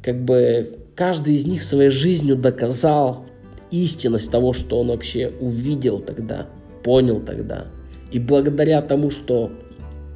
как 0.00 0.24
бы, 0.24 0.78
каждый 0.94 1.34
из 1.34 1.44
них 1.44 1.64
своей 1.64 1.90
жизнью 1.90 2.36
доказал 2.36 3.26
истинность 3.72 4.30
того, 4.30 4.52
что 4.52 4.78
он 4.78 4.88
вообще 4.88 5.32
увидел 5.40 5.98
тогда, 5.98 6.46
понял 6.84 7.18
тогда. 7.20 7.66
И 8.12 8.20
благодаря 8.20 8.80
тому, 8.80 9.10
что 9.10 9.50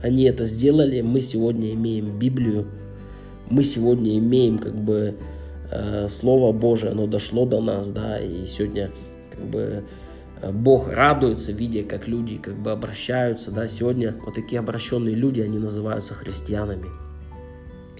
они 0.00 0.22
это 0.22 0.44
сделали, 0.44 1.00
мы 1.00 1.20
сегодня 1.20 1.72
имеем 1.72 2.16
Библию, 2.16 2.68
мы 3.50 3.64
сегодня 3.64 4.16
имеем 4.18 4.58
как 4.58 4.76
бы 4.76 5.16
э, 5.72 6.06
Слово 6.08 6.52
Божие, 6.52 6.92
оно 6.92 7.08
дошло 7.08 7.44
до 7.44 7.60
нас, 7.60 7.90
да, 7.90 8.20
и 8.20 8.46
сегодня 8.46 8.92
как 9.32 9.44
бы 9.46 9.82
Бог 10.42 10.88
радуется, 10.88 11.52
видя, 11.52 11.82
как 11.82 12.06
люди 12.06 12.38
как 12.38 12.56
бы 12.56 12.70
обращаются, 12.70 13.50
да, 13.50 13.66
сегодня 13.66 14.14
вот 14.24 14.34
такие 14.34 14.60
обращенные 14.60 15.14
люди, 15.14 15.40
они 15.40 15.58
называются 15.58 16.14
христианами. 16.14 16.86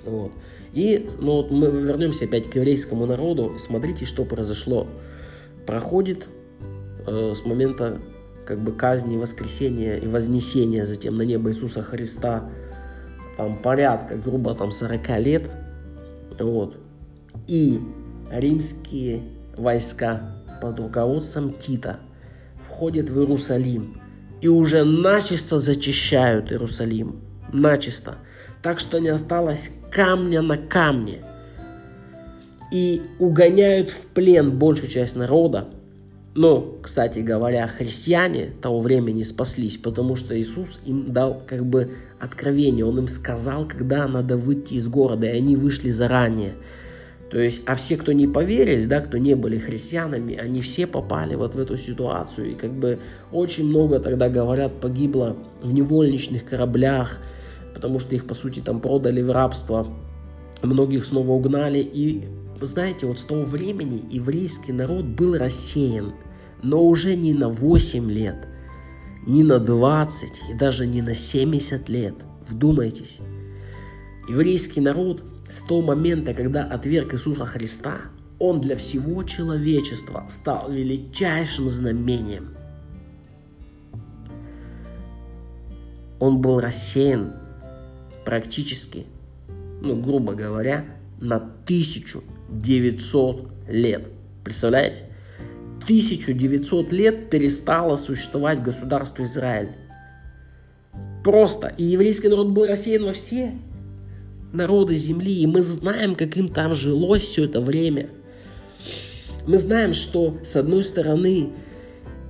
Вот. 0.04 0.30
И 0.72 1.08
ну, 1.20 1.42
вот 1.42 1.50
мы 1.50 1.66
вернемся 1.66 2.26
опять 2.26 2.48
к 2.48 2.54
еврейскому 2.54 3.06
народу. 3.06 3.54
Смотрите, 3.58 4.04
что 4.04 4.24
произошло. 4.24 4.86
Проходит 5.66 6.28
э, 7.06 7.34
с 7.34 7.44
момента 7.44 7.98
как 8.46 8.60
бы 8.60 8.72
казни, 8.72 9.16
воскресения 9.16 9.96
и 9.96 10.06
вознесения 10.06 10.86
затем 10.86 11.14
на 11.14 11.22
небо 11.22 11.50
Иисуса 11.50 11.82
Христа 11.82 12.48
там 13.36 13.58
порядка, 13.58 14.16
грубо 14.16 14.54
там 14.54 14.70
40 14.70 15.18
лет. 15.20 15.50
Вот. 16.38 16.76
И 17.48 17.80
римские 18.30 19.22
войска 19.56 20.36
под 20.62 20.78
руководством 20.78 21.52
Тита– 21.52 21.98
входят 22.78 23.10
в 23.10 23.18
Иерусалим 23.18 24.00
и 24.40 24.46
уже 24.46 24.84
начисто 24.84 25.58
зачищают 25.58 26.52
Иерусалим. 26.52 27.16
Начисто. 27.52 28.18
Так 28.62 28.78
что 28.78 29.00
не 29.00 29.08
осталось 29.08 29.72
камня 29.90 30.42
на 30.42 30.56
камне. 30.56 31.24
И 32.70 33.02
угоняют 33.18 33.90
в 33.90 34.02
плен 34.14 34.56
большую 34.56 34.90
часть 34.90 35.16
народа. 35.16 35.66
Но, 36.36 36.78
кстати 36.80 37.18
говоря, 37.18 37.66
христиане 37.66 38.52
того 38.62 38.80
времени 38.80 39.22
спаслись, 39.22 39.76
потому 39.76 40.14
что 40.14 40.40
Иисус 40.40 40.80
им 40.86 41.12
дал 41.12 41.42
как 41.48 41.66
бы 41.66 41.90
откровение. 42.20 42.84
Он 42.84 42.98
им 42.98 43.08
сказал, 43.08 43.66
когда 43.66 44.06
надо 44.06 44.36
выйти 44.36 44.74
из 44.74 44.86
города, 44.86 45.26
и 45.26 45.36
они 45.36 45.56
вышли 45.56 45.90
заранее. 45.90 46.54
То 47.30 47.38
есть, 47.38 47.62
а 47.66 47.74
все, 47.74 47.96
кто 47.96 48.12
не 48.12 48.26
поверили, 48.26 48.86
да, 48.86 49.00
кто 49.00 49.18
не 49.18 49.34
были 49.34 49.58
христианами, 49.58 50.34
они 50.36 50.62
все 50.62 50.86
попали 50.86 51.34
вот 51.34 51.54
в 51.54 51.58
эту 51.58 51.76
ситуацию. 51.76 52.52
И 52.52 52.54
как 52.54 52.72
бы 52.72 52.98
очень 53.32 53.66
много 53.66 54.00
тогда, 54.00 54.30
говорят, 54.30 54.80
погибло 54.80 55.36
в 55.62 55.70
невольничных 55.70 56.46
кораблях, 56.46 57.18
потому 57.74 57.98
что 57.98 58.14
их, 58.14 58.26
по 58.26 58.34
сути, 58.34 58.60
там 58.60 58.80
продали 58.80 59.20
в 59.20 59.30
рабство. 59.30 59.86
Многих 60.62 61.04
снова 61.04 61.32
угнали. 61.32 61.80
И, 61.80 62.24
знаете, 62.62 63.06
вот 63.06 63.18
с 63.18 63.24
того 63.24 63.42
времени 63.42 64.02
еврейский 64.10 64.72
народ 64.72 65.04
был 65.04 65.36
рассеян. 65.36 66.14
Но 66.62 66.82
уже 66.82 67.14
не 67.14 67.34
на 67.34 67.50
8 67.50 68.10
лет, 68.10 68.48
не 69.26 69.44
на 69.44 69.58
20 69.58 70.28
и 70.50 70.54
даже 70.54 70.86
не 70.86 71.02
на 71.02 71.14
70 71.14 71.88
лет. 71.90 72.14
Вдумайтесь. 72.48 73.20
Еврейский 74.28 74.80
народ– 74.80 75.22
с 75.48 75.60
того 75.60 75.82
момента, 75.82 76.34
когда 76.34 76.64
отверг 76.64 77.14
Иисуса 77.14 77.46
Христа, 77.46 78.00
он 78.38 78.60
для 78.60 78.76
всего 78.76 79.24
человечества 79.24 80.26
стал 80.28 80.70
величайшим 80.70 81.68
знамением. 81.68 82.54
Он 86.20 86.40
был 86.40 86.60
рассеян 86.60 87.32
практически, 88.24 89.06
ну, 89.80 90.00
грубо 90.00 90.34
говоря, 90.34 90.84
на 91.20 91.36
1900 91.36 93.48
лет. 93.68 94.08
Представляете? 94.44 95.04
1900 95.82 96.92
лет 96.92 97.30
перестало 97.30 97.96
существовать 97.96 98.62
государство 98.62 99.22
Израиль. 99.22 99.70
Просто. 101.24 101.68
И 101.68 101.84
еврейский 101.84 102.28
народ 102.28 102.48
был 102.48 102.66
рассеян 102.66 103.04
во 103.04 103.12
все 103.12 103.54
народы 104.52 104.96
земли, 104.96 105.42
и 105.42 105.46
мы 105.46 105.62
знаем, 105.62 106.14
как 106.14 106.36
им 106.36 106.48
там 106.48 106.74
жилось 106.74 107.22
все 107.22 107.44
это 107.44 107.60
время. 107.60 108.08
Мы 109.46 109.58
знаем, 109.58 109.94
что 109.94 110.38
с 110.44 110.56
одной 110.56 110.84
стороны 110.84 111.50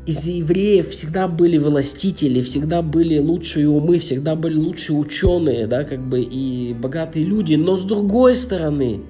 из 0.07 0.27
евреев 0.27 0.89
всегда 0.89 1.29
были 1.29 1.59
властители, 1.59 2.41
всегда 2.43 2.81
были 2.81 3.19
лучшие 3.19 3.69
умы, 3.69 3.99
всегда 3.99 4.37
были 4.37 4.57
лучшие 4.57 4.97
ученые, 4.97 5.67
да, 5.67 5.85
как 5.85 6.01
бы 6.01 6.21
и 6.21 6.75
богатые 6.75 7.25
люди, 7.25 7.57
но 7.57 7.77
с 7.77 7.85
другой 7.85 8.35
стороны 8.35 9.03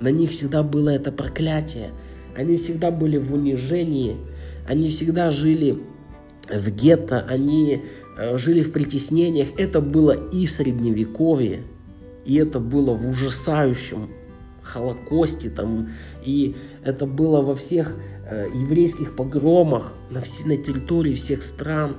на 0.00 0.10
них 0.10 0.30
всегда 0.30 0.62
было 0.62 0.90
это 0.90 1.12
проклятие. 1.12 1.90
Они 2.36 2.56
всегда 2.56 2.90
были 2.90 3.18
в 3.18 3.34
унижении, 3.34 4.16
они 4.66 4.90
всегда 4.90 5.30
жили 5.30 5.78
в 6.48 6.70
гетто, 6.70 7.24
они 7.28 7.82
э, 8.16 8.38
жили 8.38 8.62
в 8.62 8.72
притеснениях. 8.72 9.48
Это 9.58 9.80
было 9.80 10.12
и 10.12 10.46
в 10.46 10.50
средневековье, 10.50 11.60
и 12.28 12.34
это 12.34 12.60
было 12.60 12.92
в 12.92 13.08
ужасающем 13.08 14.10
Холокосте, 14.62 15.48
там, 15.48 15.88
и 16.22 16.54
это 16.84 17.06
было 17.06 17.40
во 17.40 17.54
всех 17.54 17.96
э, 18.26 18.48
еврейских 18.54 19.16
погромах 19.16 19.94
на, 20.10 20.20
все, 20.20 20.46
на 20.46 20.56
территории 20.58 21.14
всех 21.14 21.42
стран. 21.42 21.96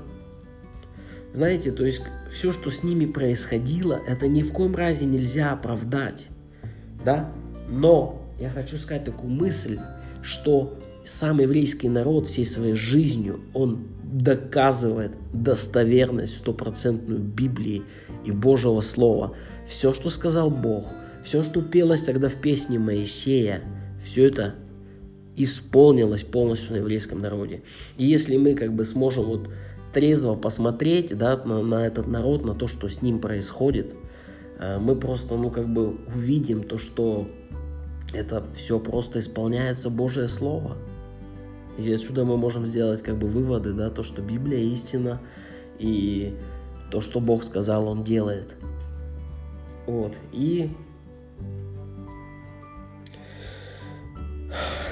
Знаете, 1.33 1.71
то 1.71 1.83
есть 1.83 2.03
все, 2.31 2.53
что 2.53 2.69
с 2.69 2.83
ними 2.83 3.07
происходило, 3.07 3.99
это 4.07 4.27
ни 4.27 4.43
в 4.43 4.53
коем 4.53 4.75
разе 4.75 5.07
нельзя 5.07 5.51
оправдать, 5.51 6.27
да? 7.03 7.31
Но 7.67 8.21
я 8.39 8.51
хочу 8.51 8.77
сказать 8.77 9.05
такую 9.05 9.31
мысль, 9.33 9.79
что 10.21 10.77
сам 11.07 11.39
еврейский 11.39 11.89
народ 11.89 12.27
всей 12.27 12.45
своей 12.45 12.75
жизнью, 12.75 13.39
он 13.55 13.87
доказывает 14.11 15.11
достоверность 15.33 16.37
стопроцентную 16.37 17.19
Библии 17.19 17.83
и 18.25 18.31
Божьего 18.31 18.81
Слова. 18.81 19.35
Все, 19.67 19.93
что 19.93 20.09
сказал 20.09 20.49
Бог, 20.49 20.87
все, 21.23 21.43
что 21.43 21.61
пелось 21.61 22.03
тогда 22.03 22.27
в 22.27 22.35
песне 22.35 22.79
Моисея, 22.79 23.61
все 24.03 24.27
это 24.27 24.55
исполнилось 25.35 26.23
полностью 26.23 26.73
на 26.73 26.77
еврейском 26.77 27.21
народе. 27.21 27.61
И 27.97 28.05
если 28.05 28.37
мы 28.37 28.55
как 28.55 28.73
бы 28.73 28.83
сможем 28.83 29.25
вот 29.25 29.49
трезво 29.93 30.35
посмотреть 30.35 31.15
да, 31.17 31.37
на, 31.37 31.61
на 31.61 31.85
этот 31.85 32.07
народ, 32.07 32.43
на 32.43 32.55
то, 32.55 32.67
что 32.67 32.89
с 32.89 33.01
ним 33.01 33.19
происходит, 33.19 33.93
э, 34.59 34.79
мы 34.79 34.95
просто, 34.95 35.35
ну, 35.35 35.51
как 35.51 35.71
бы 35.71 35.97
увидим 36.13 36.63
то, 36.63 36.77
что 36.77 37.27
это 38.13 38.43
все 38.55 38.79
просто 38.79 39.19
исполняется 39.19 39.89
Божье 39.89 40.27
Слово. 40.27 40.77
И 41.79 41.93
отсюда 41.93 42.25
мы 42.25 42.35
можем 42.35 42.65
сделать 42.65 43.01
как 43.01 43.17
бы 43.17 43.27
выводы, 43.27 43.71
да, 43.71 43.89
то, 43.89 44.03
что 44.03 44.21
Библия 44.21 44.59
истина, 44.59 45.19
и 45.77 46.35
то, 46.91 46.99
что 46.99 47.21
Бог 47.21 47.43
сказал, 47.45 47.87
Он 47.87 48.03
делает. 48.03 48.55
Вот. 49.85 50.13
И 50.33 50.69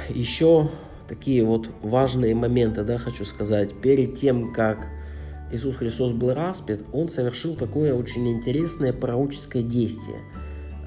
еще 0.09 0.69
такие 1.09 1.43
вот 1.43 1.67
важные 1.81 2.33
моменты, 2.35 2.83
да, 2.83 2.97
хочу 2.97 3.25
сказать. 3.25 3.73
Перед 3.81 4.15
тем, 4.15 4.53
как 4.53 4.87
Иисус 5.51 5.75
Христос 5.75 6.13
был 6.13 6.33
распят, 6.33 6.81
Он 6.93 7.09
совершил 7.09 7.55
такое 7.55 7.93
очень 7.93 8.29
интересное 8.29 8.93
пророческое 8.93 9.61
действие. 9.61 10.19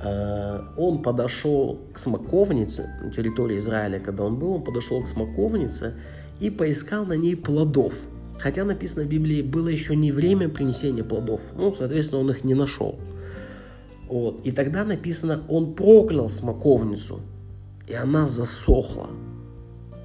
А, 0.02 0.72
он 0.76 1.02
подошел 1.02 1.78
к 1.92 1.98
смоковнице 1.98 2.88
на 3.02 3.10
территории 3.10 3.58
Израиля, 3.58 4.00
когда 4.00 4.24
он 4.24 4.38
был, 4.38 4.52
он 4.52 4.64
подошел 4.64 5.02
к 5.02 5.06
смоковнице 5.06 5.94
и 6.40 6.50
поискал 6.50 7.04
на 7.04 7.14
ней 7.14 7.36
плодов. 7.36 7.94
Хотя 8.38 8.64
написано 8.64 9.04
в 9.04 9.08
Библии, 9.08 9.42
было 9.42 9.68
еще 9.68 9.94
не 9.94 10.12
время 10.12 10.48
принесения 10.48 11.04
плодов. 11.04 11.42
Ну, 11.56 11.74
соответственно, 11.74 12.22
он 12.22 12.30
их 12.30 12.42
не 12.44 12.54
нашел. 12.54 12.98
Вот. 14.08 14.40
И 14.44 14.50
тогда 14.50 14.84
написано, 14.84 15.42
он 15.48 15.74
проклял 15.74 16.30
смоковницу, 16.30 17.20
и 17.86 17.92
она 17.92 18.26
засохла. 18.26 19.10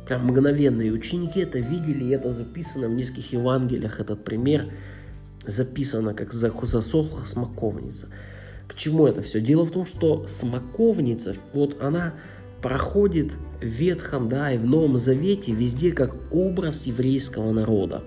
Прям 0.06 0.28
мгновенно. 0.28 0.82
И 0.82 0.92
ученики 0.92 1.40
это 1.40 1.60
видели, 1.60 2.04
и 2.04 2.10
это 2.10 2.32
записано 2.32 2.90
в 2.90 2.92
нескольких 2.92 3.34
Евангелиях. 3.34 4.02
Этот 4.02 4.26
пример 4.26 4.66
записано, 5.48 6.14
как 6.14 6.34
засохла 6.34 7.26
смоковница. 7.26 8.10
К 8.68 8.76
чему 8.76 9.08
это 9.08 9.22
все? 9.22 9.40
Дело 9.40 9.64
в 9.64 9.72
том, 9.72 9.86
что 9.86 10.26
смоковница, 10.28 11.36
вот 11.54 11.82
она 11.82 12.14
проходит 12.62 13.32
в 13.62 13.66
Ветхом, 13.66 14.28
да, 14.28 14.52
и 14.52 14.58
в 14.58 14.66
Новом 14.66 14.98
Завете 14.98 15.52
везде 15.52 15.92
как 15.92 16.16
образ 16.32 16.86
еврейского 16.88 17.52
народа. 17.52 18.04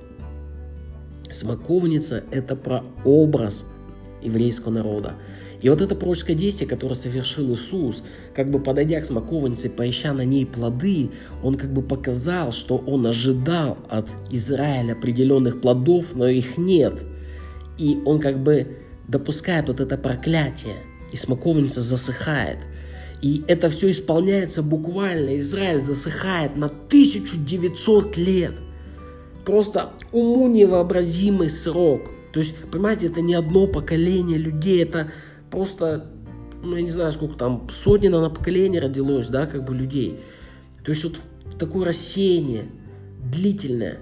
Смоковница– 1.30 2.24
это 2.30 2.56
про 2.56 2.82
образ 3.04 3.66
еврейского 4.22 4.72
народа. 4.72 5.14
И 5.60 5.68
вот 5.68 5.80
это 5.80 5.96
пророческое 5.96 6.36
действие, 6.36 6.68
которое 6.68 6.94
совершил 6.94 7.52
Иисус, 7.52 8.02
как 8.34 8.50
бы 8.50 8.60
подойдя 8.60 9.00
к 9.00 9.04
смоковнице, 9.04 9.68
поища 9.68 10.12
на 10.12 10.24
ней 10.24 10.46
плоды, 10.46 11.10
он 11.42 11.56
как 11.56 11.72
бы 11.72 11.82
показал, 11.82 12.52
что 12.52 12.78
он 12.78 13.06
ожидал 13.06 13.76
от 13.88 14.08
Израиля 14.30 14.92
определенных 14.92 15.60
плодов, 15.60 16.14
но 16.14 16.28
их 16.28 16.58
нет. 16.58 17.02
И 17.76 17.98
он 18.04 18.20
как 18.20 18.42
бы 18.42 18.78
допускает 19.08 19.68
вот 19.68 19.80
это 19.80 19.96
проклятие, 19.96 20.76
и 21.12 21.16
смоковница 21.16 21.80
засыхает. 21.80 22.58
И 23.22 23.42
это 23.48 23.68
все 23.70 23.90
исполняется 23.90 24.62
буквально. 24.62 25.38
Израиль 25.38 25.82
засыхает 25.82 26.54
на 26.56 26.66
1900 26.66 28.16
лет. 28.16 28.54
Просто 29.44 29.90
уму 30.12 30.46
невообразимый 30.48 31.50
срок. 31.50 32.02
То 32.32 32.40
есть, 32.40 32.54
понимаете, 32.70 33.06
это 33.06 33.20
не 33.20 33.34
одно 33.34 33.66
поколение 33.66 34.38
людей, 34.38 34.82
это 34.82 35.10
просто, 35.50 36.06
ну, 36.62 36.76
я 36.76 36.82
не 36.82 36.90
знаю, 36.90 37.10
сколько 37.10 37.36
там, 37.36 37.68
сотни 37.70 38.08
на 38.08 38.28
поколение 38.28 38.80
родилось, 38.80 39.28
да, 39.28 39.46
как 39.46 39.64
бы 39.64 39.74
людей. 39.74 40.20
То 40.84 40.92
есть 40.92 41.02
вот 41.02 41.18
такое 41.58 41.86
рассеяние 41.86 42.66
длительное. 43.32 43.98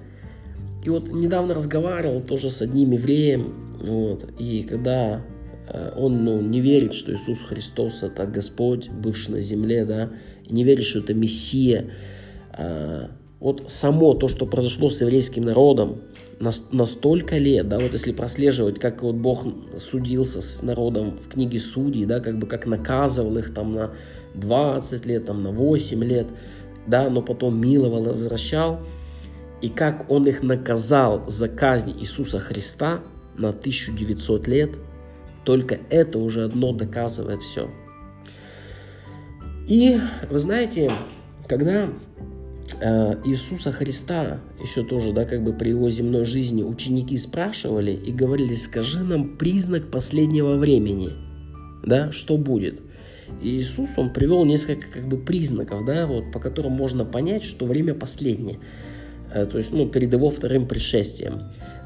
И 0.84 0.90
вот 0.90 1.08
недавно 1.08 1.54
разговаривал 1.54 2.20
тоже 2.20 2.50
с 2.50 2.60
одним 2.60 2.92
евреем, 2.92 3.65
вот, 3.80 4.28
и 4.38 4.62
когда 4.62 5.22
э, 5.68 5.92
он 5.96 6.24
ну, 6.24 6.40
не 6.40 6.60
верит, 6.60 6.94
что 6.94 7.12
Иисус 7.12 7.42
Христос 7.42 8.02
это 8.02 8.26
Господь, 8.26 8.90
бывший 8.90 9.30
на 9.32 9.40
земле, 9.40 9.84
да, 9.84 10.10
не 10.48 10.64
верит, 10.64 10.84
что 10.84 11.00
это 11.00 11.14
Мессия, 11.14 11.90
э, 12.56 13.08
вот 13.40 13.64
само 13.68 14.14
то, 14.14 14.28
что 14.28 14.46
произошло 14.46 14.90
с 14.90 15.00
еврейским 15.00 15.44
народом, 15.44 16.00
на, 16.38 16.50
на 16.70 16.86
столько 16.86 17.38
лет, 17.38 17.68
да, 17.68 17.78
вот 17.78 17.92
если 17.92 18.12
прослеживать, 18.12 18.78
как 18.78 19.02
вот 19.02 19.16
Бог 19.16 19.46
судился 19.78 20.42
с 20.42 20.62
народом 20.62 21.18
в 21.18 21.28
книге 21.28 21.58
Судей, 21.58 22.04
да, 22.04 22.20
как 22.20 22.38
бы 22.38 22.46
как 22.46 22.66
наказывал 22.66 23.38
их 23.38 23.54
там 23.54 23.72
на 23.72 23.92
20 24.34 25.06
лет, 25.06 25.26
там 25.26 25.42
на 25.42 25.50
8 25.50 26.04
лет, 26.04 26.26
да, 26.86 27.08
но 27.08 27.22
потом 27.22 27.58
миловал 27.58 28.06
и 28.06 28.12
возвращал, 28.12 28.80
и 29.62 29.68
как 29.68 30.10
Он 30.10 30.26
их 30.26 30.42
наказал 30.42 31.24
за 31.28 31.48
казнь 31.48 31.94
Иисуса 31.98 32.38
Христа 32.38 33.00
на 33.38 33.50
1900 33.50 34.48
лет, 34.48 34.70
только 35.44 35.78
это 35.90 36.18
уже 36.18 36.44
одно 36.44 36.72
доказывает 36.72 37.42
все. 37.42 37.70
И 39.68 40.00
вы 40.30 40.38
знаете, 40.38 40.92
когда 41.48 41.88
Э, 42.80 43.14
Иисуса 43.24 43.72
Христа 43.72 44.40
еще 44.62 44.84
тоже, 44.84 45.12
да, 45.12 45.24
как 45.24 45.42
бы 45.42 45.52
при 45.52 45.70
его 45.70 45.88
земной 45.88 46.24
жизни 46.24 46.62
ученики 46.62 47.16
спрашивали 47.16 47.92
и 47.92 48.12
говорили, 48.12 48.54
скажи 48.54 49.02
нам 49.02 49.36
признак 49.36 49.90
последнего 49.90 50.56
времени, 50.56 51.10
да, 51.84 52.12
что 52.12 52.36
будет. 52.36 52.80
И 53.42 53.48
Иисус, 53.56 53.90
он 53.96 54.10
привел 54.12 54.44
несколько 54.44 54.88
как 54.92 55.08
бы 55.08 55.16
признаков, 55.16 55.86
да, 55.86 56.06
вот, 56.06 56.32
по 56.32 56.38
которым 56.38 56.72
можно 56.72 57.04
понять, 57.04 57.44
что 57.44 57.66
время 57.66 57.94
последнее, 57.94 58.58
то 59.44 59.58
есть, 59.58 59.72
ну, 59.72 59.86
перед 59.86 60.12
его 60.12 60.30
вторым 60.30 60.66
пришествием. 60.66 61.42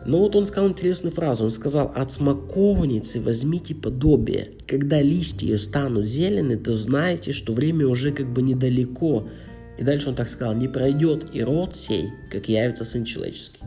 Но 0.07 0.19
вот 0.19 0.35
он 0.37 0.47
сказал 0.47 0.71
интересную 0.71 1.13
фразу, 1.13 1.45
он 1.45 1.51
сказал, 1.51 1.93
от 1.95 2.13
смоковницы 2.13 3.21
возьмите 3.21 3.75
подобие, 3.75 4.53
когда 4.67 5.03
листья 5.03 5.57
станут 5.59 6.07
зелены, 6.07 6.57
то 6.57 6.75
знаете, 6.75 7.33
что 7.33 7.53
время 7.53 7.87
уже 7.87 8.13
как 8.13 8.33
бы 8.33 8.41
недалеко, 8.41 9.29
и 9.79 9.83
дальше 9.83 10.09
он 10.09 10.15
так 10.15 10.29
сказал, 10.29 10.55
не 10.55 10.69
пройдет 10.69 11.27
и 11.35 11.43
род 11.43 11.77
сей, 11.77 12.11
как 12.31 12.49
явится 12.49 12.85
Сын 12.85 13.05
Человеческий. 13.05 13.61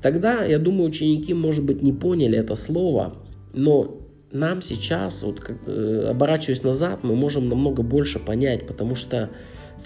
Тогда, 0.00 0.44
я 0.44 0.58
думаю, 0.58 0.88
ученики, 0.88 1.34
может 1.34 1.64
быть, 1.64 1.82
не 1.82 1.92
поняли 1.92 2.38
это 2.38 2.54
слово, 2.54 3.16
но 3.52 3.98
нам 4.32 4.62
сейчас, 4.62 5.22
вот, 5.22 5.40
как, 5.40 5.58
э, 5.66 6.08
оборачиваясь 6.10 6.62
назад, 6.62 7.04
мы 7.04 7.14
можем 7.14 7.48
намного 7.48 7.82
больше 7.82 8.18
понять, 8.18 8.66
потому 8.66 8.94
что 8.94 9.30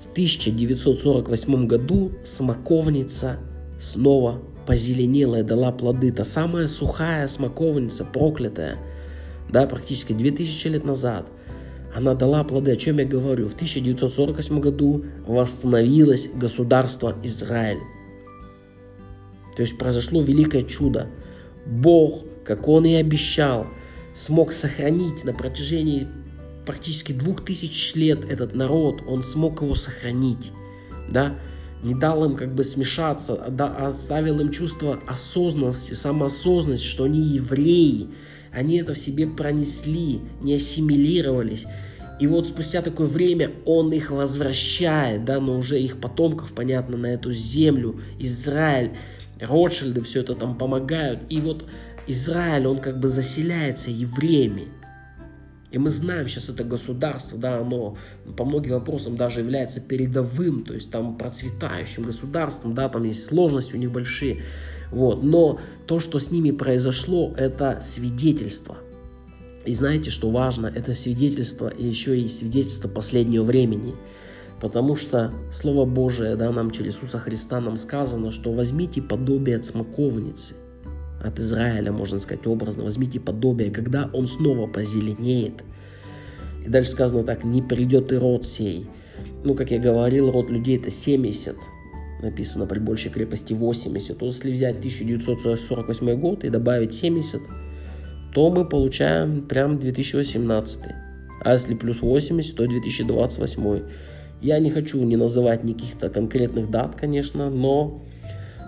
в 0.00 0.10
1948 0.12 1.66
году 1.66 2.12
смоковница 2.24 3.38
снова 3.80 4.40
позеленела 4.66 5.40
и 5.40 5.42
дала 5.42 5.72
плоды. 5.72 6.12
Та 6.12 6.24
самая 6.24 6.66
сухая 6.66 7.28
смоковница, 7.28 8.04
проклятая, 8.04 8.78
да, 9.50 9.66
практически 9.66 10.12
2000 10.12 10.68
лет 10.68 10.84
назад– 10.84 11.26
она 11.96 12.14
дала 12.14 12.44
плоды. 12.44 12.72
О 12.72 12.76
чем 12.76 12.98
я 12.98 13.06
говорю? 13.06 13.48
В 13.48 13.54
1948 13.54 14.60
году 14.60 15.06
восстановилось 15.26 16.28
государство 16.34 17.16
Израиль. 17.22 17.78
То 19.56 19.62
есть 19.62 19.78
произошло 19.78 20.20
великое 20.20 20.60
чудо. 20.60 21.06
Бог, 21.64 22.24
как 22.44 22.68
Он 22.68 22.84
и 22.84 22.92
обещал, 22.92 23.66
смог 24.12 24.52
сохранить 24.52 25.24
на 25.24 25.32
протяжении 25.32 26.06
практически 26.66 27.12
двух 27.12 27.44
тысяч 27.44 27.94
лет 27.94 28.28
этот 28.28 28.54
народ, 28.54 29.02
он 29.06 29.22
смог 29.22 29.62
его 29.62 29.74
сохранить, 29.74 30.52
да, 31.08 31.34
не 31.82 31.94
дал 31.94 32.24
им 32.24 32.36
как 32.36 32.54
бы 32.54 32.64
смешаться, 32.64 33.34
а 33.34 33.88
оставил 33.88 34.40
им 34.40 34.50
чувство 34.50 34.98
осознанности, 35.06 35.94
самоосознанности, 35.94 36.84
что 36.84 37.04
они 37.04 37.20
евреи, 37.20 38.08
они 38.52 38.78
это 38.78 38.94
в 38.94 38.98
себе 38.98 39.26
пронесли, 39.26 40.20
не 40.40 40.54
ассимилировались, 40.54 41.66
и 42.18 42.26
вот 42.26 42.46
спустя 42.46 42.80
такое 42.80 43.06
время 43.06 43.50
он 43.66 43.92
их 43.92 44.10
возвращает, 44.10 45.24
да, 45.24 45.38
но 45.38 45.58
уже 45.58 45.80
их 45.80 46.00
потомков, 46.00 46.52
понятно, 46.54 46.96
на 46.96 47.06
эту 47.06 47.32
землю, 47.32 48.00
Израиль, 48.18 48.92
Ротшильды 49.40 50.00
все 50.00 50.20
это 50.20 50.34
там 50.34 50.56
помогают. 50.56 51.20
И 51.28 51.40
вот 51.40 51.64
Израиль, 52.06 52.66
он 52.66 52.78
как 52.78 52.98
бы 52.98 53.08
заселяется 53.08 53.90
евреями. 53.90 54.68
И 55.76 55.78
мы 55.78 55.90
знаем, 55.90 56.26
сейчас 56.26 56.48
это 56.48 56.64
государство, 56.64 57.38
да, 57.38 57.58
оно 57.58 57.98
по 58.34 58.46
многим 58.46 58.72
вопросам 58.72 59.14
даже 59.14 59.40
является 59.40 59.78
передовым, 59.78 60.64
то 60.64 60.72
есть 60.72 60.90
там 60.90 61.18
процветающим 61.18 62.04
государством, 62.04 62.74
да, 62.74 62.88
там 62.88 63.04
есть 63.04 63.26
сложности 63.26 63.74
у 63.74 63.78
них 63.78 63.92
большие, 63.92 64.42
вот. 64.90 65.22
Но 65.22 65.60
то, 65.86 66.00
что 66.00 66.18
с 66.18 66.30
ними 66.30 66.50
произошло, 66.50 67.34
это 67.36 67.78
свидетельство. 67.82 68.78
И 69.66 69.74
знаете, 69.74 70.08
что 70.08 70.30
важно? 70.30 70.66
Это 70.66 70.94
свидетельство 70.94 71.68
и 71.68 71.86
еще 71.86 72.18
и 72.18 72.26
свидетельство 72.26 72.88
последнего 72.88 73.44
времени. 73.44 73.96
Потому 74.62 74.96
что 74.96 75.34
Слово 75.52 75.84
Божие, 75.84 76.36
да, 76.36 76.50
нам 76.52 76.70
через 76.70 76.94
Иисуса 76.94 77.18
Христа 77.18 77.60
нам 77.60 77.76
сказано, 77.76 78.30
что 78.30 78.50
возьмите 78.50 79.02
подобие 79.02 79.56
от 79.56 79.66
смоковницы, 79.66 80.54
от 81.22 81.38
Израиля, 81.38 81.92
можно 81.92 82.18
сказать 82.18 82.46
образно, 82.46 82.84
возьмите 82.84 83.20
подобие, 83.20 83.70
когда 83.70 84.10
он 84.12 84.28
снова 84.28 84.66
позеленеет. 84.66 85.64
И 86.64 86.68
дальше 86.68 86.92
сказано 86.92 87.24
так, 87.24 87.44
не 87.44 87.62
придет 87.62 88.12
и 88.12 88.16
род 88.16 88.46
сей. 88.46 88.86
Ну, 89.44 89.54
как 89.54 89.70
я 89.70 89.78
говорил, 89.78 90.30
род 90.30 90.50
людей 90.50 90.78
это 90.78 90.90
70, 90.90 91.56
написано 92.22 92.66
при 92.66 92.78
большей 92.78 93.10
крепости 93.10 93.52
80. 93.52 94.18
То 94.18 94.26
если 94.26 94.50
взять 94.50 94.78
1948 94.78 96.20
год 96.20 96.44
и 96.44 96.50
добавить 96.50 96.94
70, 96.94 97.40
то 98.34 98.50
мы 98.50 98.64
получаем 98.64 99.42
прям 99.42 99.78
2018. 99.78 100.80
А 101.42 101.52
если 101.52 101.74
плюс 101.74 102.02
80, 102.02 102.56
то 102.56 102.66
2028. 102.66 103.82
Я 104.42 104.58
не 104.58 104.70
хочу 104.70 105.02
не 105.02 105.16
называть 105.16 105.64
никаких-то 105.64 106.10
конкретных 106.10 106.70
дат, 106.70 106.96
конечно, 106.96 107.48
но 107.48 108.02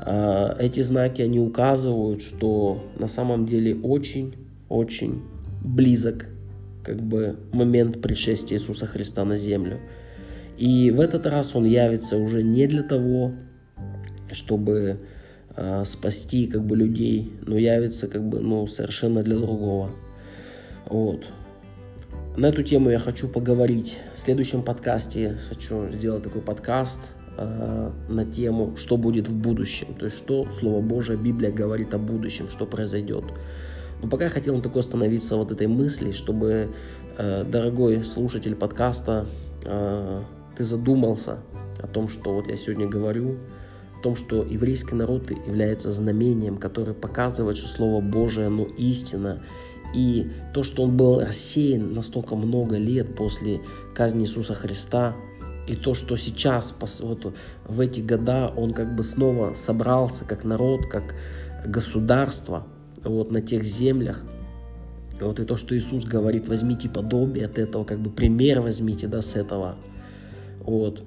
эти 0.05 0.81
знаки, 0.81 1.23
они 1.23 1.41
указывают, 1.41 2.23
что 2.23 2.83
на 2.99 3.09
самом 3.09 3.47
деле 3.47 3.75
очень-очень 3.77 5.23
близок 5.63 6.27
как 6.85 7.03
бы 7.03 7.37
момент 7.53 8.01
пришествия 8.01 8.59
Иисуса 8.59 8.87
Христа 8.87 9.25
на 9.25 9.37
землю. 9.37 9.79
И 10.57 10.91
в 10.91 11.01
этот 11.01 11.27
раз 11.27 11.55
он 11.55 11.65
явится 11.65 12.17
уже 12.17 12.43
не 12.43 12.67
для 12.67 12.83
того, 12.83 13.33
чтобы 14.33 14.99
э, 15.55 15.85
спасти 15.85 16.47
как 16.47 16.65
бы 16.65 16.77
людей, 16.77 17.33
но 17.47 17.57
явится 17.59 18.09
как 18.09 18.27
бы 18.27 18.41
ну 18.41 18.67
совершенно 18.67 19.23
для 19.23 19.37
другого. 19.37 19.91
Вот. 20.87 21.27
На 22.37 22.47
эту 22.47 22.63
тему 22.63 22.91
я 22.91 22.99
хочу 22.99 23.29
поговорить. 23.29 23.99
В 24.17 24.21
следующем 24.21 24.63
подкасте 24.63 25.37
хочу 25.49 25.93
сделать 25.93 26.23
такой 26.23 26.41
подкаст 26.41 27.03
э, 27.39 27.91
на 28.09 28.25
тему, 28.25 28.75
что 28.77 28.97
будет 28.97 29.29
в 29.29 29.35
будущем. 29.35 29.95
То 29.99 30.07
есть, 30.07 30.19
что 30.19 30.47
Слово 30.59 30.83
Божие, 30.83 31.17
Библия 31.17 31.51
говорит 31.51 31.95
о 31.95 31.99
будущем, 31.99 32.49
что 32.51 32.67
произойдет. 32.67 33.25
Но 34.03 34.09
пока 34.09 34.25
я 34.25 34.31
хотел 34.31 34.57
на 34.57 34.63
такой 34.63 34.81
остановиться 34.81 35.37
вот 35.37 35.53
этой 35.53 35.67
мысли, 35.67 36.13
чтобы, 36.13 36.69
э, 37.17 37.45
дорогой 37.45 38.05
слушатель 38.05 38.55
подкаста, 38.55 39.27
э, 39.65 40.23
ты 40.57 40.65
задумался 40.65 41.39
о 41.81 41.87
том, 41.87 42.09
что 42.09 42.35
вот 42.35 42.49
я 42.49 42.57
сегодня 42.57 42.89
говорю, 42.89 43.37
о 43.99 44.03
том, 44.03 44.17
что 44.17 44.45
еврейский 44.45 44.95
народ 44.95 45.31
является 45.31 45.91
знамением, 45.91 46.57
которое 46.59 46.95
показывает, 46.95 47.57
что 47.57 47.69
Слово 47.69 48.01
Божие, 48.01 48.49
ну, 48.49 48.65
истина, 48.65 49.43
и 49.95 50.31
то, 50.55 50.63
что 50.63 50.83
он 50.83 50.97
был 50.97 51.21
рассеян 51.21 51.95
настолько 51.95 52.37
много 52.37 52.77
лет 52.77 53.15
после 53.17 53.61
казни 53.95 54.25
Иисуса 54.25 54.55
Христа, 54.55 55.17
и 55.69 55.77
то, 55.77 55.95
что 55.95 56.17
сейчас, 56.17 56.75
вот 57.01 57.35
в 57.67 57.81
эти 57.81 58.01
года, 58.01 58.53
он 58.57 58.73
как 58.73 58.95
бы 58.97 59.03
снова 59.03 59.55
собрался 59.55 60.25
как 60.25 60.45
народ, 60.45 60.87
как 60.87 61.15
государство 61.67 62.67
вот 63.05 63.31
на 63.31 63.41
тех 63.41 63.65
землях, 63.65 64.25
вот 65.21 65.41
и 65.41 65.45
то, 65.45 65.57
что 65.57 65.77
Иисус 65.77 66.05
говорит, 66.05 66.49
возьмите 66.49 66.89
подобие 66.89 67.47
от 67.47 67.59
этого, 67.59 67.85
как 67.85 67.99
бы 67.99 68.11
пример 68.11 68.61
возьмите, 68.61 69.09
да, 69.09 69.21
с 69.21 69.35
этого. 69.37 69.77
Вот. 70.61 71.03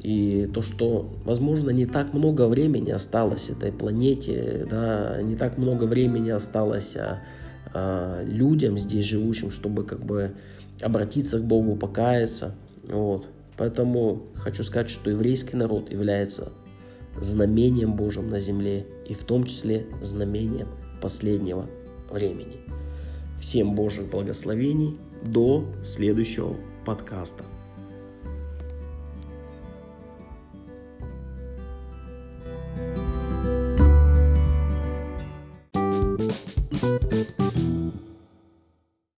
И 0.00 0.50
то, 0.52 0.62
что, 0.62 1.14
возможно, 1.24 1.70
не 1.70 1.86
так 1.86 2.12
много 2.12 2.48
времени 2.48 2.90
осталось 2.90 3.50
этой 3.50 3.70
планете, 3.70 4.66
да, 4.68 5.22
не 5.22 5.36
так 5.36 5.58
много 5.58 5.84
времени 5.84 6.30
осталось 6.30 6.96
а, 6.96 7.20
а, 7.72 8.24
людям 8.24 8.78
здесь 8.78 9.04
живущим, 9.04 9.52
чтобы 9.52 9.84
как 9.84 10.04
бы 10.04 10.34
обратиться 10.80 11.38
к 11.38 11.44
Богу, 11.44 11.76
покаяться. 11.76 12.56
Вот. 12.82 13.26
Поэтому 13.56 14.22
хочу 14.34 14.62
сказать, 14.62 14.90
что 14.90 15.10
еврейский 15.10 15.56
народ 15.56 15.90
является 15.90 16.52
знамением 17.18 17.94
Божьим 17.94 18.28
на 18.28 18.40
земле 18.40 18.86
и 19.06 19.14
в 19.14 19.24
том 19.24 19.44
числе 19.44 19.86
знамением 20.00 20.68
последнего 21.00 21.66
времени. 22.10 22.60
Всем 23.40 23.74
Божьих 23.74 24.10
благословений. 24.10 24.98
До 25.24 25.64
следующего 25.84 26.56
подкаста. 26.84 27.44